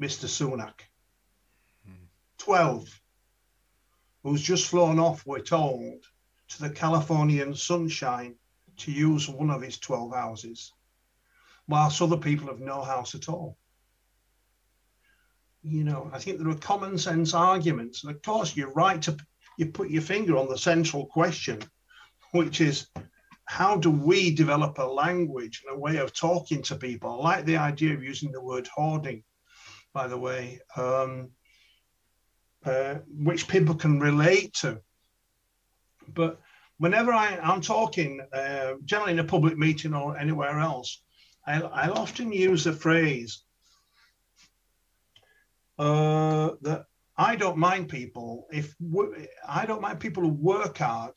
Mr. 0.00 0.26
Sunak? 0.26 0.80
Hmm. 1.86 2.06
12. 2.38 3.00
Who's 4.22 4.42
just 4.42 4.66
flown 4.66 4.98
off, 4.98 5.24
we're 5.24 5.40
told, 5.40 6.04
to 6.48 6.60
the 6.60 6.70
Californian 6.70 7.54
sunshine 7.54 8.34
to 8.78 8.92
use 8.92 9.28
one 9.28 9.50
of 9.50 9.62
his 9.62 9.78
12 9.78 10.12
houses, 10.14 10.72
whilst 11.68 12.02
other 12.02 12.16
people 12.16 12.48
have 12.48 12.60
no 12.60 12.82
house 12.82 13.14
at 13.14 13.28
all. 13.28 13.56
You 15.62 15.84
know, 15.84 16.10
I 16.12 16.18
think 16.18 16.38
there 16.38 16.48
are 16.48 16.54
common 16.54 16.96
sense 16.96 17.34
arguments. 17.34 18.02
And 18.02 18.14
of 18.14 18.22
course, 18.22 18.56
you're 18.56 18.72
right 18.72 19.00
to 19.02 19.16
you 19.60 19.66
put 19.66 19.90
your 19.90 20.02
finger 20.02 20.38
on 20.38 20.48
the 20.48 20.56
central 20.56 21.04
question, 21.04 21.58
which 22.32 22.62
is 22.62 22.86
how 23.44 23.76
do 23.76 23.90
we 23.90 24.34
develop 24.34 24.78
a 24.78 24.84
language 24.84 25.62
and 25.66 25.76
a 25.76 25.78
way 25.78 25.98
of 25.98 26.14
talking 26.14 26.62
to 26.62 26.76
people? 26.76 27.10
I 27.10 27.16
like 27.16 27.44
the 27.44 27.58
idea 27.58 27.92
of 27.92 28.02
using 28.02 28.32
the 28.32 28.40
word 28.40 28.68
hoarding, 28.68 29.22
by 29.92 30.06
the 30.06 30.16
way, 30.16 30.60
um, 30.76 31.32
uh, 32.64 32.94
which 33.08 33.48
people 33.48 33.74
can 33.74 34.00
relate 34.00 34.54
to. 34.54 34.80
But 36.08 36.40
whenever 36.78 37.12
I, 37.12 37.38
am 37.42 37.60
talking, 37.60 38.20
uh, 38.32 38.74
generally 38.86 39.12
in 39.12 39.18
a 39.18 39.24
public 39.24 39.58
meeting 39.58 39.92
or 39.92 40.16
anywhere 40.16 40.58
else, 40.58 41.02
I, 41.46 41.60
I 41.60 41.88
often 41.90 42.32
use 42.32 42.64
the 42.64 42.72
phrase 42.72 43.42
uh, 45.80 46.56
that 46.60 46.84
I 47.16 47.36
don't 47.36 47.56
mind 47.56 47.88
people 47.88 48.46
if 48.52 48.74
I 49.48 49.64
don't 49.64 49.80
mind 49.80 49.98
people 49.98 50.22
who 50.22 50.28
work 50.28 50.76
hard 50.76 51.14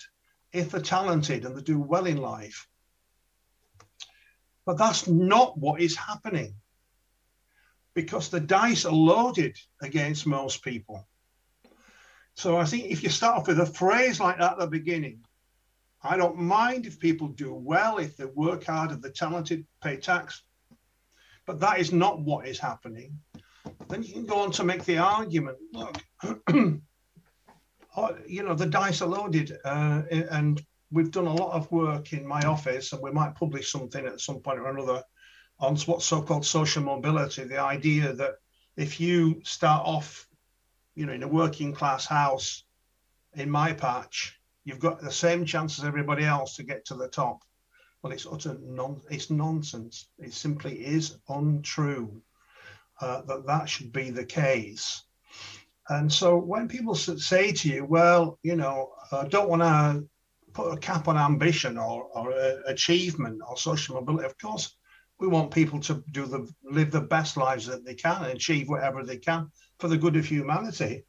if 0.54 0.72
they're 0.72 0.80
talented 0.80 1.44
and 1.44 1.56
they 1.56 1.62
do 1.62 1.80
well 1.80 2.06
in 2.06 2.18
life. 2.18 2.68
But 4.66 4.78
that's 4.78 5.06
not 5.06 5.58
what 5.58 5.82
is 5.82 5.98
happening 5.98 6.56
because 7.94 8.30
the 8.30 8.40
dice 8.40 8.86
are 8.86 8.94
loaded 8.94 9.58
against 9.82 10.26
most 10.26 10.64
people. 10.64 11.06
So 12.36 12.56
I 12.56 12.64
think 12.64 12.86
if 12.86 13.04
you 13.04 13.10
start 13.10 13.40
off 13.40 13.48
with 13.48 13.60
a 13.60 13.66
phrase 13.66 14.22
like 14.22 14.38
that 14.38 14.54
at 14.54 14.60
the 14.60 14.68
beginning, 14.68 15.26
I 16.02 16.16
don't 16.16 16.38
mind 16.38 16.86
if 16.86 17.00
people 17.00 17.28
do 17.28 17.54
well, 17.54 17.98
if 17.98 18.16
they 18.16 18.26
work 18.26 18.64
hard, 18.64 18.92
if 18.92 19.02
they're 19.02 19.12
talented, 19.12 19.66
pay 19.82 19.98
tax. 19.98 20.42
But 21.46 21.60
that 21.60 21.80
is 21.80 21.92
not 21.92 22.22
what 22.22 22.48
is 22.48 22.60
happening. 22.60 23.20
Then 23.94 24.02
you 24.02 24.14
can 24.14 24.26
go 24.26 24.40
on 24.40 24.52
to 24.54 24.64
make 24.64 24.86
the 24.86 24.98
argument 24.98 25.60
look, 25.72 26.00
you 26.52 26.82
know, 28.44 28.56
the 28.56 28.66
dice 28.66 29.04
are 29.04 29.08
loaded, 29.08 29.56
uh, 29.64 30.02
and 30.10 30.60
we've 30.92 31.12
done 31.12 31.28
a 31.28 31.36
lot 31.36 31.54
of 31.54 31.72
work 31.72 32.12
in 32.12 32.26
my 32.26 32.42
office, 32.42 32.92
and 32.92 33.04
we 33.04 33.12
might 33.12 33.36
publish 33.36 33.72
something 33.72 34.04
at 34.08 34.20
some 34.20 34.40
point 34.40 34.58
or 34.58 34.68
another 34.68 35.04
on 35.60 35.76
what's 35.86 36.06
so-called 36.06 36.44
social 36.44 36.82
mobility. 36.82 37.44
The 37.44 37.60
idea 37.60 38.14
that 38.14 38.38
if 38.76 39.00
you 39.00 39.44
start 39.44 39.86
off, 39.86 40.28
you 40.96 41.06
know, 41.06 41.14
in 41.14 41.22
a 41.22 41.28
working 41.28 41.72
class 41.72 42.08
house 42.08 42.64
in 43.36 43.48
my 43.48 43.74
patch, 43.74 44.40
you've 44.64 44.80
got 44.80 45.02
the 45.02 45.12
same 45.12 45.46
chance 45.46 45.78
as 45.78 45.86
everybody 45.86 46.26
else 46.26 46.56
to 46.56 46.64
get 46.64 46.84
to 46.86 46.96
the 46.96 47.10
top. 47.10 47.44
Well, 48.02 48.12
it's 48.12 48.26
utter 48.26 48.58
non, 48.60 49.02
it's 49.12 49.30
nonsense. 49.30 50.08
It 50.18 50.34
simply 50.34 50.84
is 50.84 51.18
untrue 51.30 52.24
uh, 53.02 53.22
that 53.24 53.46
that 53.46 53.70
should 53.70 53.92
be 53.92 54.10
the 54.10 54.26
case. 54.26 55.04
And 55.90 56.12
so 56.12 56.38
when 56.38 56.68
people 56.68 56.96
say 56.96 57.52
to 57.52 57.70
you, 57.70 57.86
well, 57.86 58.40
you 58.42 58.56
know, 58.56 58.94
I 59.12 59.28
don't 59.28 59.50
want 59.50 59.62
to 59.64 60.08
put 60.54 60.72
a 60.72 60.78
cap 60.78 61.08
on 61.08 61.18
ambition 61.18 61.78
or, 61.78 62.06
or 62.16 62.32
uh, 62.32 62.58
achievement 62.68 63.42
or 63.48 63.58
social 63.58 63.96
mobility, 63.96 64.26
of 64.26 64.38
course, 64.38 64.78
we 65.20 65.28
want 65.28 65.52
people 65.52 65.80
to 65.82 66.04
do 66.12 66.26
the 66.26 66.50
live 66.64 66.92
the 66.92 67.02
best 67.02 67.38
lives 67.38 67.66
that 67.66 67.86
they 67.86 67.96
can 67.96 68.24
and 68.24 68.34
achieve 68.34 68.70
whatever 68.70 69.04
they 69.04 69.18
can 69.18 69.50
for 69.80 69.88
the 69.88 69.98
good 69.98 70.16
of 70.16 70.26
humanity. 70.26 71.04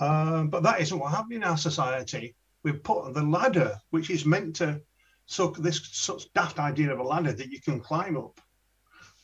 Um, 0.00 0.48
but 0.48 0.62
that 0.62 0.80
isn't 0.80 0.98
what 0.98 1.12
happened 1.12 1.34
in 1.34 1.44
our 1.44 1.58
society. 1.58 2.34
We've 2.62 2.82
put 2.82 3.12
the 3.14 3.22
ladder, 3.22 3.76
which 3.90 4.10
is 4.10 4.24
meant 4.24 4.56
to 4.56 4.80
so 5.26 5.48
this 5.48 5.80
such 5.92 6.32
daft 6.32 6.58
idea 6.58 6.92
of 6.92 7.00
a 7.00 7.02
ladder 7.02 7.32
that 7.32 7.50
you 7.50 7.60
can 7.60 7.80
climb 7.80 8.16
up. 8.16 8.40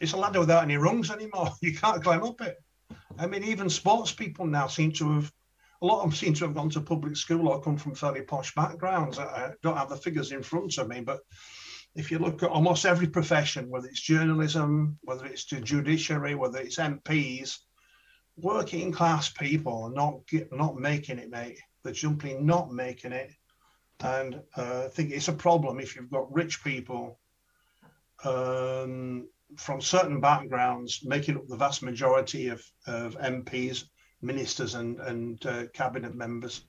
It's 0.02 0.14
a 0.14 0.16
ladder 0.16 0.40
without 0.40 0.64
any 0.64 0.76
rungs 0.76 1.12
anymore. 1.12 1.52
You 1.62 1.74
can't 1.74 2.02
climb 2.02 2.24
up 2.24 2.40
it. 2.40 2.56
I 3.18 3.28
mean, 3.28 3.44
even 3.44 3.70
sports 3.70 4.10
people 4.12 4.46
now 4.46 4.66
seem 4.66 4.90
to 4.94 5.12
have 5.12 5.32
a 5.80 5.86
lot 5.86 5.98
of 5.98 6.02
them 6.02 6.12
seem 6.12 6.34
to 6.34 6.44
have 6.44 6.54
gone 6.54 6.70
to 6.70 6.80
public 6.80 7.16
school 7.16 7.48
or 7.48 7.60
come 7.60 7.76
from 7.76 7.94
fairly 7.94 8.22
posh 8.22 8.52
backgrounds. 8.54 9.18
I 9.18 9.52
don't 9.62 9.76
have 9.76 9.88
the 9.88 9.96
figures 9.96 10.32
in 10.32 10.42
front 10.42 10.76
of 10.78 10.88
me, 10.88 11.00
but 11.00 11.20
if 11.94 12.10
you 12.10 12.18
look 12.18 12.42
at 12.42 12.50
almost 12.50 12.84
every 12.84 13.06
profession, 13.06 13.70
whether 13.70 13.86
it's 13.86 14.00
journalism, 14.00 14.98
whether 15.02 15.24
it's 15.24 15.44
the 15.46 15.60
judiciary, 15.60 16.34
whether 16.34 16.58
it's 16.58 16.78
MPs, 16.78 17.58
working 18.36 18.90
class 18.90 19.28
people 19.28 19.84
are 19.84 19.92
not 19.92 20.20
not 20.50 20.76
making 20.76 21.18
it, 21.18 21.30
mate. 21.30 21.60
They're 21.84 21.94
simply 21.94 22.34
not 22.34 22.72
making 22.72 23.12
it, 23.12 23.30
and 24.00 24.40
uh, 24.56 24.84
I 24.86 24.88
think 24.88 25.12
it's 25.12 25.28
a 25.28 25.32
problem 25.32 25.78
if 25.78 25.94
you've 25.94 26.10
got 26.10 26.32
rich 26.32 26.62
people 26.64 27.20
um, 28.24 29.28
from 29.56 29.80
certain 29.80 30.20
backgrounds 30.20 31.00
making 31.04 31.36
up 31.36 31.46
the 31.48 31.56
vast 31.56 31.82
majority 31.82 32.48
of, 32.48 32.64
of 32.86 33.16
MPs, 33.18 33.84
ministers, 34.20 34.74
and 34.74 35.00
and 35.00 35.44
uh, 35.46 35.66
cabinet 35.74 36.14
members. 36.14 36.66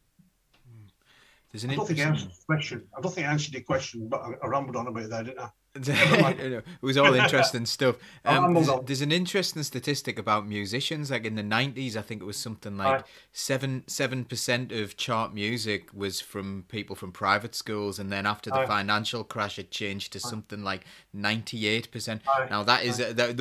There's 1.53 1.65
an 1.65 1.69
I 1.69 1.75
don't 1.75 1.85
think 1.87 1.99
I 1.99 2.03
answered 2.03 2.29
the 2.29 2.45
question. 2.47 2.87
I 2.97 3.01
don't 3.01 3.13
think 3.13 3.27
I 3.27 3.31
answered 3.31 3.53
your 3.53 3.61
question, 3.61 4.07
but 4.07 4.21
I, 4.21 4.31
I 4.43 4.47
rambled 4.47 4.75
on 4.75 4.87
about 4.87 5.07
that, 5.11 5.25
didn't 5.25 5.39
I? 5.39 5.49
it 5.75 6.63
was 6.81 6.97
all 6.97 7.13
interesting 7.13 7.65
stuff. 7.65 7.95
Um, 8.25 8.53
there's, 8.53 8.69
there's, 8.85 9.01
an 9.01 9.11
interesting 9.11 9.63
statistic 9.63 10.17
about 10.17 10.47
musicians. 10.47 11.11
Like 11.11 11.25
in 11.25 11.35
the 11.35 11.43
'90s, 11.43 11.97
I 11.97 12.01
think 12.01 12.21
it 12.21 12.25
was 12.25 12.37
something 12.37 12.77
like 12.77 12.93
right. 12.93 13.03
seven 13.33 13.83
seven 13.85 14.23
percent 14.23 14.71
of 14.71 14.95
chart 14.95 15.33
music 15.33 15.89
was 15.93 16.21
from 16.21 16.63
people 16.69 16.95
from 16.95 17.11
private 17.11 17.53
schools, 17.53 17.99
and 17.99 18.09
then 18.11 18.25
after 18.25 18.49
the 18.49 18.59
right. 18.59 18.67
financial 18.67 19.25
crash, 19.25 19.59
it 19.59 19.71
changed 19.71 20.13
to 20.13 20.19
right. 20.19 20.29
something 20.29 20.63
like 20.63 20.85
ninety-eight 21.11 21.91
percent. 21.91 22.21
Now 22.49 22.63
that 22.63 22.83
is 22.85 23.01
uh, 23.01 23.11
that, 23.13 23.35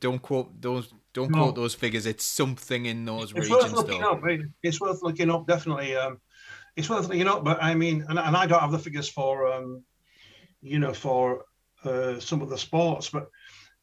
don't 0.00 0.22
quote 0.22 0.62
those. 0.62 0.92
Don't 1.12 1.30
no. 1.30 1.42
quote 1.42 1.56
those 1.56 1.74
figures. 1.74 2.06
It's 2.06 2.24
something 2.24 2.86
in 2.86 3.04
those 3.04 3.32
it's 3.32 3.34
regions. 3.34 3.64
Worth 3.64 3.72
looking 3.72 4.02
up. 4.02 4.22
It's 4.62 4.80
worth 4.80 5.02
looking 5.02 5.30
up. 5.30 5.46
Definitely. 5.46 5.94
Um, 5.94 6.18
it's 6.76 6.88
worth 6.88 7.12
you 7.12 7.24
know. 7.24 7.40
But 7.40 7.62
I 7.62 7.74
mean, 7.74 8.04
and, 8.08 8.18
and 8.18 8.36
I 8.36 8.46
don't 8.46 8.60
have 8.60 8.72
the 8.72 8.78
figures 8.78 9.08
for, 9.08 9.52
um, 9.52 9.84
you 10.60 10.78
know, 10.78 10.92
for 10.92 11.44
uh, 11.84 12.20
some 12.20 12.42
of 12.42 12.50
the 12.50 12.58
sports. 12.58 13.10
But 13.10 13.28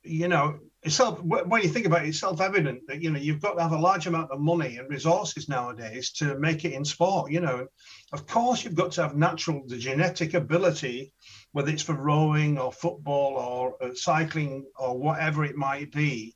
you 0.03 0.27
know, 0.27 0.59
it's 0.81 0.95
self, 0.95 1.21
when 1.21 1.61
you 1.61 1.67
think 1.67 1.85
about 1.85 2.05
it, 2.05 2.09
it's 2.09 2.19
self-evident 2.19 2.87
that 2.87 3.01
you 3.01 3.11
know 3.11 3.19
you've 3.19 3.41
got 3.41 3.55
to 3.55 3.61
have 3.61 3.73
a 3.73 3.77
large 3.77 4.07
amount 4.07 4.31
of 4.31 4.39
money 4.39 4.77
and 4.77 4.89
resources 4.89 5.49
nowadays 5.49 6.11
to 6.13 6.39
make 6.39 6.63
it 6.63 6.73
in 6.73 6.85
sport. 6.85 7.31
You 7.31 7.41
know, 7.41 7.67
of 8.13 8.25
course 8.25 8.63
you've 8.63 8.75
got 8.75 8.93
to 8.93 9.01
have 9.01 9.15
natural, 9.15 9.63
the 9.67 9.77
genetic 9.77 10.35
ability, 10.35 11.11
whether 11.51 11.69
it's 11.69 11.83
for 11.83 11.95
rowing 11.95 12.57
or 12.57 12.71
football 12.71 13.33
or 13.35 13.83
uh, 13.83 13.93
cycling 13.93 14.65
or 14.77 14.97
whatever 14.97 15.43
it 15.43 15.57
might 15.57 15.91
be. 15.91 16.33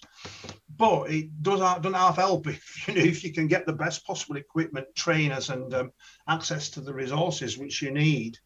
But 0.76 1.10
it 1.12 1.42
does 1.42 1.62
doesn't 1.62 1.94
half 1.94 2.18
help 2.18 2.48
if 2.48 2.88
you 2.88 2.96
know 2.96 3.02
if 3.02 3.24
you 3.24 3.32
can 3.32 3.48
get 3.48 3.66
the 3.66 3.74
best 3.74 4.06
possible 4.06 4.36
equipment, 4.36 4.88
trainers, 4.94 5.50
and 5.50 5.74
um, 5.74 5.92
access 6.28 6.70
to 6.70 6.82
the 6.82 6.94
resources 6.94 7.58
which 7.58 7.82
you 7.82 7.92
need 7.92 8.38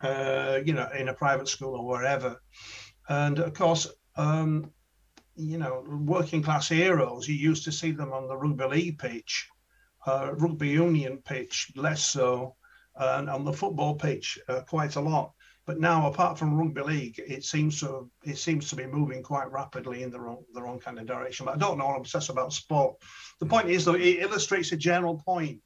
uh, 0.00 0.60
you 0.64 0.72
know, 0.72 0.88
in 0.96 1.08
a 1.08 1.14
private 1.14 1.48
school 1.48 1.74
or 1.74 1.86
wherever. 1.86 2.40
And 3.08 3.38
of 3.38 3.54
course, 3.54 3.86
um, 4.16 4.70
you 5.36 5.58
know, 5.58 5.84
working 5.86 6.42
class 6.42 6.68
heroes, 6.68 7.28
you 7.28 7.34
used 7.34 7.64
to 7.64 7.72
see 7.72 7.92
them 7.92 8.12
on 8.12 8.28
the 8.28 8.36
rugby 8.36 8.64
league 8.64 8.98
pitch, 8.98 9.48
uh, 10.06 10.32
rugby 10.34 10.68
union 10.68 11.18
pitch, 11.24 11.72
less 11.76 12.04
so, 12.04 12.56
and 12.94 13.28
on 13.28 13.44
the 13.44 13.52
football 13.52 13.94
pitch, 13.94 14.38
uh, 14.48 14.62
quite 14.62 14.96
a 14.96 15.00
lot. 15.00 15.32
But 15.66 15.80
now, 15.80 16.06
apart 16.06 16.38
from 16.38 16.54
rugby 16.54 16.82
league, 16.82 17.18
it 17.26 17.44
seems 17.44 17.80
to 17.80 18.08
it 18.24 18.38
seems 18.38 18.70
to 18.70 18.76
be 18.76 18.86
moving 18.86 19.22
quite 19.22 19.50
rapidly 19.50 20.04
in 20.04 20.10
the 20.10 20.20
wrong 20.20 20.44
the 20.54 20.62
wrong 20.62 20.78
kind 20.78 20.98
of 20.98 21.06
direction. 21.06 21.44
But 21.44 21.56
I 21.56 21.58
don't 21.58 21.76
know. 21.76 21.88
I'm 21.88 22.00
obsessed 22.00 22.30
about 22.30 22.52
sport. 22.52 22.96
The 23.40 23.46
point 23.46 23.68
is, 23.68 23.84
though, 23.84 23.94
it 23.94 24.20
illustrates 24.20 24.70
a 24.70 24.76
general 24.76 25.20
point 25.26 25.60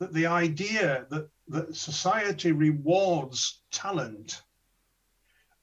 that 0.00 0.12
the 0.12 0.26
idea 0.26 1.06
that, 1.10 1.28
that 1.48 1.76
society 1.76 2.52
rewards 2.52 3.62
talent 3.70 4.42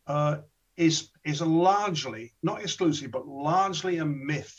uh, 0.08 0.38
is, 0.78 1.10
is 1.24 1.42
largely, 1.42 2.34
not 2.42 2.62
exclusively, 2.62 3.10
but 3.10 3.28
largely 3.28 3.98
a 3.98 4.06
myth. 4.06 4.56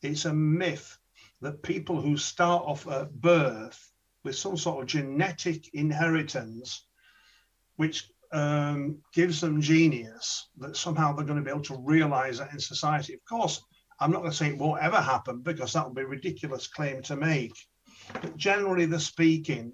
It's 0.00 0.24
a 0.24 0.34
myth 0.34 0.98
that 1.40 1.62
people 1.62 2.00
who 2.00 2.16
start 2.16 2.64
off 2.66 2.86
at 2.88 3.12
birth 3.12 3.92
with 4.24 4.36
some 4.36 4.56
sort 4.56 4.82
of 4.82 4.88
genetic 4.88 5.74
inheritance, 5.74 6.86
which 7.76 8.08
um, 8.32 8.98
gives 9.12 9.40
them 9.40 9.60
genius, 9.60 10.48
that 10.58 10.76
somehow 10.76 11.12
they're 11.12 11.26
going 11.26 11.38
to 11.38 11.44
be 11.44 11.50
able 11.50 11.62
to 11.62 11.82
realize 11.84 12.38
that 12.38 12.52
in 12.52 12.60
society. 12.60 13.14
Of 13.14 13.24
course, 13.28 13.62
I'm 14.00 14.10
not 14.10 14.20
going 14.20 14.30
to 14.30 14.36
say 14.36 14.48
it 14.48 14.58
won't 14.58 14.82
ever 14.82 15.00
happen 15.00 15.42
because 15.42 15.72
that 15.72 15.84
would 15.84 15.94
be 15.94 16.02
a 16.02 16.06
ridiculous 16.06 16.66
claim 16.66 17.02
to 17.02 17.16
make. 17.16 17.52
But 18.12 18.36
generally, 18.36 18.86
the 18.86 19.00
speaking, 19.00 19.72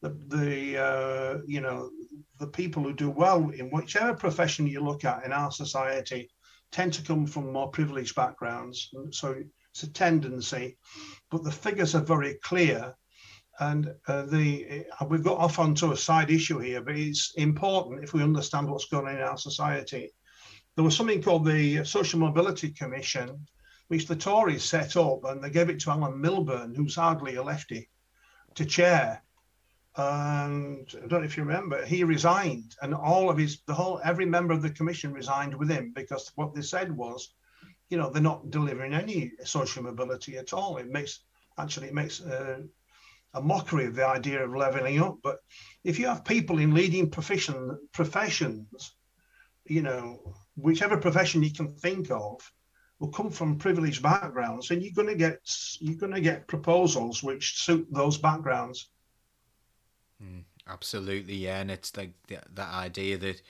the 0.00 0.10
the 0.28 0.78
uh, 0.78 1.38
you 1.46 1.60
know 1.60 1.90
the 2.38 2.46
people 2.46 2.82
who 2.82 2.92
do 2.92 3.10
well 3.10 3.50
in 3.50 3.70
whichever 3.70 4.14
profession 4.14 4.66
you 4.66 4.80
look 4.80 5.04
at 5.04 5.24
in 5.24 5.32
our 5.32 5.50
society 5.50 6.30
tend 6.72 6.92
to 6.92 7.02
come 7.02 7.26
from 7.26 7.52
more 7.52 7.70
privileged 7.70 8.14
backgrounds. 8.14 8.90
So 9.12 9.36
it's 9.70 9.82
a 9.84 9.92
tendency, 9.92 10.76
but 11.30 11.44
the 11.44 11.52
figures 11.52 11.94
are 11.94 12.02
very 12.02 12.34
clear. 12.42 12.94
And 13.60 13.94
uh, 14.08 14.22
the 14.22 14.84
uh, 15.00 15.04
we've 15.06 15.22
got 15.22 15.38
off 15.38 15.60
onto 15.60 15.92
a 15.92 15.96
side 15.96 16.30
issue 16.30 16.58
here, 16.58 16.82
but 16.82 16.96
it's 16.96 17.32
important 17.36 18.02
if 18.02 18.12
we 18.12 18.22
understand 18.22 18.68
what's 18.68 18.86
going 18.86 19.06
on 19.06 19.16
in 19.16 19.22
our 19.22 19.38
society. 19.38 20.10
There 20.74 20.84
was 20.84 20.96
something 20.96 21.22
called 21.22 21.46
the 21.46 21.84
Social 21.84 22.18
Mobility 22.18 22.70
Commission, 22.70 23.46
which 23.88 24.06
the 24.06 24.16
Tories 24.16 24.64
set 24.64 24.96
up, 24.96 25.24
and 25.24 25.42
they 25.42 25.50
gave 25.50 25.68
it 25.68 25.80
to 25.80 25.90
Alan 25.90 26.20
Milburn, 26.20 26.74
who's 26.74 26.96
hardly 26.96 27.36
a 27.36 27.42
lefty, 27.42 27.88
to 28.54 28.64
chair. 28.64 29.22
And 29.96 30.88
I 30.96 31.06
don't 31.06 31.20
know 31.20 31.26
if 31.26 31.36
you 31.36 31.44
remember, 31.44 31.84
he 31.84 32.02
resigned, 32.02 32.74
and 32.82 32.94
all 32.94 33.30
of 33.30 33.38
his, 33.38 33.60
the 33.66 33.74
whole, 33.74 34.00
every 34.02 34.26
member 34.26 34.52
of 34.52 34.62
the 34.62 34.70
commission 34.70 35.12
resigned 35.12 35.54
with 35.54 35.70
him 35.70 35.92
because 35.94 36.32
what 36.34 36.54
they 36.54 36.62
said 36.62 36.90
was, 36.90 37.34
you 37.90 37.98
know, 37.98 38.10
they're 38.10 38.22
not 38.22 38.50
delivering 38.50 38.94
any 38.94 39.32
social 39.44 39.82
mobility 39.82 40.36
at 40.36 40.52
all. 40.52 40.78
It 40.78 40.88
makes, 40.88 41.20
actually, 41.58 41.88
it 41.88 41.94
makes 41.94 42.20
uh, 42.20 42.62
a 43.34 43.42
mockery 43.42 43.86
of 43.86 43.94
the 43.94 44.06
idea 44.06 44.44
of 44.44 44.56
leveling 44.56 45.00
up. 45.00 45.18
But 45.22 45.38
if 45.84 45.98
you 45.98 46.06
have 46.06 46.24
people 46.24 46.58
in 46.58 46.74
leading 46.74 47.10
profession 47.10 47.78
professions, 47.92 48.96
you 49.66 49.82
know, 49.82 50.34
whichever 50.56 50.96
profession 50.96 51.42
you 51.42 51.52
can 51.52 51.74
think 51.76 52.10
of, 52.10 52.40
will 52.98 53.08
come 53.08 53.30
from 53.30 53.58
privileged 53.58 54.02
backgrounds, 54.02 54.70
and 54.70 54.82
you're 54.82 54.94
going 54.94 55.08
to 55.08 55.14
get 55.14 55.38
you're 55.80 55.98
going 55.98 56.12
to 56.12 56.20
get 56.20 56.46
proposals 56.46 57.22
which 57.22 57.58
suit 57.58 57.86
those 57.90 58.18
backgrounds. 58.18 58.88
Mm, 60.22 60.44
absolutely, 60.68 61.34
yeah, 61.34 61.60
and 61.60 61.70
it's 61.70 61.96
like 61.96 62.12
that, 62.28 62.54
that 62.54 62.72
idea 62.72 63.18
that 63.18 63.42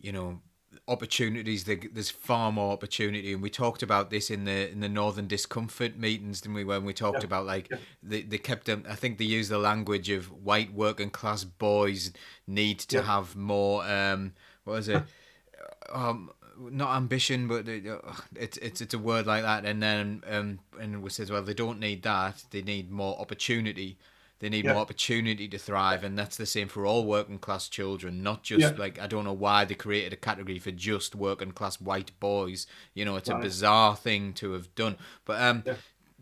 you 0.00 0.12
know 0.12 0.40
opportunities 0.86 1.64
there's 1.64 2.10
far 2.10 2.52
more 2.52 2.72
opportunity 2.72 3.32
and 3.32 3.42
we 3.42 3.50
talked 3.50 3.82
about 3.82 4.10
this 4.10 4.30
in 4.30 4.44
the 4.44 4.70
in 4.70 4.80
the 4.80 4.88
northern 4.88 5.26
discomfort 5.26 5.96
meetings 5.96 6.40
didn't 6.40 6.54
we 6.54 6.64
when 6.64 6.84
we 6.84 6.92
talked 6.92 7.18
yeah. 7.18 7.24
about 7.24 7.44
like 7.44 7.68
yeah. 7.70 7.76
they, 8.02 8.22
they 8.22 8.38
kept 8.38 8.66
them 8.66 8.84
i 8.88 8.94
think 8.94 9.18
they 9.18 9.24
used 9.24 9.50
the 9.50 9.58
language 9.58 10.10
of 10.10 10.26
white 10.44 10.72
working 10.72 11.10
class 11.10 11.42
boys 11.42 12.12
need 12.46 12.78
to 12.78 12.98
yeah. 12.98 13.02
have 13.02 13.34
more 13.34 13.84
um 13.84 14.32
was 14.64 14.88
it 14.88 15.02
um 15.92 16.30
not 16.70 16.96
ambition, 16.96 17.48
but 17.48 17.66
it's 17.68 18.56
it's 18.58 18.80
it's 18.80 18.94
a 18.94 18.98
word 18.98 19.26
like 19.26 19.42
that. 19.42 19.64
And 19.64 19.82
then 19.82 20.22
um, 20.28 20.60
and 20.80 21.02
we 21.02 21.10
says, 21.10 21.30
well, 21.30 21.42
they 21.42 21.54
don't 21.54 21.80
need 21.80 22.02
that. 22.02 22.44
They 22.50 22.62
need 22.62 22.90
more 22.90 23.18
opportunity. 23.18 23.98
They 24.40 24.48
need 24.48 24.64
yeah. 24.64 24.72
more 24.72 24.82
opportunity 24.82 25.48
to 25.48 25.58
thrive, 25.58 26.02
and 26.02 26.18
that's 26.18 26.38
the 26.38 26.46
same 26.46 26.68
for 26.68 26.86
all 26.86 27.04
working 27.04 27.38
class 27.38 27.68
children. 27.68 28.22
Not 28.22 28.42
just 28.42 28.60
yeah. 28.60 28.80
like 28.80 28.98
I 28.98 29.06
don't 29.06 29.24
know 29.24 29.34
why 29.34 29.64
they 29.66 29.74
created 29.74 30.14
a 30.14 30.16
category 30.16 30.58
for 30.58 30.70
just 30.70 31.14
working 31.14 31.52
class 31.52 31.80
white 31.80 32.12
boys. 32.20 32.66
You 32.94 33.04
know, 33.04 33.16
it's 33.16 33.28
right. 33.28 33.38
a 33.38 33.42
bizarre 33.42 33.96
thing 33.96 34.32
to 34.34 34.52
have 34.52 34.74
done. 34.74 34.96
But 35.26 35.42
um, 35.42 35.62
yeah. 35.66 35.74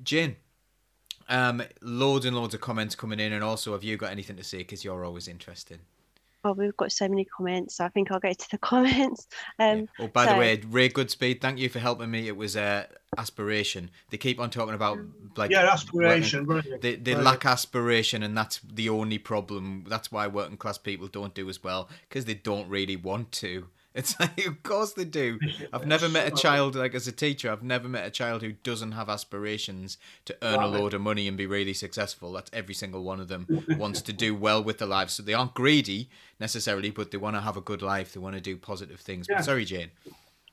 Jane, 0.02 0.36
um, 1.28 1.62
loads 1.80 2.24
and 2.26 2.36
loads 2.36 2.54
of 2.54 2.60
comments 2.60 2.96
coming 2.96 3.20
in, 3.20 3.32
and 3.32 3.44
also, 3.44 3.72
have 3.72 3.84
you 3.84 3.96
got 3.96 4.10
anything 4.10 4.36
to 4.36 4.44
say? 4.44 4.58
Because 4.58 4.84
you're 4.84 5.04
always 5.04 5.28
interested. 5.28 5.78
Oh, 6.44 6.52
we've 6.52 6.76
got 6.76 6.92
so 6.92 7.08
many 7.08 7.24
comments, 7.24 7.76
so 7.76 7.84
I 7.84 7.88
think 7.88 8.12
I'll 8.12 8.20
go 8.20 8.32
to 8.32 8.50
the 8.50 8.58
comments. 8.72 9.26
Um, 9.58 9.80
yeah. 9.80 9.86
Oh, 10.00 10.08
by 10.08 10.26
so, 10.26 10.34
the 10.34 10.38
way, 10.38 10.62
Ray 10.68 10.88
Goodspeed, 10.88 11.40
thank 11.40 11.58
you 11.58 11.68
for 11.68 11.80
helping 11.80 12.10
me. 12.10 12.28
It 12.28 12.36
was 12.36 12.56
uh, 12.56 12.86
aspiration. 13.16 13.90
They 14.10 14.18
keep 14.18 14.38
on 14.38 14.50
talking 14.50 14.74
about 14.74 14.98
like 15.36 15.50
yeah, 15.50 15.70
aspiration. 15.72 16.62
They 16.80 16.96
they 16.96 17.14
lack 17.14 17.44
aspiration, 17.44 18.22
and 18.22 18.36
that's 18.36 18.60
the 18.60 18.88
only 18.88 19.18
problem. 19.18 19.84
That's 19.88 20.12
why 20.12 20.26
working 20.28 20.56
class 20.56 20.78
people 20.78 21.08
don't 21.08 21.34
do 21.34 21.48
as 21.48 21.62
well 21.62 21.88
because 22.08 22.24
they 22.24 22.34
don't 22.34 22.68
really 22.68 22.96
want 22.96 23.32
to. 23.32 23.66
It's 23.98 24.18
like, 24.20 24.46
of 24.46 24.62
course 24.62 24.92
they 24.92 25.04
do. 25.04 25.40
I've 25.72 25.86
never 25.86 26.08
met 26.08 26.28
a 26.28 26.30
child, 26.30 26.76
like 26.76 26.94
as 26.94 27.08
a 27.08 27.12
teacher, 27.12 27.50
I've 27.50 27.64
never 27.64 27.88
met 27.88 28.06
a 28.06 28.10
child 28.10 28.42
who 28.42 28.52
doesn't 28.52 28.92
have 28.92 29.08
aspirations 29.08 29.98
to 30.26 30.36
earn 30.40 30.62
a 30.62 30.68
load 30.68 30.94
of 30.94 31.00
money 31.00 31.26
and 31.26 31.36
be 31.36 31.46
really 31.46 31.74
successful. 31.74 32.32
That's 32.32 32.50
every 32.52 32.74
single 32.74 33.02
one 33.02 33.18
of 33.18 33.26
them 33.26 33.64
wants 33.76 34.00
to 34.02 34.12
do 34.12 34.36
well 34.36 34.62
with 34.62 34.78
their 34.78 34.86
lives. 34.86 35.14
So 35.14 35.24
they 35.24 35.34
aren't 35.34 35.54
greedy 35.54 36.10
necessarily, 36.38 36.90
but 36.90 37.10
they 37.10 37.18
want 37.18 37.34
to 37.34 37.40
have 37.40 37.56
a 37.56 37.60
good 37.60 37.82
life. 37.82 38.12
They 38.12 38.20
want 38.20 38.36
to 38.36 38.40
do 38.40 38.56
positive 38.56 39.00
things. 39.00 39.26
Yeah. 39.28 39.38
But 39.38 39.44
sorry, 39.46 39.64
Jane. 39.64 39.90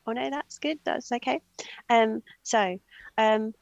Oh 0.08 0.12
no, 0.12 0.28
that's 0.32 0.58
good. 0.58 0.80
That's 0.84 1.12
okay. 1.12 1.40
Um, 1.88 2.24
so, 2.42 2.80
um, 3.20 3.54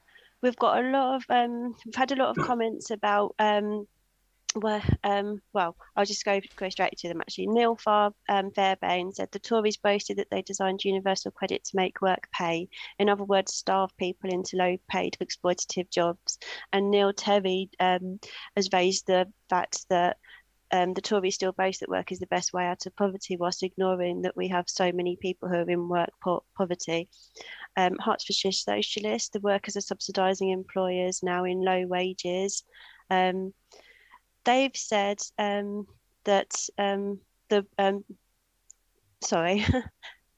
we've 0.42 0.56
got 0.56 0.84
a 0.84 0.88
lot 0.88 1.16
of 1.16 1.26
um, 1.30 1.76
we've 1.86 1.96
had 1.96 2.14
a 2.14 2.16
lot 2.16 2.38
of 2.38 2.46
comments 2.46 2.90
about 2.90 3.36
um, 3.38 3.86
where 4.56 4.84
um, 5.04 5.41
well 5.54 5.76
I'll 5.95 6.06
just 6.06 6.26
go 6.26 6.39
go 6.56 6.70
straight 6.70 6.97
to 6.97 7.08
them 7.08 7.22
actually. 7.22 7.47
Neil 7.47 7.76
Far 7.76 8.14
um, 8.30 8.51
Fairbairn 8.51 9.14
said 9.14 9.30
the 9.32 9.39
Tories 9.39 9.78
boasted 9.78 10.18
that 10.18 10.30
they 10.30 10.41
designed 10.41 10.84
universal 10.84 11.32
credit 11.32 11.64
to 11.66 11.76
make 11.76 12.01
work 12.01 12.28
pay. 12.34 12.68
In 12.99 13.10
other 13.10 13.24
words, 13.24 13.54
starve 13.54 13.95
people 13.97 14.30
into 14.32 14.58
low 14.58 14.78
paid 14.89 15.18
exploitative 15.22 15.89
jobs. 15.89 16.38
And 16.72 16.91
Neil 16.91 17.14
Terry 17.14 17.70
um, 17.80 18.20
has 18.56 18.70
raised 18.74 19.08
the 19.08 19.32
fact 19.49 19.86
that 19.89 20.18
um, 20.72 20.93
the 20.95 21.01
Tories 21.01 21.36
still 21.36 21.51
boast 21.51 21.82
that 21.82 21.89
work 21.89 22.12
is 22.12 22.20
the 22.20 22.26
best 22.28 22.51
way 22.51 22.66
out 22.66 22.88
of 22.88 22.95
poverty, 22.95 23.38
whilst 23.38 23.62
ignoring 23.62 24.24
that 24.24 24.36
we 24.36 24.47
have 24.47 24.66
so 24.68 24.91
many 24.91 25.16
people 25.16 25.47
who 25.47 25.58
are 25.58 25.70
in 25.70 25.88
work 25.88 26.10
po- 26.24 26.43
poverty. 26.58 27.10
Um, 27.78 27.97
Hertfordshire 27.99 28.51
Socialist, 28.51 29.34
the 29.34 29.39
workers 29.39 29.78
are 29.78 29.82
subsidising 29.82 30.51
employers 30.51 31.22
now 31.22 31.43
in 31.43 31.64
low 31.64 31.86
wages. 31.86 32.64
Um, 33.12 33.54
they've 34.46 34.76
said 34.76 35.20
um, 35.38 35.88
that 36.26 36.54
um, 36.78 37.20
the 37.50 37.66
um, 37.78 38.04
sorry. 39.22 39.66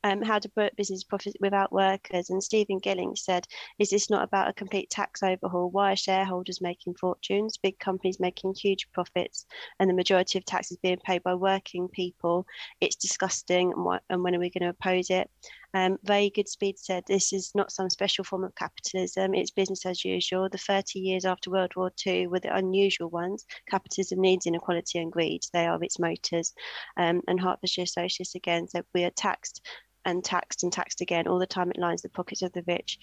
Um, 0.03 0.22
how 0.22 0.38
to 0.38 0.49
put 0.49 0.76
business 0.76 1.03
profit 1.03 1.36
without 1.39 1.72
workers. 1.72 2.30
And 2.30 2.43
Stephen 2.43 2.78
Gilling 2.78 3.16
said, 3.16 3.47
Is 3.80 3.89
this 3.89 4.08
not 4.08 4.24
about 4.24 4.47
a 4.47 4.53
complete 4.53 4.91
tax 4.91 5.24
overhaul? 5.24 5.72
Why 5.72 5.93
are 5.93 5.95
shareholders 5.95 6.62
making 6.62 6.93
fortunes, 6.93 7.58
big 7.58 7.80
companies 7.80 8.20
making 8.20 8.53
huge 8.53 8.88
profits, 8.91 9.47
and 9.80 9.89
the 9.89 9.95
majority 9.95 10.38
of 10.38 10.45
taxes 10.45 10.78
being 10.78 10.99
paid 11.03 11.24
by 11.24 11.34
working 11.34 11.88
people? 11.88 12.45
It's 12.80 12.95
disgusting. 12.95 13.74
And, 13.76 13.99
and 14.12 14.24
when 14.24 14.36
are 14.36 14.39
we 14.39 14.51
going 14.51 14.62
to 14.62 14.78
oppose 14.78 15.10
it? 15.10 15.28
Um, 15.76 15.97
Ray 16.07 16.32
Goodspeed 16.32 16.80
said 16.80 17.03
this 17.05 17.34
is 17.34 17.51
not 17.53 17.69
some 17.69 17.89
special 17.89 18.23
form 18.23 18.45
of 18.45 18.55
capitalism, 18.55 19.36
it's 19.36 19.51
business 19.51 19.86
as 19.86 20.05
usual. 20.05 20.47
The 20.47 20.57
30 20.57 20.99
years 20.99 21.26
after 21.26 21.51
World 21.51 21.76
War 21.76 21.91
II 22.07 22.28
were 22.28 22.39
the 22.39 22.55
unusual 22.55 23.09
ones. 23.09 23.45
Capitalism 23.69 24.21
needs 24.21 24.45
inequality 24.45 24.99
and 24.99 25.11
greed, 25.11 25.43
they 25.51 25.67
are 25.67 25.84
its 25.84 25.99
motors. 25.99 26.53
Um, 26.95 27.21
and 27.28 27.41
Hertfordshire 27.41 27.88
Socialists 27.88 28.36
again 28.36 28.69
said 28.69 28.86
we 28.93 29.03
are 29.03 29.11
taxed 29.11 29.67
and 30.05 30.23
taxed 30.23 30.63
and 30.63 30.71
taxed 30.71 31.01
again 31.01 31.28
all 31.28 31.39
the 31.39 31.45
time. 31.45 31.71
It 31.71 31.78
lines 31.78 32.01
the 32.01 32.09
pockets 32.09 32.41
of 32.41 32.53
the 32.53 32.63
rich. 32.65 32.97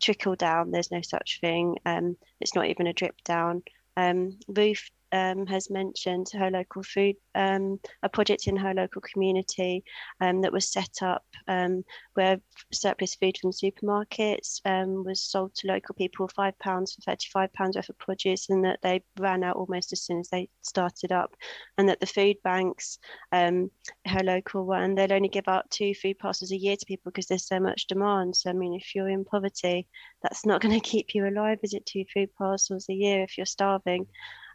Trickle 0.00 0.34
down, 0.34 0.70
there's 0.70 0.90
no 0.90 1.02
such 1.02 1.40
thing. 1.42 1.76
Um, 1.84 2.16
it's 2.40 2.54
not 2.54 2.66
even 2.66 2.86
a 2.86 2.94
drip 2.94 3.22
down. 3.24 3.64
Um, 3.98 4.38
Ruth 4.48 4.88
um, 5.14 5.46
has 5.46 5.70
mentioned 5.70 6.28
her 6.32 6.50
local 6.50 6.82
food, 6.82 7.14
um, 7.36 7.78
a 8.02 8.08
project 8.08 8.48
in 8.48 8.56
her 8.56 8.74
local 8.74 9.00
community 9.00 9.84
um, 10.20 10.40
that 10.40 10.52
was 10.52 10.72
set 10.72 11.02
up 11.02 11.24
um, 11.46 11.84
where 12.14 12.40
surplus 12.72 13.14
food 13.14 13.36
from 13.40 13.52
supermarkets 13.52 14.60
um, 14.64 15.04
was 15.04 15.22
sold 15.22 15.54
to 15.54 15.68
local 15.68 15.94
people 15.94 16.28
five 16.34 16.58
pounds 16.58 16.94
for 16.94 17.02
35 17.02 17.52
pounds 17.52 17.76
worth 17.76 17.88
of 17.88 17.98
produce 17.98 18.50
and 18.50 18.64
that 18.64 18.80
they 18.82 19.02
ran 19.18 19.44
out 19.44 19.56
almost 19.56 19.92
as 19.92 20.02
soon 20.02 20.18
as 20.18 20.28
they 20.30 20.48
started 20.62 21.12
up 21.12 21.36
and 21.78 21.88
that 21.88 22.00
the 22.00 22.06
food 22.06 22.36
banks 22.42 22.98
um, 23.30 23.70
her 24.06 24.22
local 24.24 24.66
one 24.66 24.96
they'll 24.96 25.12
only 25.12 25.28
give 25.28 25.46
out 25.46 25.70
two 25.70 25.94
food 25.94 26.18
parcels 26.18 26.50
a 26.50 26.56
year 26.56 26.76
to 26.76 26.86
people 26.86 27.12
because 27.12 27.26
there's 27.26 27.46
so 27.46 27.60
much 27.60 27.86
demand. 27.86 28.34
So 28.34 28.50
i 28.50 28.52
mean 28.52 28.74
if 28.74 28.94
you're 28.94 29.08
in 29.08 29.24
poverty 29.24 29.86
that's 30.22 30.44
not 30.44 30.60
going 30.60 30.74
to 30.80 30.88
keep 30.88 31.14
you 31.14 31.28
alive 31.28 31.60
is 31.62 31.72
it? 31.72 31.86
Two 31.86 32.04
food 32.12 32.30
parcels 32.36 32.86
a 32.90 32.94
year 32.94 33.22
if 33.22 33.38
you're 33.38 33.46
starving 33.46 34.06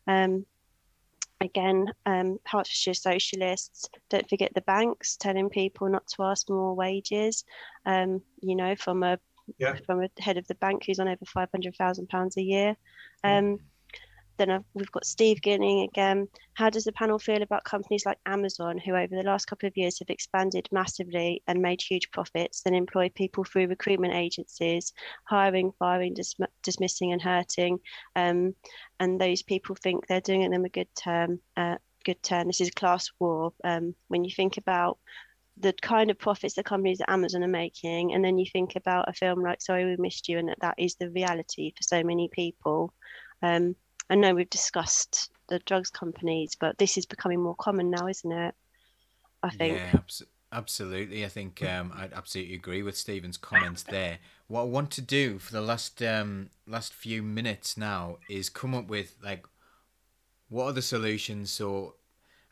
um, 0.09 0.45
again, 1.39 1.85
um, 2.05 2.39
Hertfordshire 2.45 2.93
Socialists, 2.93 3.89
don't 4.09 4.27
forget 4.27 4.51
the 4.53 4.61
banks 4.61 5.15
telling 5.15 5.49
people 5.49 5.87
not 5.89 6.07
to 6.07 6.23
ask 6.23 6.47
for 6.47 6.53
more 6.53 6.75
wages. 6.75 7.45
Um, 7.85 8.21
you 8.41 8.55
know, 8.55 8.75
from 8.75 9.03
a 9.03 9.19
Yeah. 9.57 9.77
from 9.85 10.03
a 10.03 10.09
head 10.21 10.37
of 10.37 10.47
the 10.47 10.55
bank 10.55 10.83
who's 10.85 10.99
on 10.99 11.07
over 11.07 11.25
five 11.25 11.49
hundred 11.51 11.75
thousand 11.75 12.09
pounds 12.09 12.37
a 12.37 12.41
year. 12.41 12.75
Um, 13.23 13.59
then 14.39 14.49
I've, 14.49 14.63
we've 14.73 14.91
got 14.91 15.05
Steve 15.05 15.41
Ginning 15.43 15.81
again. 15.81 16.27
How 16.53 16.71
does 16.71 16.85
the 16.85 16.91
panel 16.91 17.19
feel 17.19 17.43
about 17.43 17.63
companies 17.63 18.05
like 18.05 18.17
Amazon, 18.25 18.79
who 18.79 18.95
over 18.95 19.15
the 19.15 19.23
last 19.23 19.45
couple 19.45 19.67
of 19.67 19.77
years 19.77 19.99
have 19.99 20.09
expanded 20.09 20.67
massively 20.71 21.43
and 21.47 21.61
made 21.61 21.81
huge 21.81 22.09
profits, 22.11 22.61
then 22.61 22.73
employ 22.73 23.09
people 23.09 23.43
through 23.43 23.67
recruitment 23.67 24.15
agencies, 24.15 24.93
hiring, 25.25 25.71
firing, 25.77 26.15
dism- 26.15 26.47
dismissing, 26.63 27.11
and 27.11 27.21
hurting, 27.21 27.79
um, 28.15 28.55
and 28.99 29.21
those 29.21 29.43
people 29.43 29.75
think 29.75 30.07
they're 30.07 30.21
doing 30.21 30.49
them 30.49 30.65
a 30.65 30.69
good 30.69 30.89
term. 30.95 31.39
Uh, 31.55 31.75
good 32.05 32.21
turn. 32.23 32.47
This 32.47 32.61
is 32.61 32.71
class 32.71 33.09
war. 33.19 33.53
Um, 33.63 33.93
when 34.07 34.23
you 34.23 34.31
think 34.31 34.57
about 34.57 34.97
the 35.57 35.73
kind 35.73 36.09
of 36.09 36.17
profits 36.17 36.55
the 36.55 36.63
companies 36.63 37.01
at 37.01 37.09
Amazon 37.09 37.43
are 37.43 37.47
making, 37.47 38.13
and 38.13 38.23
then 38.23 38.37
you 38.37 38.45
think 38.51 38.75
about 38.75 39.09
a 39.09 39.13
film 39.13 39.41
like 39.41 39.61
Sorry 39.61 39.85
We 39.85 39.97
Missed 39.97 40.29
You, 40.29 40.39
and 40.39 40.49
that 40.49 40.61
that 40.61 40.75
is 40.77 40.95
the 40.95 41.09
reality 41.09 41.73
for 41.75 41.83
so 41.83 42.03
many 42.03 42.29
people. 42.31 42.93
Um, 43.41 43.75
I 44.09 44.15
know 44.15 44.33
we've 44.33 44.49
discussed 44.49 45.31
the 45.49 45.59
drugs 45.59 45.89
companies, 45.89 46.55
but 46.59 46.77
this 46.77 46.97
is 46.97 47.05
becoming 47.05 47.41
more 47.41 47.55
common 47.55 47.91
now, 47.91 48.07
isn't 48.07 48.31
it? 48.31 48.55
I 49.43 49.49
think. 49.49 49.77
Yeah, 49.77 49.91
abs- 49.93 50.23
absolutely. 50.51 51.23
I 51.23 51.29
think 51.29 51.61
um, 51.63 51.93
I'd 51.95 52.13
absolutely 52.13 52.55
agree 52.55 52.81
with 52.81 52.97
Stephen's 52.97 53.37
comments 53.37 53.83
there. 53.83 54.19
What 54.47 54.61
I 54.61 54.65
want 54.65 54.91
to 54.91 55.01
do 55.01 55.37
for 55.39 55.51
the 55.51 55.61
last 55.61 56.01
um, 56.01 56.49
last 56.67 56.93
few 56.93 57.21
minutes 57.21 57.77
now 57.77 58.17
is 58.29 58.49
come 58.49 58.73
up 58.73 58.87
with 58.87 59.15
like 59.23 59.45
what 60.49 60.65
are 60.65 60.73
the 60.73 60.81
solutions. 60.81 61.51
So 61.51 61.95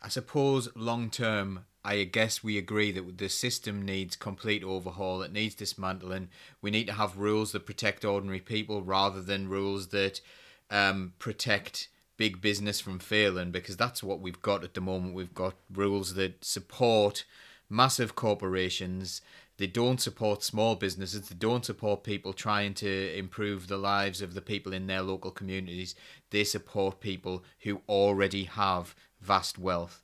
I 0.01 0.09
suppose 0.09 0.69
long 0.75 1.09
term, 1.09 1.65
I 1.83 2.03
guess 2.03 2.43
we 2.43 2.57
agree 2.57 2.91
that 2.91 3.17
the 3.17 3.29
system 3.29 3.83
needs 3.83 4.15
complete 4.15 4.63
overhaul. 4.63 5.23
It 5.23 5.33
needs 5.33 5.55
dismantling. 5.55 6.29
We 6.61 6.69
need 6.69 6.87
to 6.87 6.93
have 6.93 7.17
rules 7.17 7.51
that 7.51 7.65
protect 7.65 8.05
ordinary 8.05 8.41
people 8.41 8.83
rather 8.83 9.21
than 9.21 9.49
rules 9.49 9.87
that 9.87 10.21
um, 10.69 11.13
protect 11.19 11.89
big 12.17 12.41
business 12.41 12.79
from 12.81 12.99
failing 12.99 13.51
because 13.51 13.77
that's 13.77 14.03
what 14.03 14.19
we've 14.19 14.41
got 14.41 14.63
at 14.63 14.73
the 14.73 14.81
moment. 14.81 15.13
We've 15.13 15.33
got 15.33 15.55
rules 15.71 16.15
that 16.15 16.43
support 16.43 17.23
massive 17.69 18.15
corporations. 18.15 19.21
They 19.57 19.67
don't 19.67 20.01
support 20.01 20.43
small 20.43 20.75
businesses. 20.75 21.29
They 21.29 21.35
don't 21.35 21.65
support 21.65 22.03
people 22.03 22.33
trying 22.33 22.73
to 22.75 23.17
improve 23.17 23.67
the 23.67 23.77
lives 23.77 24.21
of 24.21 24.33
the 24.33 24.41
people 24.41 24.73
in 24.73 24.87
their 24.87 25.01
local 25.01 25.31
communities. 25.31 25.95
They 26.29 26.43
support 26.43 26.99
people 26.99 27.43
who 27.61 27.81
already 27.87 28.43
have 28.43 28.95
vast 29.21 29.57
wealth. 29.57 30.03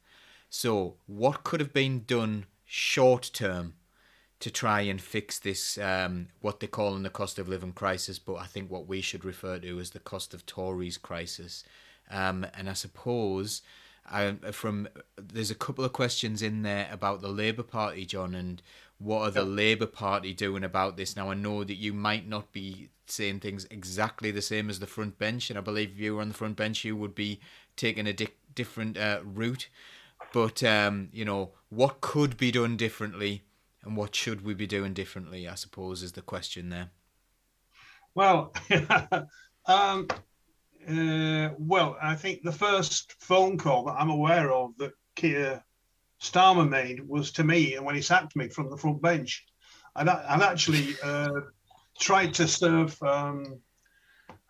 So, 0.50 0.96
what 1.08 1.44
could 1.44 1.60
have 1.60 1.74
been 1.74 2.04
done 2.06 2.46
short 2.66 3.32
term 3.34 3.74
to 4.44 4.52
try 4.52 4.82
and 4.82 5.00
fix 5.00 5.40
this, 5.40 5.78
um, 5.78 6.28
what 6.42 6.60
they 6.60 6.68
call 6.68 6.98
in 6.98 7.04
the 7.04 7.10
cost 7.10 7.40
of 7.40 7.48
living 7.48 7.72
crisis, 7.72 8.20
but 8.20 8.36
I 8.36 8.46
think 8.46 8.70
what 8.70 8.88
we 8.88 9.00
should 9.00 9.24
refer 9.24 9.58
to 9.58 9.80
as 9.80 9.92
the 9.92 10.00
cost 10.00 10.34
of 10.34 10.46
Tories 10.46 10.98
crisis. 10.98 11.64
Um, 12.12 12.46
and 12.54 12.70
I 12.70 12.74
suppose 12.74 13.62
I, 14.06 14.34
from 14.52 14.90
there's 15.16 15.50
a 15.50 15.56
couple 15.56 15.86
of 15.86 15.94
questions 15.94 16.42
in 16.42 16.62
there 16.62 16.90
about 16.92 17.22
the 17.22 17.30
Labour 17.30 17.64
Party, 17.64 18.06
John, 18.06 18.36
and 18.36 18.62
what 18.98 19.22
are 19.22 19.32
the 19.32 19.46
Labour 19.46 19.86
Party 19.86 20.34
doing 20.34 20.66
about 20.66 20.98
this? 20.98 21.16
Now 21.16 21.32
I 21.32 21.36
know 21.36 21.64
that 21.64 21.76
you 21.76 21.94
might 21.94 22.28
not 22.28 22.52
be 22.52 22.90
saying 23.06 23.40
things 23.40 23.66
exactly 23.72 24.30
the 24.30 24.42
same 24.42 24.70
as 24.70 24.80
the 24.80 24.88
front 24.88 25.18
bench, 25.18 25.50
and 25.50 25.58
I 25.58 25.62
believe 25.62 25.92
if 25.92 26.00
you 26.00 26.16
were 26.16 26.22
on 26.22 26.28
the 26.28 26.34
front 26.34 26.58
bench, 26.58 26.84
you 26.84 26.98
would 26.98 27.16
be 27.16 27.40
taking 27.78 28.08
a 28.08 28.14
di- 28.14 28.28
different 28.54 28.98
uh, 28.98 29.22
route. 29.24 29.70
But 30.34 30.62
um, 30.64 31.08
you 31.14 31.24
know 31.24 31.52
what 31.70 32.02
could 32.02 32.36
be 32.36 32.52
done 32.52 32.76
differently, 32.76 33.44
and 33.84 33.98
what 33.98 34.16
should 34.16 34.44
we 34.44 34.54
be 34.54 34.68
doing 34.68 34.94
differently? 34.94 35.48
I 35.48 35.56
suppose 35.56 36.04
is 36.04 36.14
the 36.14 36.22
question 36.22 36.70
there. 36.70 36.90
Well, 38.16 38.54
um, 39.66 40.08
uh, 40.88 41.50
well, 41.58 41.98
I 42.02 42.16
think 42.16 42.44
the 42.44 42.52
first 42.52 43.16
phone 43.20 43.58
call 43.58 43.86
that 43.86 43.96
I'm 43.98 44.10
aware 44.10 44.52
of 44.52 44.78
that 44.78 44.94
Keir 45.16 45.64
Starmer 46.22 46.68
made 46.68 47.08
was 47.08 47.32
to 47.34 47.44
me, 47.44 47.76
and 47.76 47.86
when 47.86 47.96
he 47.96 48.02
sacked 48.02 48.36
me 48.36 48.50
from 48.50 48.70
the 48.70 48.78
front 48.78 49.02
bench, 49.02 49.46
I'd, 49.96 50.08
I'd 50.08 50.42
actually 50.42 50.96
uh, 51.04 51.42
tried 52.00 52.34
to 52.36 52.48
serve. 52.48 53.02
Um, 53.02 53.60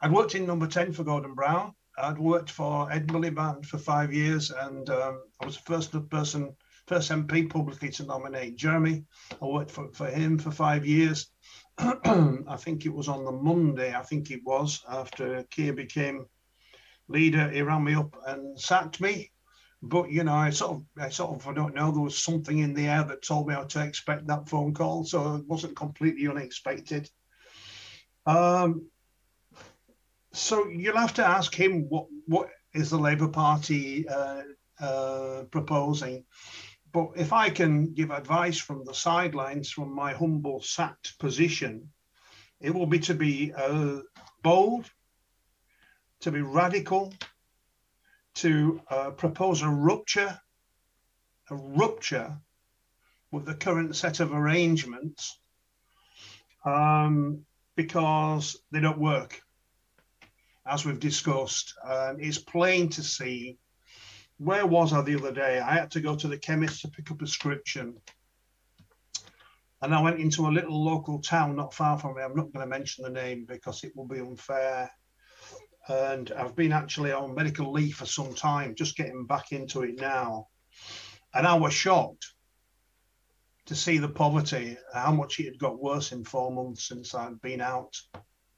I'd 0.02 0.12
worked 0.12 0.36
in 0.36 0.46
number 0.46 0.68
ten 0.68 0.92
for 0.92 1.04
Gordon 1.04 1.34
Brown. 1.34 1.74
I'd 1.98 2.18
worked 2.18 2.50
for 2.50 2.92
Ed 2.92 3.08
Miliband 3.08 3.66
for 3.66 3.78
five 3.78 4.14
years, 4.14 4.52
and 4.52 4.90
um, 4.90 5.22
I 5.40 5.46
was 5.46 5.58
the 5.58 5.64
first 5.64 6.10
person, 6.10 6.56
MP 7.00 7.50
publicly 7.50 7.90
to 7.90 8.06
nominate 8.06 8.56
Jeremy. 8.56 9.06
I 9.42 9.46
worked 9.46 9.72
for, 9.72 9.92
for 9.94 10.08
him 10.08 10.38
for 10.38 10.52
five 10.52 10.86
years. 10.86 11.28
I 11.78 12.56
think 12.58 12.86
it 12.86 12.94
was 12.94 13.08
on 13.08 13.26
the 13.26 13.32
Monday, 13.32 13.96
I 13.96 14.02
think 14.02 14.30
it 14.32 14.42
was, 14.44 14.84
after 14.88 15.44
Keir 15.50 15.74
became 15.74 16.28
leader, 17.08 17.50
he 17.50 17.62
ran 17.62 17.84
me 17.84 17.96
up 17.96 18.16
and 18.28 18.60
sacked 18.60 19.02
me. 19.02 19.32
But 19.82 20.10
you 20.12 20.24
know, 20.24 20.34
I 20.34 20.50
sort 20.50 20.78
of, 20.78 20.86
I 20.98 21.10
sort 21.10 21.36
of, 21.36 21.48
I 21.48 21.54
don't 21.54 21.76
know. 21.76 21.92
There 21.92 22.02
was 22.02 22.18
something 22.18 22.60
in 22.60 22.74
the 22.74 22.88
air 22.88 23.04
that 23.04 23.22
told 23.22 23.48
me 23.48 23.54
how 23.54 23.66
to 23.66 23.84
expect 23.84 24.28
that 24.28 24.48
phone 24.48 24.74
call, 24.74 25.04
so 25.04 25.36
it 25.36 25.46
wasn't 25.46 25.76
completely 25.76 26.28
unexpected. 26.28 27.10
Um, 28.26 28.88
so 30.32 30.70
you'll 30.70 30.98
have 30.98 31.16
to 31.16 31.26
ask 31.26 31.54
him 31.54 31.90
what 31.90 32.08
what 32.28 32.50
is 32.74 32.92
the 32.92 32.98
Labour 32.98 33.28
Party 33.28 34.08
uh, 34.08 34.44
uh, 34.80 35.44
proposing. 35.52 36.24
But 36.94 37.14
if 37.16 37.34
I 37.34 37.50
can 37.50 37.94
give 37.94 38.12
advice 38.12 38.60
from 38.60 38.86
the 38.86 38.94
sidelines, 38.94 39.72
from 39.72 39.94
my 39.94 40.14
humble 40.14 40.62
sacked 40.62 41.18
position, 41.20 41.92
It 42.64 42.74
will 42.74 42.86
be 42.86 43.00
to 43.00 43.14
be 43.14 43.54
uh, 43.54 44.00
bold, 44.42 44.90
to 46.22 46.32
be 46.32 46.42
radical, 46.42 47.14
to 48.36 48.82
uh, 48.90 49.12
propose 49.12 49.62
a 49.62 49.68
rupture, 49.68 50.40
a 51.50 51.56
rupture 51.56 52.38
with 53.32 53.46
the 53.46 53.54
current 53.54 53.98
set 53.98 54.22
of 54.22 54.32
arrangements 54.32 55.38
um, 56.64 57.46
because 57.76 58.58
they 58.72 58.80
don't 58.80 58.98
work, 58.98 59.42
as 60.66 60.86
we've 60.86 61.02
discussed. 61.02 61.74
It's 62.18 62.38
plain 62.38 62.90
to 62.92 63.04
see. 63.04 63.58
Where 64.44 64.66
was 64.66 64.92
I 64.92 65.02
the 65.02 65.16
other 65.16 65.32
day? 65.32 65.60
I 65.60 65.76
had 65.76 65.92
to 65.92 66.02
go 66.02 66.18
to 66.18 66.28
the 66.28 66.38
chemist 66.38 66.82
to 66.82 66.90
pick 66.90 67.10
a 67.10 67.16
prescription. 67.16 67.96
And 69.82 69.96
I 69.96 70.02
went 70.02 70.20
into 70.20 70.48
a 70.48 70.52
little 70.52 70.84
local 70.84 71.20
town 71.20 71.56
not 71.56 71.74
far 71.74 71.98
from 71.98 72.18
me. 72.18 72.24
I'm 72.24 72.36
not 72.36 72.52
going 72.52 72.66
to 72.66 72.70
mention 72.70 73.06
the 73.06 73.10
name 73.10 73.46
because 73.48 73.86
it 73.86 73.96
will 73.96 74.08
be 74.08 74.20
unfair. 74.20 74.92
And 75.88 76.30
I've 76.34 76.58
been 76.58 76.74
actually 76.74 77.14
on 77.14 77.34
medical 77.34 77.72
leave 77.72 77.96
for 77.96 78.06
some 78.06 78.34
time, 78.34 78.76
just 78.76 78.98
getting 78.98 79.26
back 79.26 79.54
into 79.54 79.84
it 79.84 79.98
now. 79.98 80.48
And 81.34 81.48
I 81.48 81.54
was 81.56 81.74
shocked 81.74 82.26
to 83.68 83.76
see 83.76 83.98
the 83.98 84.10
poverty, 84.10 84.78
how 84.94 85.14
much 85.14 85.40
it 85.40 85.46
had 85.46 85.60
got 85.60 85.82
worse 85.82 86.12
in 86.12 86.26
four 86.26 86.52
months 86.52 86.90
since 86.90 87.16
I'd 87.16 87.42
been 87.42 87.62
out. 87.62 87.96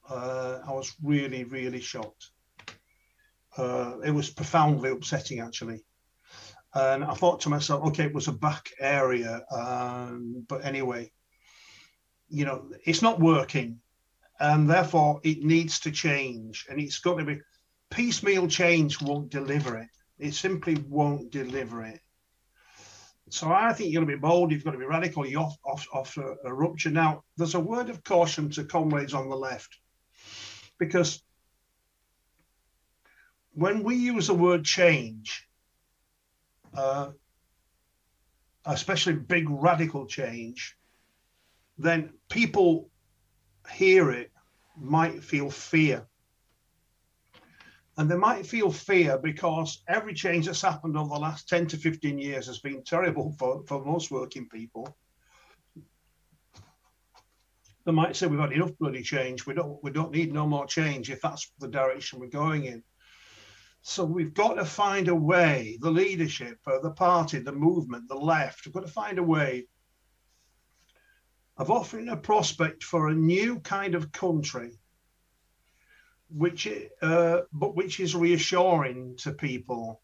Uh, 0.09 0.61
I 0.67 0.71
was 0.71 0.95
really, 1.03 1.43
really 1.43 1.81
shocked. 1.81 2.31
Uh, 3.57 3.99
it 4.03 4.11
was 4.11 4.29
profoundly 4.29 4.89
upsetting, 4.89 5.39
actually. 5.39 5.85
And 6.73 7.03
I 7.03 7.13
thought 7.13 7.39
to 7.41 7.49
myself, 7.49 7.85
okay, 7.87 8.05
it 8.05 8.13
was 8.13 8.27
a 8.27 8.33
back 8.33 8.69
area. 8.79 9.41
Um, 9.49 10.45
but 10.47 10.65
anyway, 10.65 11.11
you 12.27 12.45
know, 12.45 12.69
it's 12.85 13.01
not 13.01 13.19
working. 13.19 13.79
And 14.39 14.69
therefore, 14.69 15.21
it 15.23 15.43
needs 15.43 15.79
to 15.81 15.91
change. 15.91 16.65
And 16.69 16.79
it's 16.79 16.99
got 16.99 17.17
to 17.17 17.23
be 17.23 17.39
piecemeal 17.91 18.47
change 18.47 19.01
won't 19.01 19.29
deliver 19.29 19.77
it. 19.77 19.87
It 20.19 20.33
simply 20.33 20.75
won't 20.89 21.31
deliver 21.31 21.83
it. 21.83 22.01
So 23.29 23.51
I 23.51 23.73
think 23.73 23.89
you've 23.89 24.01
got 24.01 24.11
to 24.11 24.15
be 24.15 24.19
bold, 24.19 24.51
you've 24.51 24.63
got 24.63 24.71
to 24.71 24.77
be 24.77 24.85
radical, 24.85 25.25
you 25.25 25.39
off, 25.39 25.57
off, 25.65 25.87
off 25.93 26.17
a, 26.17 26.35
a 26.45 26.53
rupture. 26.53 26.91
Now, 26.91 27.23
there's 27.37 27.55
a 27.55 27.59
word 27.59 27.89
of 27.89 28.03
caution 28.03 28.49
to 28.51 28.65
comrades 28.65 29.13
on 29.13 29.29
the 29.29 29.35
left, 29.35 29.79
because 30.77 31.23
when 33.55 33.83
we 33.83 33.95
use 33.95 34.27
the 34.27 34.33
word 34.33 34.65
change, 34.65 35.47
uh, 36.73 37.11
especially 38.65 39.13
big 39.13 39.49
radical 39.49 40.05
change, 40.05 40.77
then 41.77 42.13
people 42.29 42.89
hear 43.71 44.11
it 44.11 44.31
might 44.77 45.23
feel 45.23 45.49
fear. 45.49 46.05
And 47.97 48.11
they 48.11 48.17
might 48.17 48.45
feel 48.45 48.71
fear 48.71 49.17
because 49.17 49.81
every 49.87 50.13
change 50.13 50.47
that's 50.47 50.61
happened 50.61 50.97
over 50.97 51.13
the 51.13 51.19
last 51.19 51.47
10 51.47 51.67
to 51.67 51.77
15 51.77 52.17
years 52.19 52.47
has 52.47 52.59
been 52.59 52.83
terrible 52.83 53.33
for, 53.39 53.63
for 53.65 53.85
most 53.85 54.11
working 54.11 54.49
people. 54.49 54.97
They 57.85 57.93
might 57.93 58.17
say 58.17 58.27
we've 58.27 58.39
had 58.39 58.51
enough 58.51 58.77
bloody 58.79 59.03
change. 59.03 59.45
We 59.45 59.53
don't 59.53 59.81
we 59.83 59.91
don't 59.91 60.11
need 60.11 60.33
no 60.33 60.47
more 60.47 60.65
change 60.65 61.11
if 61.11 61.21
that's 61.21 61.51
the 61.59 61.67
direction 61.67 62.19
we're 62.19 62.27
going 62.27 62.65
in. 62.65 62.83
So 63.87 64.03
we've 64.03 64.33
got 64.33 64.55
to 64.55 64.65
find 64.65 65.09
a 65.09 65.15
way, 65.15 65.77
the 65.79 65.91
leadership, 65.91 66.57
uh, 66.65 66.79
the 66.79 66.89
party, 66.89 67.37
the 67.37 67.51
movement, 67.51 68.09
the 68.09 68.15
left, 68.15 68.65
we've 68.65 68.73
got 68.73 68.83
to 68.83 68.91
find 68.91 69.19
a 69.19 69.23
way 69.23 69.67
of 71.57 71.69
offering 71.69 72.09
a 72.09 72.17
prospect 72.17 72.83
for 72.83 73.09
a 73.09 73.13
new 73.13 73.59
kind 73.59 73.93
of 73.93 74.11
country 74.11 74.71
which 76.29 76.67
uh, 77.03 77.41
but 77.53 77.75
which 77.75 77.99
is 77.99 78.15
reassuring 78.15 79.17
to 79.17 79.31
people. 79.33 80.01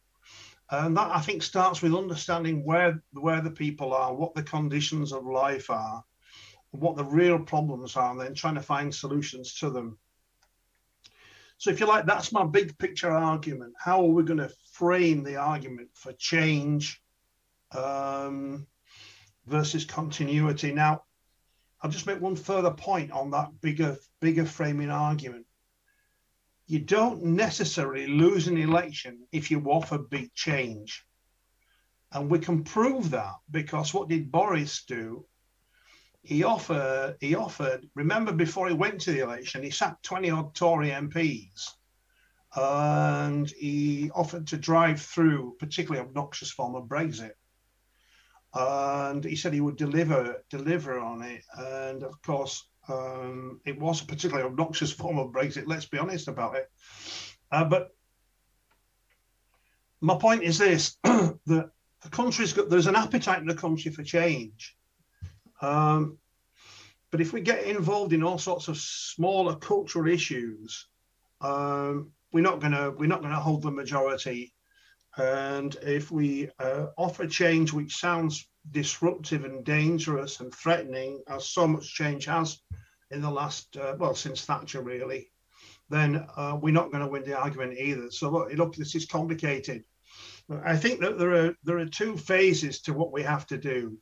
And 0.70 0.96
that 0.96 1.10
I 1.16 1.20
think 1.20 1.42
starts 1.42 1.82
with 1.82 1.96
understanding 1.96 2.64
where 2.64 3.02
where 3.14 3.42
the 3.42 3.50
people 3.50 3.94
are, 3.96 4.14
what 4.14 4.36
the 4.36 4.44
conditions 4.44 5.12
of 5.12 5.26
life 5.26 5.72
are, 5.72 6.04
what 6.70 6.98
the 6.98 7.06
real 7.06 7.40
problems 7.40 7.96
are, 7.96 8.12
and 8.12 8.22
then 8.22 8.36
trying 8.36 8.56
to 8.56 8.62
find 8.62 8.94
solutions 8.94 9.56
to 9.56 9.72
them. 9.72 9.98
So 11.62 11.70
if 11.70 11.80
you 11.80 11.86
like, 11.86 12.08
that's 12.08 12.32
my 12.32 12.44
big 12.44 12.76
picture 12.80 13.12
argument. 13.12 13.74
How 13.78 14.02
are 14.02 14.10
we 14.10 14.24
going 14.24 14.40
to 14.40 14.52
frame 14.72 15.24
the 15.24 15.36
argument 15.36 15.90
for 15.94 16.12
change 16.14 17.00
um, 17.72 18.66
versus 19.46 19.86
continuity? 19.86 20.74
Now, 20.74 21.04
I'll 21.82 21.92
just 21.92 22.08
make 22.08 22.20
one 22.20 22.36
further 22.36 22.72
point 22.72 23.12
on 23.12 23.30
that 23.32 23.62
bigger 23.62 23.98
bigger 24.22 24.46
framing 24.46 24.90
argument 24.90 25.46
you 26.72 26.80
don't 26.80 27.22
necessarily 27.22 28.08
lose 28.08 28.48
an 28.48 28.58
election 28.58 29.28
if 29.34 29.52
you 29.52 29.60
offer 29.66 29.98
big 29.98 30.34
change. 30.34 31.06
And 32.14 32.32
we 32.32 32.40
can 32.40 32.64
prove 32.64 33.10
that 33.12 33.34
because 33.52 33.94
what 33.94 34.08
did 34.08 34.32
Boris 34.32 34.86
do? 34.86 35.26
He 36.24 36.44
offered, 36.44 37.18
he 37.20 37.36
offered, 37.36 37.90
remember 37.96 38.32
before 38.32 38.68
he 38.68 38.74
went 38.74 39.02
to 39.02 39.12
the 39.12 39.22
election, 39.22 39.64
he 39.64 39.72
sacked 39.72 40.04
20 40.04 40.30
odd 40.30 40.56
Tory 40.56 40.90
MPs 40.90 41.68
and 42.56 43.50
he 43.50 44.12
offered 44.14 44.48
to 44.48 44.58
drive 44.58 45.02
through 45.02 45.56
particularly 45.60 46.06
obnoxious 46.06 46.52
form 46.52 46.76
of 46.76 46.86
Brexit. 46.86 47.32
And 48.54 49.24
he 49.24 49.38
said 49.38 49.54
he 49.54 49.62
would 49.62 49.78
deliver 49.78 50.44
deliver 50.50 51.00
on 51.00 51.22
it. 51.22 51.44
And 51.58 52.04
of 52.04 52.22
course, 52.22 52.68
um, 52.90 53.62
it 53.66 53.80
was 53.80 54.02
a 54.02 54.06
particularly 54.06 54.48
obnoxious 54.48 54.92
form 55.02 55.18
of 55.18 55.32
Brexit, 55.32 55.68
let's 55.68 55.86
be 55.86 55.98
honest 55.98 56.28
about 56.28 56.56
it. 56.56 56.70
Uh, 57.52 57.66
but 57.66 57.96
my 60.02 60.16
point 60.16 60.44
is 60.44 60.58
this 60.58 60.98
that 61.04 61.72
the 62.02 62.10
country's 62.10 62.54
got, 62.54 62.70
there's 62.70 62.88
an 62.88 62.96
appetite 62.96 63.40
in 63.40 63.48
the 63.48 63.56
country 63.56 63.92
for 63.92 64.04
change. 64.04 64.76
Um, 65.62 66.18
but 67.12 67.22
if 67.22 67.34
we 67.34 67.42
get 67.42 67.64
involved 67.66 68.14
in 68.14 68.24
all 68.24 68.38
sorts 68.38 68.68
of 68.68 68.78
smaller 68.78 69.56
cultural 69.56 70.08
issues, 70.08 70.88
um, 71.42 72.12
we're 72.32 72.42
not 72.42 72.60
going 72.60 72.72
to 72.72 72.92
we're 72.98 73.08
not 73.08 73.22
to 73.22 73.30
hold 73.30 73.62
the 73.62 73.72
majority. 73.72 74.54
And 75.18 75.76
if 75.82 76.10
we 76.10 76.50
uh, 76.58 76.88
offer 76.98 77.28
change 77.28 77.74
which 77.74 77.98
sounds 77.98 78.48
disruptive 78.72 79.44
and 79.44 79.66
dangerous 79.66 80.40
and 80.40 80.54
threatening, 80.54 81.22
as 81.28 81.50
so 81.50 81.68
much 81.68 81.94
change 81.94 82.26
has 82.26 82.62
in 83.10 83.22
the 83.22 83.30
last, 83.30 83.76
uh, 83.76 83.96
well, 84.00 84.16
since 84.16 84.46
Thatcher 84.46 84.82
really, 84.82 85.32
then 85.90 86.26
uh, 86.38 86.58
we're 86.62 86.74
not 86.74 86.92
going 86.92 87.04
to 87.04 87.10
win 87.10 87.24
the 87.24 87.38
argument 87.38 87.78
either. 87.78 88.10
So 88.10 88.30
look, 88.30 88.54
look, 88.54 88.76
this 88.76 88.96
is 88.96 89.06
complicated. 89.06 89.84
I 90.64 90.78
think 90.78 91.02
that 91.02 91.20
there 91.20 91.34
are 91.34 91.56
there 91.64 91.78
are 91.78 91.86
two 91.86 92.18
phases 92.18 92.82
to 92.82 92.94
what 92.94 93.12
we 93.12 93.24
have 93.24 93.46
to 93.48 93.58
do. 93.58 93.98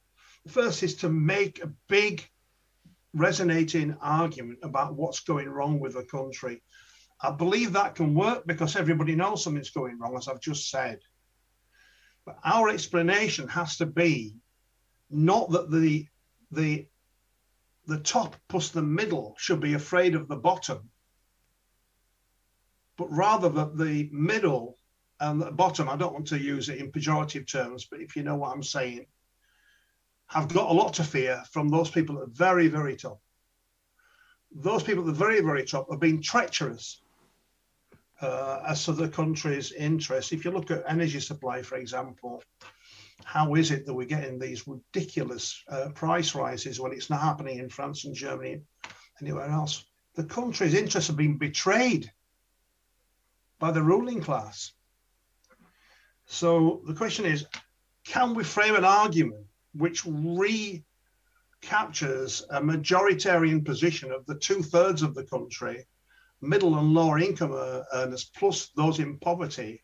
First 0.48 0.84
is 0.84 0.96
to 0.98 1.10
make 1.10 1.64
a 1.64 1.74
big 1.88 2.28
resonating 3.14 3.96
argument 4.02 4.60
about 4.64 4.96
what's 4.96 5.22
going 5.22 5.50
wrong 5.50 5.80
with 5.80 5.94
the 5.94 6.04
country. 6.04 6.62
I 7.22 7.32
believe 7.32 7.74
that 7.74 7.96
can 7.96 8.16
work 8.16 8.46
because 8.46 8.76
everybody 8.76 9.16
knows 9.16 9.44
something's 9.44 9.72
going 9.72 10.00
wrong, 10.00 10.16
as 10.16 10.28
I've 10.28 10.40
just 10.40 10.70
said. 10.70 11.00
But 12.26 12.38
our 12.44 12.70
explanation 12.70 13.48
has 13.50 13.78
to 13.78 13.86
be 13.86 14.36
not 15.10 15.50
that 15.52 15.72
the 15.72 16.08
the 16.52 16.88
the 17.86 18.00
top 18.00 18.36
plus 18.48 18.70
the 18.70 18.82
middle 18.82 19.36
should 19.38 19.60
be 19.60 19.74
afraid 19.74 20.16
of 20.16 20.28
the 20.28 20.36
bottom, 20.36 20.90
but 22.98 23.08
rather 23.12 23.50
that 23.50 23.78
the 23.78 24.10
middle 24.12 24.78
and 25.20 25.42
the 25.42 25.52
bottom, 25.52 25.90
I 25.90 25.98
don't 25.98 26.14
want 26.14 26.28
to 26.28 26.40
use 26.40 26.70
it 26.70 26.78
in 26.78 26.92
pejorative 26.92 27.52
terms, 27.52 27.86
but 27.90 28.00
if 28.00 28.16
you 28.16 28.24
know 28.24 28.36
what 28.36 28.54
I'm 28.54 28.64
saying, 28.64 29.08
have 30.30 30.48
got 30.48 30.70
a 30.70 30.74
lot 30.74 30.94
to 30.94 31.04
fear 31.04 31.44
from 31.52 31.70
those 31.70 31.90
people 31.90 32.20
at 32.20 32.28
the 32.30 32.36
very, 32.36 32.68
very 32.68 32.96
top. 32.96 33.20
Those 34.52 34.84
people 34.84 35.04
at 35.04 35.08
the 35.08 35.26
very, 35.26 35.42
very 35.42 35.66
top 35.66 35.90
have 35.90 36.00
been 36.00 36.22
treacherous 36.22 37.02
uh, 38.22 38.62
as 38.68 38.86
to 38.86 38.94
the 38.94 39.10
country's 39.10 39.72
interests. 39.72 40.32
If 40.32 40.46
you 40.46 40.52
look 40.52 40.70
at 40.72 40.84
energy 40.88 41.20
supply, 41.20 41.62
for 41.64 41.78
example, 41.78 42.44
how 43.26 43.56
is 43.56 43.72
it 43.72 43.86
that 43.86 43.94
we're 43.94 44.06
getting 44.06 44.38
these 44.38 44.68
ridiculous 44.68 45.64
uh, 45.68 45.90
price 45.96 46.36
rises 46.36 46.80
when 46.80 46.94
it's 46.94 47.10
not 47.10 47.22
happening 47.22 47.60
in 47.60 47.70
France 47.70 48.06
and 48.06 48.16
Germany, 48.16 48.54
and 48.54 48.64
anywhere 49.22 49.50
else? 49.50 49.86
The 50.16 50.24
country's 50.24 50.74
interests 50.76 51.08
have 51.08 51.18
been 51.18 51.38
betrayed 51.38 52.12
by 53.58 53.72
the 53.72 53.84
ruling 53.84 54.22
class. 54.22 54.74
So 56.26 56.82
the 56.86 56.94
question 56.94 57.26
is, 57.26 57.46
can 58.04 58.36
we 58.36 58.44
frame 58.44 58.76
an 58.76 58.86
argument 58.86 59.46
which 59.74 60.06
recaptures 60.06 60.94
a 62.50 62.62
majoritarian 62.62 63.64
position 63.66 64.12
of 64.12 64.26
the 64.26 64.36
two 64.36 64.62
thirds 64.64 65.02
of 65.02 65.14
the 65.16 65.26
country, 65.26 65.88
middle 66.42 66.78
and 66.78 66.94
lower 66.94 67.20
income 67.20 67.54
earners, 67.94 68.32
plus 68.36 68.70
those 68.76 69.00
in 69.00 69.18
poverty, 69.20 69.84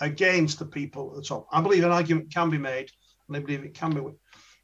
against 0.00 0.58
the 0.58 0.66
people 0.66 1.10
at 1.10 1.16
the 1.16 1.22
top. 1.22 1.46
I 1.52 1.60
believe 1.60 1.84
an 1.84 1.92
argument 1.92 2.32
can 2.32 2.50
be 2.50 2.58
made, 2.58 2.90
and 3.28 3.36
I 3.36 3.40
believe 3.40 3.64
it 3.64 3.74
can 3.74 3.92
be. 3.92 4.00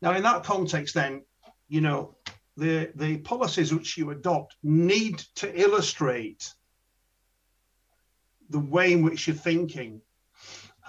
Now, 0.01 0.15
in 0.15 0.23
that 0.23 0.45
context, 0.45 0.95
then, 0.95 1.23
you 1.69 1.81
know, 1.81 2.17
the, 2.57 2.91
the 2.97 3.19
policies 3.19 3.73
which 3.73 3.97
you 3.97 4.11
adopt 4.11 4.57
need 4.63 5.19
to 5.37 5.61
illustrate 5.61 6.53
the 8.51 8.59
way 8.59 8.93
in 8.93 9.03
which 9.03 9.27
you're 9.27 9.37
thinking. 9.37 10.01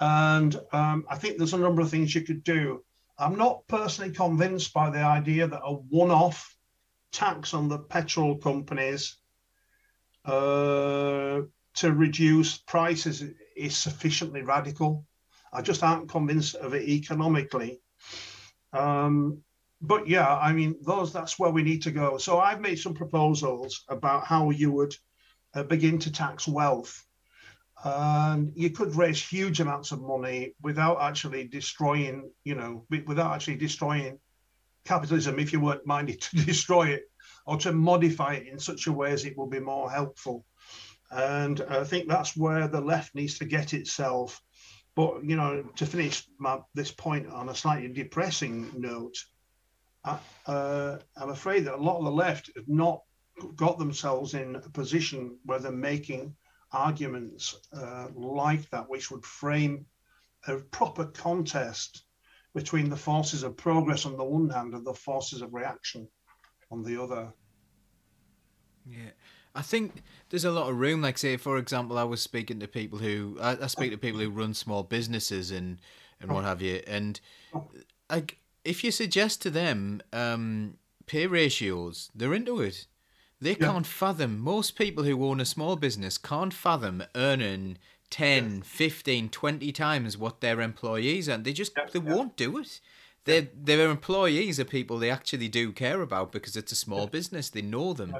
And 0.00 0.58
um, 0.72 1.04
I 1.08 1.16
think 1.16 1.36
there's 1.36 1.52
a 1.52 1.58
number 1.58 1.82
of 1.82 1.90
things 1.90 2.14
you 2.14 2.22
could 2.22 2.42
do. 2.42 2.82
I'm 3.20 3.36
not 3.36 3.68
personally 3.68 4.12
convinced 4.12 4.72
by 4.72 4.90
the 4.90 5.00
idea 5.00 5.46
that 5.46 5.60
a 5.62 5.74
one 5.74 6.10
off 6.10 6.56
tax 7.12 7.52
on 7.52 7.68
the 7.68 7.78
petrol 7.78 8.36
companies 8.36 9.18
uh, 10.24 11.42
to 11.74 11.92
reduce 11.92 12.56
prices 12.56 13.22
is 13.56 13.76
sufficiently 13.76 14.42
radical. 14.42 15.04
I 15.52 15.60
just 15.62 15.82
aren't 15.82 16.08
convinced 16.08 16.54
of 16.54 16.74
it 16.74 16.88
economically. 16.88 17.82
Um, 18.72 19.42
but 19.82 20.08
yeah, 20.08 20.36
I 20.36 20.52
mean, 20.52 20.76
those 20.82 21.12
that's 21.12 21.38
where 21.38 21.50
we 21.50 21.62
need 21.62 21.82
to 21.82 21.90
go. 21.90 22.18
So 22.18 22.38
I've 22.38 22.60
made 22.60 22.78
some 22.78 22.94
proposals 22.94 23.84
about 23.88 24.26
how 24.26 24.50
you 24.50 24.72
would 24.72 24.94
uh, 25.54 25.64
begin 25.64 25.98
to 26.00 26.12
tax 26.12 26.46
wealth, 26.46 27.04
and 27.82 28.52
you 28.54 28.70
could 28.70 28.94
raise 28.94 29.22
huge 29.22 29.60
amounts 29.60 29.92
of 29.92 30.02
money 30.02 30.54
without 30.60 31.00
actually 31.00 31.44
destroying, 31.44 32.30
you 32.44 32.54
know, 32.54 32.84
without 33.06 33.32
actually 33.32 33.56
destroying 33.56 34.18
capitalism 34.84 35.38
if 35.38 35.52
you 35.52 35.60
weren't 35.60 35.86
minded 35.86 36.20
to 36.20 36.36
destroy 36.44 36.88
it 36.88 37.04
or 37.46 37.56
to 37.56 37.72
modify 37.72 38.34
it 38.34 38.46
in 38.46 38.58
such 38.58 38.86
a 38.86 38.92
way 38.92 39.12
as 39.12 39.24
it 39.24 39.36
will 39.36 39.46
be 39.46 39.60
more 39.60 39.90
helpful. 39.90 40.44
And 41.10 41.60
I 41.62 41.84
think 41.84 42.08
that's 42.08 42.36
where 42.36 42.68
the 42.68 42.80
left 42.80 43.14
needs 43.14 43.38
to 43.38 43.44
get 43.44 43.72
itself. 43.74 44.40
But 44.94 45.24
you 45.24 45.36
know, 45.36 45.64
to 45.76 45.86
finish 45.86 46.26
my, 46.38 46.58
this 46.74 46.92
point 46.92 47.28
on 47.28 47.48
a 47.48 47.54
slightly 47.54 47.88
depressing 47.88 48.70
note, 48.76 49.16
I, 50.04 50.18
uh, 50.46 50.98
I'm 51.16 51.30
afraid 51.30 51.64
that 51.64 51.74
a 51.74 51.82
lot 51.82 51.98
of 51.98 52.04
the 52.04 52.10
left 52.10 52.50
have 52.56 52.68
not 52.68 53.02
got 53.56 53.78
themselves 53.78 54.34
in 54.34 54.56
a 54.56 54.60
position 54.60 55.38
where 55.44 55.58
they're 55.58 55.72
making 55.72 56.36
arguments 56.72 57.60
uh, 57.72 58.08
like 58.14 58.68
that, 58.70 58.88
which 58.88 59.10
would 59.10 59.24
frame 59.24 59.86
a 60.46 60.56
proper 60.56 61.04
contest 61.06 62.04
between 62.54 62.88
the 62.88 62.96
forces 62.96 63.42
of 63.42 63.56
progress 63.56 64.06
on 64.06 64.16
the 64.16 64.24
one 64.24 64.48
hand 64.48 64.74
and 64.74 64.86
the 64.86 64.94
forces 64.94 65.42
of 65.42 65.54
reaction 65.54 66.08
on 66.70 66.82
the 66.82 67.00
other. 67.00 67.32
Yeah. 68.88 69.10
I 69.54 69.62
think 69.62 70.02
there's 70.28 70.44
a 70.44 70.50
lot 70.50 70.70
of 70.70 70.78
room. 70.78 71.02
Like, 71.02 71.18
say, 71.18 71.36
for 71.36 71.58
example, 71.58 71.98
I 71.98 72.04
was 72.04 72.20
speaking 72.20 72.60
to 72.60 72.68
people 72.68 72.98
who 72.98 73.36
I, 73.40 73.58
I 73.62 73.66
speak 73.66 73.90
to 73.90 73.98
people 73.98 74.20
who 74.20 74.30
run 74.30 74.54
small 74.54 74.82
businesses 74.82 75.50
and 75.50 75.78
and 76.20 76.30
what 76.30 76.44
have 76.44 76.62
you, 76.62 76.82
and 76.86 77.18
like 78.10 78.38
if 78.64 78.84
you 78.84 78.90
suggest 78.90 79.42
to 79.42 79.50
them 79.50 80.02
um, 80.12 80.76
pay 81.06 81.26
ratios, 81.26 82.10
they're 82.14 82.34
into 82.34 82.60
it. 82.60 82.86
They 83.40 83.52
yeah. 83.52 83.72
can't 83.72 83.86
fathom. 83.86 84.38
Most 84.38 84.76
people 84.76 85.04
who 85.04 85.24
own 85.24 85.40
a 85.40 85.44
small 85.44 85.76
business 85.76 86.18
can't 86.18 86.52
fathom 86.52 87.02
earning 87.14 87.78
10, 88.10 88.56
yeah. 88.56 88.60
15, 88.64 89.28
20 89.30 89.72
times 89.72 90.18
what 90.18 90.40
their 90.40 90.60
employees 90.60 91.28
and 91.28 91.44
they 91.44 91.52
just 91.52 91.72
yeah. 91.76 91.86
they 91.90 91.98
won't 91.98 92.36
do 92.36 92.58
it. 92.58 92.80
Their 93.24 93.48
their 93.54 93.90
employees 93.90 94.58
are 94.58 94.64
people 94.64 94.98
they 94.98 95.10
actually 95.10 95.48
do 95.48 95.72
care 95.72 96.00
about 96.00 96.32
because 96.32 96.56
it's 96.56 96.72
a 96.72 96.76
small 96.76 97.06
business. 97.06 97.50
They 97.50 97.60
know 97.60 97.92
them, 97.92 98.16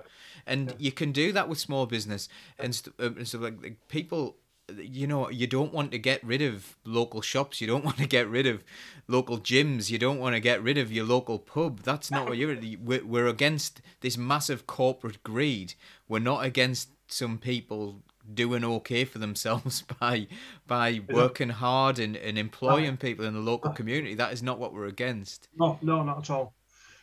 and 0.46 0.74
you 0.78 0.92
can 0.92 1.10
do 1.10 1.32
that 1.32 1.48
with 1.48 1.58
small 1.58 1.86
business 1.86 2.28
and 2.58 2.74
st- 2.74 2.94
uh, 3.00 3.24
so 3.24 3.38
like, 3.38 3.62
like 3.62 3.88
people 3.88 4.36
you 4.78 5.06
know 5.06 5.28
you 5.30 5.46
don't 5.46 5.72
want 5.72 5.90
to 5.92 5.98
get 5.98 6.22
rid 6.24 6.42
of 6.42 6.76
local 6.84 7.20
shops 7.20 7.60
you 7.60 7.66
don't 7.66 7.84
want 7.90 7.98
to 7.98 8.06
get 8.06 8.28
rid 8.28 8.46
of 8.46 8.62
local 9.08 9.38
gyms 9.38 9.90
you 9.90 9.98
don't 9.98 10.18
want 10.18 10.34
to 10.34 10.40
get 10.40 10.62
rid 10.62 10.78
of 10.78 10.92
your 10.92 11.04
local 11.04 11.38
pub 11.38 11.80
that's 11.80 12.10
not 12.10 12.28
what 12.28 12.36
you're 12.36 12.56
we're, 12.82 13.04
we're 13.04 13.26
against 13.26 13.80
this 14.00 14.16
massive 14.16 14.66
corporate 14.66 15.22
greed 15.22 15.74
we're 16.08 16.18
not 16.18 16.44
against 16.44 16.90
some 17.12 17.38
people 17.38 18.02
doing 18.34 18.64
okay 18.64 19.04
for 19.04 19.18
themselves 19.18 19.82
by 20.00 20.26
by 20.66 21.00
working 21.08 21.48
hard 21.48 21.98
and, 21.98 22.16
and 22.16 22.38
employing 22.38 22.96
people 22.96 23.24
in 23.24 23.34
the 23.34 23.40
local 23.40 23.72
community. 23.72 24.14
That 24.14 24.32
is 24.32 24.42
not 24.42 24.58
what 24.58 24.72
we're 24.72 24.86
against. 24.86 25.48
No, 25.56 25.78
no, 25.82 26.02
not 26.02 26.18
at 26.18 26.30
all. 26.30 26.54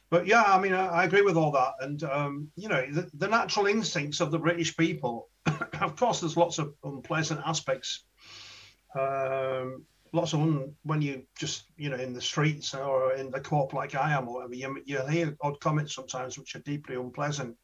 But 0.10 0.26
yeah, 0.26 0.44
I 0.44 0.60
mean, 0.60 0.74
I, 0.74 0.88
I 0.88 1.04
agree 1.04 1.22
with 1.22 1.36
all 1.36 1.52
that. 1.52 1.74
And 1.82 2.04
um, 2.04 2.52
you 2.56 2.70
know, 2.70 2.86
the, 2.90 3.10
the, 3.14 3.28
natural 3.28 3.68
instincts 3.68 4.22
of 4.22 4.32
the 4.32 4.40
British 4.40 4.76
people. 4.78 5.30
of 5.82 5.96
course, 5.96 6.20
there's 6.20 6.38
lots 6.38 6.60
of 6.60 6.74
unpleasant 6.84 7.42
aspects. 7.46 8.04
Um, 8.98 9.86
lots 10.14 10.34
of 10.34 10.42
un, 10.42 10.74
when 10.84 11.02
you 11.02 11.24
just 11.38 11.66
you 11.78 11.90
know 11.90 11.98
in 11.98 12.14
the 12.14 12.22
streets 12.22 12.74
or 12.74 13.14
in 13.14 13.30
the 13.32 13.40
co-op 13.40 13.74
like 13.74 13.96
I 13.96 14.14
am 14.14 14.28
or 14.28 14.36
whatever, 14.36 14.56
you, 14.56 14.82
you 14.86 15.06
hear 15.08 15.38
odd 15.42 15.60
comments 15.60 15.94
sometimes 15.96 16.38
which 16.38 16.56
are 16.56 16.60
deeply 16.60 16.96
unpleasant. 16.96 17.56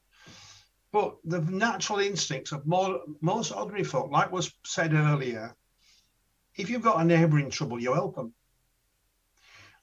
But 0.91 1.15
the 1.23 1.41
natural 1.41 1.99
instincts 1.99 2.51
of 2.51 2.67
more, 2.67 3.01
most 3.19 3.51
ordinary 3.51 3.83
folk, 3.83 4.11
like 4.11 4.31
was 4.31 4.53
said 4.63 4.93
earlier, 4.93 5.55
if 6.55 6.69
you've 6.69 6.83
got 6.83 7.01
a 7.01 7.03
neighbour 7.03 7.39
in 7.39 7.49
trouble, 7.49 7.81
you 7.81 7.93
help 7.93 8.15
them. 8.15 8.33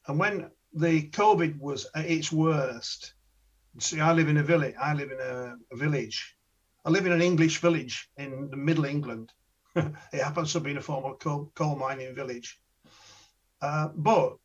And 0.06 0.18
when 0.20 0.50
the 0.72 1.10
COVID 1.10 1.58
was 1.58 1.88
at 1.96 2.08
its 2.08 2.30
worst, 2.30 3.14
see, 3.78 4.00
I 4.00 4.12
live 4.12 4.28
in 4.28 4.36
a 4.36 4.42
village. 4.44 4.76
I 4.80 4.94
live 4.94 5.10
in 5.10 5.18
a, 5.20 5.56
a 5.72 5.76
village. 5.76 6.36
I 6.84 6.90
live 6.90 7.06
in 7.06 7.12
an 7.12 7.22
English 7.22 7.60
village 7.60 8.08
in 8.16 8.48
the 8.50 8.56
Middle 8.56 8.84
England. 8.84 9.32
it 9.76 10.22
happens 10.22 10.52
to 10.52 10.60
be 10.60 10.70
in 10.70 10.78
a 10.78 10.82
former 10.82 11.14
coal, 11.14 11.52
coal 11.54 11.76
mining 11.76 12.14
village. 12.14 12.58
Uh, 13.60 13.88
but 13.94 14.36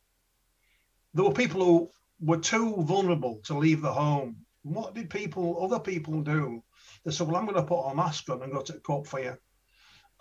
there 1.14 1.24
were 1.24 1.32
people 1.32 1.64
who 1.64 1.90
were 2.20 2.38
too 2.38 2.76
vulnerable 2.82 3.40
to 3.44 3.56
leave 3.56 3.80
the 3.80 3.92
home 3.92 4.46
what 4.66 4.94
did 4.94 5.08
people, 5.08 5.64
other 5.64 5.78
people 5.78 6.22
do? 6.22 6.62
They 7.04 7.12
said, 7.12 7.28
well, 7.28 7.36
I'm 7.36 7.46
going 7.46 7.56
to 7.56 7.62
put 7.62 7.88
a 7.88 7.94
mask 7.94 8.28
on 8.30 8.42
and 8.42 8.52
go 8.52 8.62
to 8.62 8.72
the 8.72 8.80
court 8.80 9.06
for 9.06 9.20
you. 9.20 9.36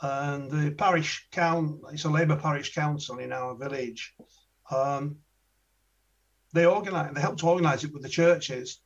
And 0.02 0.52
the 0.52 0.72
parish 0.72 1.28
council, 1.32 1.82
it's 1.92 2.06
a 2.06 2.10
Labour 2.10 2.36
parish 2.36 2.76
council 2.76 3.18
in 3.18 3.34
our 3.34 3.56
village. 3.56 4.14
Um, 4.70 5.18
they 6.54 6.66
organized, 6.66 7.16
they 7.16 7.22
helped 7.22 7.40
to 7.40 7.48
organize 7.48 7.84
it 7.84 7.92
with 7.92 8.04
the 8.04 8.10
churches. 8.10 8.82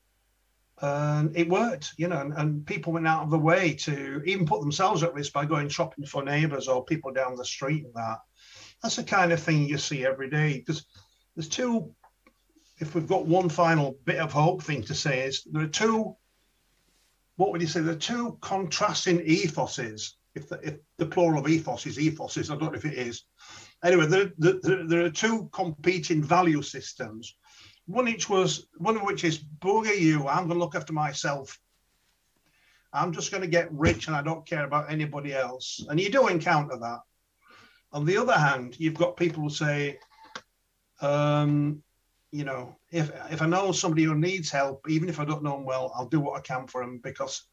And 0.81 1.35
it 1.35 1.49
worked, 1.49 1.93
you 1.97 2.07
know, 2.07 2.21
and, 2.21 2.33
and 2.33 2.65
people 2.65 2.93
went 2.93 3.07
out 3.07 3.23
of 3.23 3.31
the 3.31 3.37
way 3.37 3.73
to 3.73 4.21
even 4.25 4.45
put 4.45 4.61
themselves 4.61 5.03
at 5.03 5.13
risk 5.13 5.33
by 5.33 5.45
going 5.45 5.67
shopping 5.67 6.05
for 6.05 6.23
neighbors 6.23 6.67
or 6.67 6.85
people 6.85 7.11
down 7.11 7.35
the 7.35 7.45
street 7.45 7.83
and 7.83 7.93
that. 7.95 8.19
That's 8.81 8.95
the 8.95 9.03
kind 9.03 9.33
of 9.33 9.41
thing 9.41 9.67
you 9.67 9.77
see 9.77 10.05
every 10.05 10.29
day 10.29 10.59
because 10.59 10.85
there's 11.35 11.49
two 11.49 11.93
if 12.79 12.95
we've 12.95 13.07
got 13.07 13.25
one 13.25 13.49
final 13.49 13.97
bit 14.05 14.17
of 14.17 14.31
hope 14.31 14.63
thing 14.63 14.83
to 14.83 14.95
say 14.95 15.21
is 15.21 15.43
there 15.51 15.63
are 15.63 15.67
two 15.67 16.15
what 17.35 17.51
would 17.51 17.61
you 17.61 17.67
say 17.67 17.81
there 17.81 17.93
are 17.93 17.97
two 17.97 18.37
contrasting 18.41 19.19
ethoses 19.19 20.13
if 20.35 20.49
the, 20.49 20.59
if 20.63 20.75
the 20.97 21.05
plural 21.05 21.39
of 21.39 21.47
ethos 21.47 21.85
is 21.85 21.97
ethoses 21.97 22.49
i 22.49 22.55
don't 22.55 22.71
know 22.71 22.77
if 22.77 22.85
it 22.85 22.97
is 22.97 23.23
anyway 23.83 24.05
there, 24.05 24.31
there, 24.37 24.87
there 24.87 25.05
are 25.05 25.09
two 25.09 25.49
competing 25.51 26.23
value 26.23 26.61
systems 26.61 27.35
one 27.89 28.05
which 28.05 28.29
was 28.29 28.67
one 28.77 28.95
of 28.95 29.03
which 29.03 29.23
is 29.23 29.39
booger 29.39 29.97
you 29.97 30.27
i'm 30.27 30.47
going 30.47 30.59
to 30.59 30.63
look 30.63 30.75
after 30.75 30.93
myself 30.93 31.59
i'm 32.93 33.11
just 33.11 33.31
going 33.31 33.41
to 33.41 33.49
get 33.49 33.71
rich 33.71 34.07
and 34.07 34.15
i 34.15 34.21
don't 34.21 34.45
care 34.45 34.65
about 34.65 34.91
anybody 34.91 35.33
else 35.33 35.85
and 35.89 35.99
you 35.99 36.09
do 36.09 36.27
encounter 36.27 36.77
that 36.77 36.99
on 37.91 38.05
the 38.05 38.17
other 38.17 38.37
hand 38.37 38.75
you've 38.79 38.93
got 38.93 39.17
people 39.17 39.43
who 39.43 39.49
say 39.49 39.97
um, 41.01 41.81
you 42.31 42.43
know, 42.43 42.75
if 42.91 43.11
if 43.31 43.41
I 43.41 43.47
know 43.47 43.71
somebody 43.71 44.03
who 44.03 44.15
needs 44.15 44.51
help, 44.51 44.87
even 44.89 45.09
if 45.09 45.19
I 45.19 45.25
don't 45.25 45.43
know 45.43 45.53
them 45.53 45.65
well, 45.65 45.91
I'll 45.95 46.07
do 46.07 46.19
what 46.19 46.37
I 46.37 46.41
can 46.41 46.67
for 46.67 46.81
them 46.81 46.99
because 47.03 47.43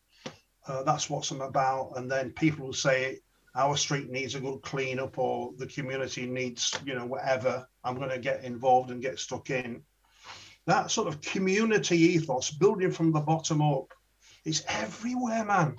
uh, 0.67 0.83
that's 0.83 1.09
what 1.09 1.31
I'm 1.31 1.41
about. 1.41 1.93
And 1.97 2.11
then 2.11 2.31
people 2.31 2.67
will 2.67 2.73
say 2.73 3.21
our 3.55 3.77
street 3.77 4.11
needs 4.11 4.35
a 4.35 4.41
good 4.41 4.61
clean 4.61 4.99
up 4.99 5.19
or 5.19 5.53
the 5.57 5.67
community 5.67 6.27
needs, 6.27 6.79
you 6.85 6.95
know, 6.95 7.07
whatever. 7.07 7.67
I'm 7.85 7.97
going 7.97 8.11
to 8.11 8.19
get 8.19 8.45
involved 8.45 8.91
and 8.91 9.01
get 9.01 9.19
stuck 9.19 9.49
in. 9.49 9.83
That 10.67 10.91
sort 10.91 11.09
of 11.09 11.21
community 11.21 11.97
ethos, 11.97 12.51
building 12.51 12.91
from 12.91 13.13
the 13.13 13.21
bottom 13.21 13.63
up, 13.63 13.93
is 14.45 14.65
everywhere, 14.69 15.45
man. 15.45 15.77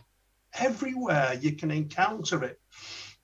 Everywhere 0.57 1.37
you 1.39 1.53
can 1.53 1.71
encounter 1.71 2.43
it, 2.43 2.59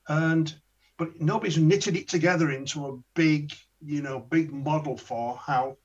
and 0.08 0.54
but 0.98 1.20
nobody's 1.20 1.58
knitted 1.58 1.96
it 1.96 2.08
together 2.08 2.52
into 2.52 2.86
a 2.86 2.98
big 3.16 3.54
you 3.86 4.02
know, 4.02 4.20
big 4.20 4.52
model 4.52 4.98
for 4.98 5.38
how 5.38 5.78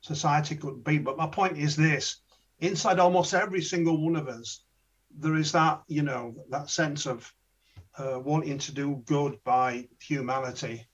society 0.00 0.56
could 0.56 0.82
be. 0.84 0.98
But 0.98 1.16
my 1.16 1.26
point 1.26 1.58
is 1.58 1.76
this 1.76 2.20
inside 2.60 2.98
almost 2.98 3.34
every 3.34 3.60
single 3.60 4.02
one 4.02 4.16
of 4.16 4.28
us, 4.28 4.64
there 5.18 5.36
is 5.36 5.52
that, 5.52 5.82
you 5.88 6.02
know, 6.02 6.34
that 6.50 6.70
sense 6.70 7.06
of 7.06 7.30
uh, 7.98 8.18
wanting 8.18 8.58
to 8.58 8.72
do 8.72 9.02
good 9.06 9.38
by 9.44 9.88
humanity. 10.00 10.86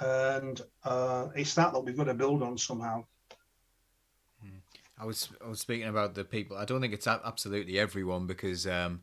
And 0.00 0.60
uh, 0.82 1.28
it's 1.36 1.54
that 1.54 1.72
that 1.72 1.80
we've 1.80 1.96
got 1.96 2.04
to 2.04 2.14
build 2.14 2.42
on 2.42 2.56
somehow. 2.58 3.04
I 4.98 5.04
was 5.04 5.28
I 5.44 5.48
was 5.48 5.60
speaking 5.60 5.88
about 5.88 6.14
the 6.14 6.24
people. 6.24 6.56
I 6.56 6.64
don't 6.64 6.80
think 6.80 6.94
it's 6.94 7.06
absolutely 7.06 7.78
everyone 7.78 8.26
because 8.26 8.66
um, 8.66 9.00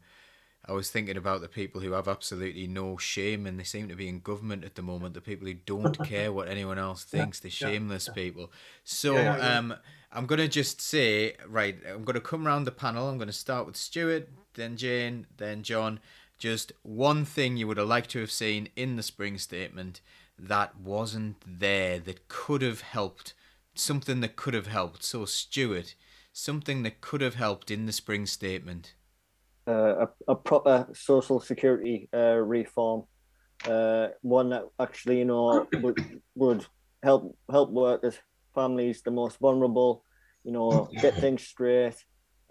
I 0.66 0.74
was 0.74 0.90
thinking 0.90 1.18
about 1.18 1.42
the 1.42 1.48
people 1.48 1.82
who 1.82 1.92
have 1.92 2.08
absolutely 2.08 2.68
no 2.68 2.98
shame, 2.98 3.46
and 3.46 3.60
they 3.60 3.64
seem 3.64 3.90
to 3.90 3.96
be 3.96 4.08
in 4.08 4.20
government 4.20 4.64
at 4.64 4.76
the 4.76 4.82
moment. 4.82 5.16
The 5.16 5.22
people 5.22 5.48
who 5.48 5.54
don't 5.54 5.98
care 6.06 6.32
what 6.32 6.48
anyone 6.48 6.78
else 6.78 7.04
thinks, 7.04 7.40
the 7.40 7.50
shameless 7.50 8.10
people. 8.10 8.52
So, 8.84 9.18
um, 9.18 9.76
I'm 10.12 10.26
gonna 10.26 10.48
just 10.48 10.82
say, 10.82 11.36
right, 11.48 11.78
I'm 11.88 12.04
gonna 12.04 12.22
come 12.22 12.46
round 12.46 12.68
the 12.68 12.72
panel. 12.72 13.10
I'm 13.10 13.18
gonna 13.18 13.32
start 13.34 13.66
with 13.66 13.76
Stuart, 13.76 14.30
then 14.54 14.78
Jane, 14.78 15.28
then 15.38 15.64
John. 15.64 16.00
Just 16.38 16.72
one 16.82 17.24
thing 17.26 17.58
you 17.58 17.68
would 17.68 17.78
have 17.78 17.88
liked 17.88 18.10
to 18.12 18.20
have 18.20 18.32
seen 18.32 18.70
in 18.76 18.96
the 18.96 19.04
spring 19.04 19.38
statement 19.38 20.02
that 20.40 20.76
wasn't 20.80 21.38
there 21.46 22.00
that 22.00 22.28
could 22.28 22.62
have 22.62 22.82
helped. 22.82 23.34
Something 23.76 24.22
that 24.22 24.36
could 24.36 24.54
have 24.54 24.68
helped. 24.68 25.04
So, 25.04 25.26
Stuart, 25.26 25.96
something 26.34 26.84
that 26.84 27.02
could 27.02 27.22
have 27.22 27.36
helped 27.36 27.72
in 27.72 27.86
the 27.86 27.92
spring 27.94 28.26
statement. 28.26 28.96
uh, 29.68 30.06
a, 30.06 30.10
a 30.30 30.36
proper 30.36 30.88
social 30.94 31.40
security 31.40 32.10
uh, 32.14 32.36
reform, 32.38 33.04
uh, 33.68 34.08
one 34.22 34.50
that 34.50 34.64
actually 34.80 35.20
you 35.20 35.26
know 35.26 35.68
would 35.74 35.98
would 36.36 36.66
help 37.04 37.38
help 37.50 37.70
workers, 37.72 38.18
families, 38.56 39.02
the 39.02 39.12
most 39.12 39.40
vulnerable, 39.40 40.04
you 40.44 40.52
know, 40.52 40.90
get 41.02 41.16
things 41.16 41.44
straight, 41.44 41.96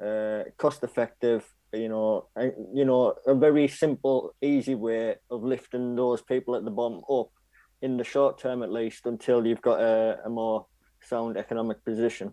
uh, 0.05 0.45
cost 0.59 0.83
effective, 0.85 1.45
you 1.73 1.89
know, 1.89 2.29
and, 2.37 2.53
you 2.75 2.85
know, 2.85 3.15
a 3.27 3.35
very 3.35 3.69
simple, 3.69 4.35
easy 4.41 4.75
way 4.75 5.17
of 5.31 5.43
lifting 5.43 5.97
those 5.97 6.23
people 6.23 6.55
at 6.57 6.65
the 6.65 6.71
bottom 6.71 7.01
up 7.11 7.29
in 7.83 7.97
the 7.97 8.05
short 8.05 8.39
term 8.39 8.63
at 8.63 8.73
least 8.73 9.07
until 9.07 9.47
you've 9.47 9.63
got 9.63 9.81
a, 9.81 10.19
a 10.25 10.29
more 10.29 10.67
sound 11.01 11.37
economic 11.37 11.85
position. 11.85 12.33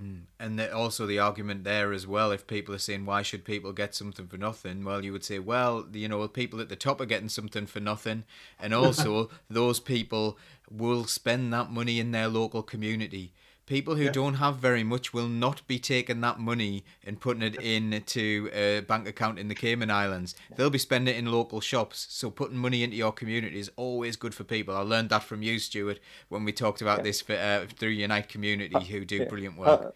Mm. 0.00 0.22
And 0.40 0.58
the, 0.58 0.74
also 0.74 1.06
the 1.06 1.18
argument 1.18 1.64
there 1.64 1.92
as 1.92 2.06
well, 2.06 2.30
if 2.30 2.46
people 2.46 2.74
are 2.74 2.78
saying 2.78 3.04
why 3.04 3.22
should 3.22 3.44
people 3.44 3.72
get 3.72 3.94
something 3.94 4.26
for 4.26 4.38
nothing, 4.38 4.84
well, 4.84 5.04
you 5.04 5.12
would 5.12 5.24
say, 5.24 5.38
well, 5.38 5.86
you 5.92 6.08
know, 6.08 6.26
people 6.28 6.60
at 6.60 6.68
the 6.68 6.76
top 6.76 7.00
are 7.00 7.06
getting 7.06 7.28
something 7.28 7.66
for 7.66 7.80
nothing, 7.80 8.24
and 8.58 8.72
also 8.74 9.30
those 9.50 9.80
people 9.80 10.38
will 10.70 11.04
spend 11.04 11.52
that 11.52 11.70
money 11.70 12.00
in 12.00 12.10
their 12.10 12.28
local 12.28 12.62
community. 12.62 13.32
People 13.66 13.94
who 13.94 14.04
Yeah. 14.04 14.10
don't 14.10 14.34
have 14.34 14.56
very 14.56 14.82
much 14.82 15.14
will 15.14 15.28
not 15.28 15.66
be 15.68 15.78
taking 15.78 16.20
that 16.20 16.40
money 16.40 16.84
and 17.04 17.20
putting 17.20 17.42
it 17.42 17.54
into 17.62 18.50
a 18.52 18.80
bank 18.80 19.06
account 19.06 19.38
in 19.38 19.46
the 19.48 19.54
Cayman 19.54 19.90
Islands. 19.90 20.34
They'll 20.56 20.68
be 20.68 20.78
spending 20.78 21.14
it 21.14 21.18
in 21.18 21.30
local 21.30 21.60
shops. 21.60 22.06
So 22.10 22.28
putting 22.30 22.56
money 22.58 22.82
into 22.82 22.96
your 22.96 23.12
community 23.12 23.58
is 23.60 23.70
always 23.76 24.16
good 24.16 24.34
for 24.34 24.42
people. 24.44 24.74
I 24.76 24.80
learned 24.80 25.10
that 25.10 25.22
from 25.22 25.42
you, 25.42 25.58
Stuart, 25.60 26.00
when 26.28 26.44
we 26.44 26.52
talked 26.52 26.82
about 26.82 27.04
this 27.04 27.20
for, 27.20 27.34
uh, 27.34 27.66
through 27.78 27.90
Unite 27.90 28.28
Community, 28.28 28.84
who 28.84 29.04
do 29.04 29.18
yeah. 29.18 29.24
brilliant 29.28 29.56
work. 29.56 29.80
Uh, 29.80 29.90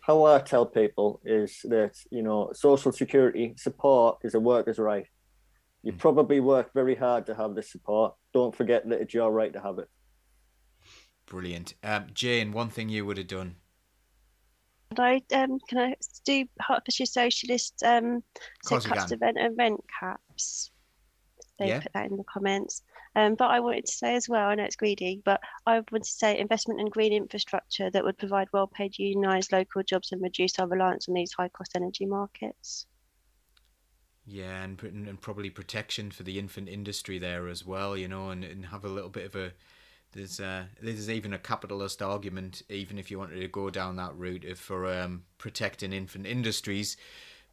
how 0.00 0.24
I 0.24 0.38
tell 0.40 0.66
people 0.66 1.20
is 1.24 1.60
that 1.64 1.96
you 2.10 2.22
know 2.22 2.52
social 2.54 2.92
security 2.92 3.54
support 3.56 4.18
is 4.22 4.34
a 4.34 4.40
worker's 4.40 4.78
right. 4.78 5.06
You 5.82 5.92
Mm. 5.92 5.98
probably 5.98 6.40
work 6.40 6.72
very 6.72 6.94
hard 6.94 7.26
to 7.26 7.34
have 7.34 7.54
this 7.54 7.70
support. 7.70 8.14
Don't 8.32 8.54
forget 8.56 8.88
that 8.88 9.00
it's 9.02 9.12
your 9.14 9.30
right 9.30 9.52
to 9.52 9.60
have 9.60 9.78
it. 9.78 9.88
Brilliant. 11.26 11.74
Um, 11.82 12.06
Jane, 12.12 12.52
one 12.52 12.68
thing 12.70 12.88
you 12.88 13.04
would 13.06 13.18
have 13.18 13.26
done. 13.26 13.56
And 14.90 15.00
I 15.00 15.22
um 15.34 15.58
can 15.68 15.78
I 15.78 15.96
do 16.24 16.46
Hertfordshire 16.60 17.06
Socialist 17.06 17.82
um 17.82 18.22
so 18.62 18.68
Course 18.68 18.84
you 18.84 18.90
cuts 18.90 19.04
can. 19.04 19.08
to 19.08 19.14
event 19.14 19.38
event 19.40 19.84
caps. 20.00 20.70
They 21.58 21.68
Yeah. 21.68 21.80
put 21.80 21.92
that 21.94 22.06
in 22.10 22.16
the 22.16 22.24
comments. 22.24 22.82
Um, 23.16 23.36
but 23.36 23.50
I 23.50 23.60
wanted 23.60 23.86
to 23.86 23.92
say 23.92 24.16
as 24.16 24.28
well, 24.28 24.48
I 24.48 24.56
know 24.56 24.64
it's 24.64 24.74
greedy, 24.76 25.22
but 25.24 25.40
I 25.66 25.74
wanted 25.74 26.02
to 26.04 26.10
say 26.10 26.36
investment 26.36 26.80
in 26.80 26.88
green 26.88 27.12
infrastructure 27.12 27.88
that 27.90 28.04
would 28.04 28.18
provide 28.18 28.48
well-paid 28.52 28.94
unionised 28.94 29.52
local 29.52 29.84
jobs 29.84 30.10
and 30.10 30.20
reduce 30.20 30.58
our 30.58 30.66
reliance 30.66 31.08
on 31.08 31.14
these 31.14 31.32
high-cost 31.32 31.72
energy 31.76 32.06
markets. 32.06 32.86
Yeah, 34.26 34.62
and, 34.64 34.80
and 34.82 35.20
probably 35.20 35.50
protection 35.50 36.10
for 36.10 36.22
the 36.22 36.38
infant 36.38 36.68
industry 36.68 37.18
there 37.18 37.46
as 37.46 37.64
well, 37.64 37.96
you 37.96 38.08
know, 38.08 38.30
and, 38.30 38.42
and 38.42 38.66
have 38.66 38.84
a 38.84 38.88
little 38.88 39.10
bit 39.10 39.26
of 39.26 39.36
a. 39.36 39.52
There's 40.14 40.40
uh, 40.40 40.64
there's 40.80 41.10
even 41.10 41.32
a 41.32 41.38
capitalist 41.38 42.00
argument, 42.00 42.62
even 42.68 42.98
if 42.98 43.10
you 43.10 43.18
wanted 43.18 43.40
to 43.40 43.48
go 43.48 43.68
down 43.70 43.96
that 43.96 44.14
route 44.16 44.44
of 44.44 44.58
for 44.58 44.86
um, 44.92 45.24
protecting 45.38 45.92
infant 45.92 46.26
industries, 46.26 46.96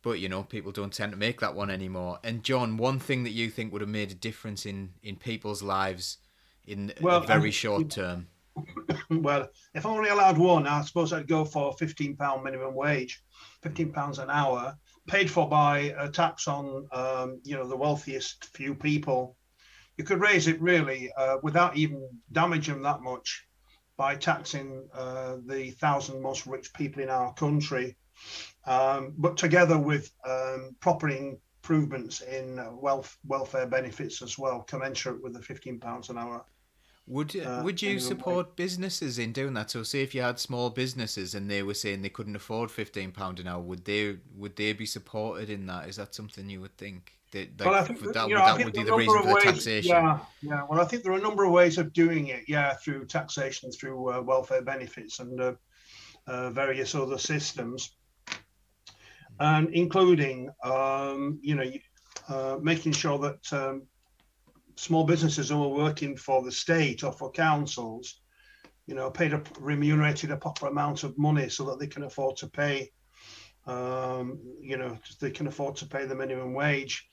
but 0.02 0.20
you 0.20 0.30
know 0.30 0.44
people 0.44 0.72
don't 0.72 0.94
tend 0.94 1.12
to 1.12 1.18
make 1.18 1.40
that 1.40 1.56
one 1.56 1.70
anymore. 1.70 2.20
And 2.24 2.44
John, 2.44 2.78
one 2.78 3.00
thing 3.00 3.24
that 3.24 3.32
you 3.32 3.50
think 3.50 3.72
would 3.74 3.82
have 3.82 3.90
made 3.90 4.12
a 4.12 4.16
difference 4.16 4.66
in 4.66 4.92
in 5.02 5.16
people's 5.16 5.64
lives 5.64 6.18
in 6.66 6.94
Well, 7.02 7.24
a 7.24 7.28
very 7.28 7.50
um, 7.50 7.52
short 7.52 7.90
term. 7.90 8.28
well, 9.10 9.50
if 9.74 9.86
I'm 9.86 9.94
only 9.94 10.10
allowed 10.10 10.38
one, 10.38 10.68
I 10.68 10.82
suppose 10.84 11.14
I'd 11.14 11.28
go 11.28 11.46
for 11.46 11.74
fifteen 11.74 12.16
pound 12.16 12.44
minimum 12.44 12.76
wage, 12.76 13.24
fifteen 13.62 13.92
pounds 13.92 14.20
an 14.20 14.30
hour, 14.30 14.78
paid 15.08 15.32
for 15.32 15.48
by 15.48 15.96
a 15.98 16.10
tax 16.10 16.48
on 16.48 16.88
um, 16.92 17.40
you 17.44 17.56
know 17.56 17.68
the 17.68 17.78
wealthiest 17.78 18.46
few 18.56 18.76
people. 18.76 19.36
You 20.02 20.06
could 20.06 20.20
raise 20.20 20.48
it 20.48 20.60
really 20.60 21.12
uh, 21.16 21.38
without 21.44 21.78
even 21.78 22.10
damaging 22.32 22.74
them 22.74 22.82
that 22.82 23.02
much 23.02 23.46
by 23.98 24.16
taxing 24.16 24.90
uh, 24.96 25.36
the 25.46 25.70
thousand 25.80 26.24
most 26.24 26.48
rich 26.48 26.74
people 26.74 27.04
in 27.04 27.10
our 27.10 27.32
country, 27.36 27.96
um, 28.66 29.14
but 29.16 29.38
together 29.38 29.78
with 29.78 30.12
um, 30.28 30.76
proper 30.80 31.10
improvements 31.10 32.22
in 32.22 32.58
uh, 32.58 32.72
wealth 32.72 33.16
welfare 33.28 33.68
benefits 33.68 34.24
as 34.24 34.40
well, 34.40 34.62
commensurate 34.62 35.22
with 35.22 35.34
the 35.34 35.42
fifteen 35.44 35.80
pounds 35.80 36.10
an 36.10 36.18
hour. 36.18 36.44
Would 37.06 37.36
Uh, 37.36 37.62
would 37.64 37.80
you 37.84 38.00
support 38.00 38.56
businesses 38.56 39.20
in 39.20 39.34
doing 39.34 39.54
that? 39.54 39.70
So, 39.70 39.84
say 39.84 40.02
if 40.02 40.16
you 40.16 40.24
had 40.24 40.40
small 40.40 40.72
businesses 40.72 41.36
and 41.36 41.48
they 41.48 41.62
were 41.62 41.76
saying 41.76 42.02
they 42.02 42.10
couldn't 42.10 42.36
afford 42.36 42.72
fifteen 42.72 43.12
pound 43.12 43.40
an 43.40 43.48
hour, 43.48 43.62
would 43.62 43.86
they 43.86 44.18
would 44.36 44.56
they 44.56 44.74
be 44.74 44.88
supported 44.88 45.52
in 45.52 45.68
that? 45.68 45.88
Is 45.88 45.98
that 45.98 46.16
something 46.16 46.50
you 46.50 46.62
would 46.62 46.76
think 46.76 47.21
that 47.32 47.50
well, 47.60 47.74
I 47.74 47.84
think 47.84 48.00
that, 48.00 48.28
you 48.28 48.36
would, 48.36 48.40
know, 48.40 48.58
that 48.58 48.66
would 48.66 48.74
be 48.74 48.84
the 48.84 48.96
reason 48.96 49.22
for 49.22 49.28
the 49.28 49.34
ways- 49.36 49.44
taxation? 49.44 49.92
Yeah, 49.92 50.20
yeah. 50.42 50.64
Well, 50.70 50.82
I 50.82 50.86
think 50.86 51.04
there 51.04 51.12
are 51.14 51.18
a 51.18 51.22
number 51.22 51.44
of 51.44 51.52
ways 51.52 51.78
of 51.78 51.94
doing 51.94 52.28
it. 52.28 52.44
Yeah, 52.48 52.74
through 52.74 53.06
taxation, 53.06 53.72
through 53.72 54.14
uh, 54.14 54.22
welfare 54.22 54.62
benefits, 54.62 55.20
and 55.20 55.40
uh, 55.40 55.54
uh, 56.28 56.50
various 56.52 56.94
other 56.94 57.18
systems, 57.18 57.96
and 59.40 59.70
including, 59.74 60.50
um, 60.64 61.40
you 61.42 61.56
know, 61.56 61.72
uh, 62.28 62.58
making 62.62 62.92
sure 62.92 63.18
that 63.20 63.54
um, 63.54 63.84
small 64.76 65.04
businesses 65.04 65.50
who 65.50 65.64
are 65.64 65.70
working 65.70 66.16
for 66.16 66.44
the 66.44 66.52
state 66.52 67.04
or 67.04 67.12
for 67.12 67.32
councils, 67.32 68.22
you 68.88 68.96
know, 68.96 69.10
paid 69.10 69.34
a 69.34 69.42
remunerated 69.60 70.32
a 70.32 70.38
proper 70.38 70.68
amount 70.68 71.04
of 71.04 71.18
money 71.18 71.50
so 71.50 71.64
that 71.66 71.80
they 71.80 71.88
can 71.88 72.04
afford 72.04 72.36
to 72.38 72.48
pay, 72.48 72.92
um, 73.68 74.40
you 74.60 74.78
know, 74.78 74.98
they 75.20 75.32
can 75.32 75.48
afford 75.48 75.76
to 75.78 75.86
pay 75.86 76.06
the 76.06 76.16
minimum 76.16 76.54
wage. 76.54 77.08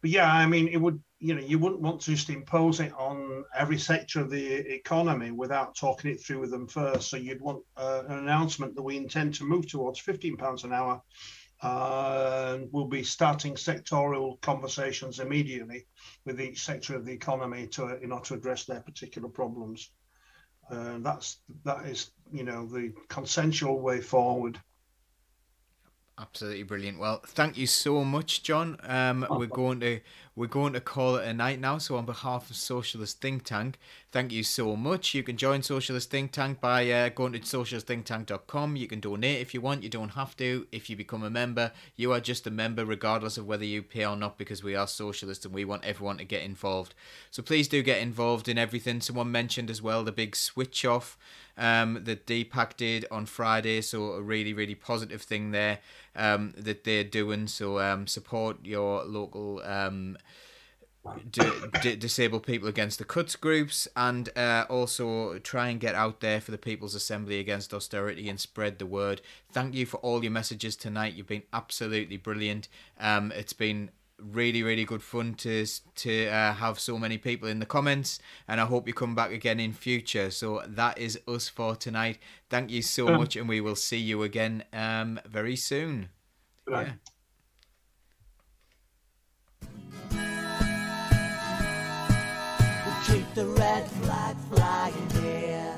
But 0.00 0.10
yeah, 0.10 0.32
I 0.32 0.46
mean, 0.46 0.68
it 0.68 0.76
would, 0.76 1.02
you 1.18 1.34
know, 1.34 1.40
you 1.40 1.58
wouldn't 1.58 1.80
want 1.80 2.00
to 2.02 2.12
just 2.12 2.30
impose 2.30 2.78
it 2.78 2.92
on 2.92 3.44
every 3.56 3.78
sector 3.78 4.20
of 4.20 4.30
the 4.30 4.46
economy 4.72 5.32
without 5.32 5.74
talking 5.74 6.12
it 6.12 6.22
through 6.22 6.38
with 6.40 6.50
them 6.50 6.68
first. 6.68 7.10
So 7.10 7.16
you'd 7.16 7.40
want 7.40 7.64
uh, 7.76 8.04
an 8.06 8.18
announcement 8.18 8.76
that 8.76 8.82
we 8.82 8.96
intend 8.96 9.34
to 9.34 9.44
move 9.44 9.68
towards 9.68 9.98
15 9.98 10.36
pounds 10.36 10.64
an 10.64 10.72
hour. 10.72 11.02
Uh, 11.60 12.54
and 12.54 12.68
we'll 12.70 12.86
be 12.86 13.02
starting 13.02 13.54
sectorial 13.54 14.40
conversations 14.40 15.18
immediately 15.18 15.86
with 16.24 16.40
each 16.40 16.62
sector 16.62 16.94
of 16.94 17.04
the 17.04 17.12
economy 17.12 17.66
to, 17.66 17.98
you 18.00 18.06
know, 18.06 18.20
to 18.20 18.34
address 18.34 18.64
their 18.64 18.80
particular 18.80 19.28
problems. 19.28 19.90
Uh, 20.70 20.98
that's 20.98 21.40
that 21.64 21.86
is, 21.86 22.12
you 22.30 22.44
know, 22.44 22.66
the 22.66 22.92
consensual 23.08 23.80
way 23.80 24.00
forward. 24.00 24.60
Absolutely 26.20 26.64
brilliant. 26.64 26.98
Well, 26.98 27.20
thank 27.26 27.56
you 27.56 27.66
so 27.66 28.02
much, 28.04 28.42
John. 28.42 28.78
Um, 28.82 29.24
we're 29.30 29.46
going 29.46 29.78
to 29.80 30.00
we're 30.38 30.46
going 30.46 30.72
to 30.72 30.80
call 30.80 31.16
it 31.16 31.26
a 31.26 31.34
night 31.34 31.58
now. 31.58 31.78
So, 31.78 31.96
on 31.96 32.06
behalf 32.06 32.48
of 32.48 32.54
Socialist 32.54 33.20
Think 33.20 33.42
Tank, 33.42 33.76
thank 34.12 34.30
you 34.30 34.44
so 34.44 34.76
much. 34.76 35.12
You 35.12 35.24
can 35.24 35.36
join 35.36 35.62
Socialist 35.64 36.10
Think 36.10 36.30
Tank 36.30 36.60
by 36.60 36.88
uh, 36.88 37.08
going 37.08 37.32
to 37.32 37.40
socialistthinktank.com. 37.40 38.76
You 38.76 38.86
can 38.86 39.00
donate 39.00 39.40
if 39.40 39.52
you 39.52 39.60
want. 39.60 39.82
You 39.82 39.88
don't 39.88 40.10
have 40.10 40.36
to. 40.36 40.68
If 40.70 40.88
you 40.88 40.94
become 40.94 41.24
a 41.24 41.30
member, 41.30 41.72
you 41.96 42.12
are 42.12 42.20
just 42.20 42.46
a 42.46 42.52
member, 42.52 42.84
regardless 42.84 43.36
of 43.36 43.48
whether 43.48 43.64
you 43.64 43.82
pay 43.82 44.06
or 44.06 44.14
not, 44.14 44.38
because 44.38 44.62
we 44.62 44.76
are 44.76 44.86
socialists 44.86 45.44
and 45.44 45.52
we 45.52 45.64
want 45.64 45.84
everyone 45.84 46.18
to 46.18 46.24
get 46.24 46.44
involved. 46.44 46.94
So 47.32 47.42
please 47.42 47.66
do 47.66 47.82
get 47.82 48.00
involved 48.00 48.48
in 48.48 48.58
everything. 48.58 49.00
Someone 49.00 49.32
mentioned 49.32 49.70
as 49.70 49.82
well 49.82 50.04
the 50.04 50.12
big 50.12 50.36
switch 50.36 50.84
off 50.84 51.18
um, 51.58 52.04
that 52.04 52.26
DPAC 52.26 52.76
did 52.76 53.04
on 53.10 53.26
Friday. 53.26 53.80
So 53.80 54.12
a 54.12 54.22
really, 54.22 54.54
really 54.54 54.76
positive 54.76 55.22
thing 55.22 55.50
there 55.50 55.80
um, 56.14 56.54
that 56.56 56.84
they're 56.84 57.04
doing. 57.04 57.48
So 57.48 57.80
um, 57.80 58.06
support 58.06 58.58
your 58.64 59.04
local 59.04 59.60
um, 59.64 60.16
d- 61.30 61.42
d- 61.82 61.96
disabled 61.96 62.44
people 62.46 62.68
against 62.68 62.98
the 62.98 63.04
cuts 63.04 63.36
groups 63.36 63.88
and 63.96 64.28
uh, 64.36 64.64
also 64.68 65.38
try 65.38 65.68
and 65.68 65.80
get 65.80 65.94
out 65.94 66.20
there 66.20 66.40
for 66.40 66.50
the 66.50 66.58
People's 66.58 66.94
Assembly 66.94 67.38
against 67.38 67.72
austerity 67.72 68.28
and 68.28 68.38
spread 68.40 68.78
the 68.78 68.86
word. 68.86 69.20
Thank 69.52 69.74
you 69.74 69.86
for 69.86 69.98
all 69.98 70.22
your 70.22 70.32
messages 70.32 70.76
tonight. 70.76 71.14
You've 71.14 71.26
been 71.26 71.44
absolutely 71.52 72.16
brilliant. 72.16 72.68
Um, 72.98 73.32
it's 73.34 73.52
been 73.52 73.90
really 74.20 74.64
really 74.64 74.84
good 74.84 75.00
fun 75.00 75.32
to 75.32 75.64
to 75.94 76.26
uh, 76.26 76.52
have 76.52 76.80
so 76.80 76.98
many 76.98 77.16
people 77.16 77.46
in 77.48 77.60
the 77.60 77.64
comments 77.66 78.18
and 78.48 78.60
i 78.60 78.64
hope 78.64 78.88
you 78.88 78.92
come 78.92 79.14
back 79.14 79.30
again 79.30 79.60
in 79.60 79.72
future 79.72 80.28
so 80.28 80.60
that 80.66 80.98
is 80.98 81.20
us 81.28 81.48
for 81.48 81.76
tonight 81.76 82.18
thank 82.50 82.68
you 82.68 82.82
so 82.82 83.06
Um, 83.06 83.18
much 83.18 83.36
and 83.36 83.48
we 83.48 83.60
will 83.60 83.76
see 83.76 83.96
you 83.96 84.24
again 84.24 84.64
um 84.72 85.20
very 85.24 85.54
soon. 85.54 86.08
Yeah. 86.68 86.94
Red 94.02 94.36
flag 94.50 94.92
flying 94.92 95.10
here. 95.22 95.77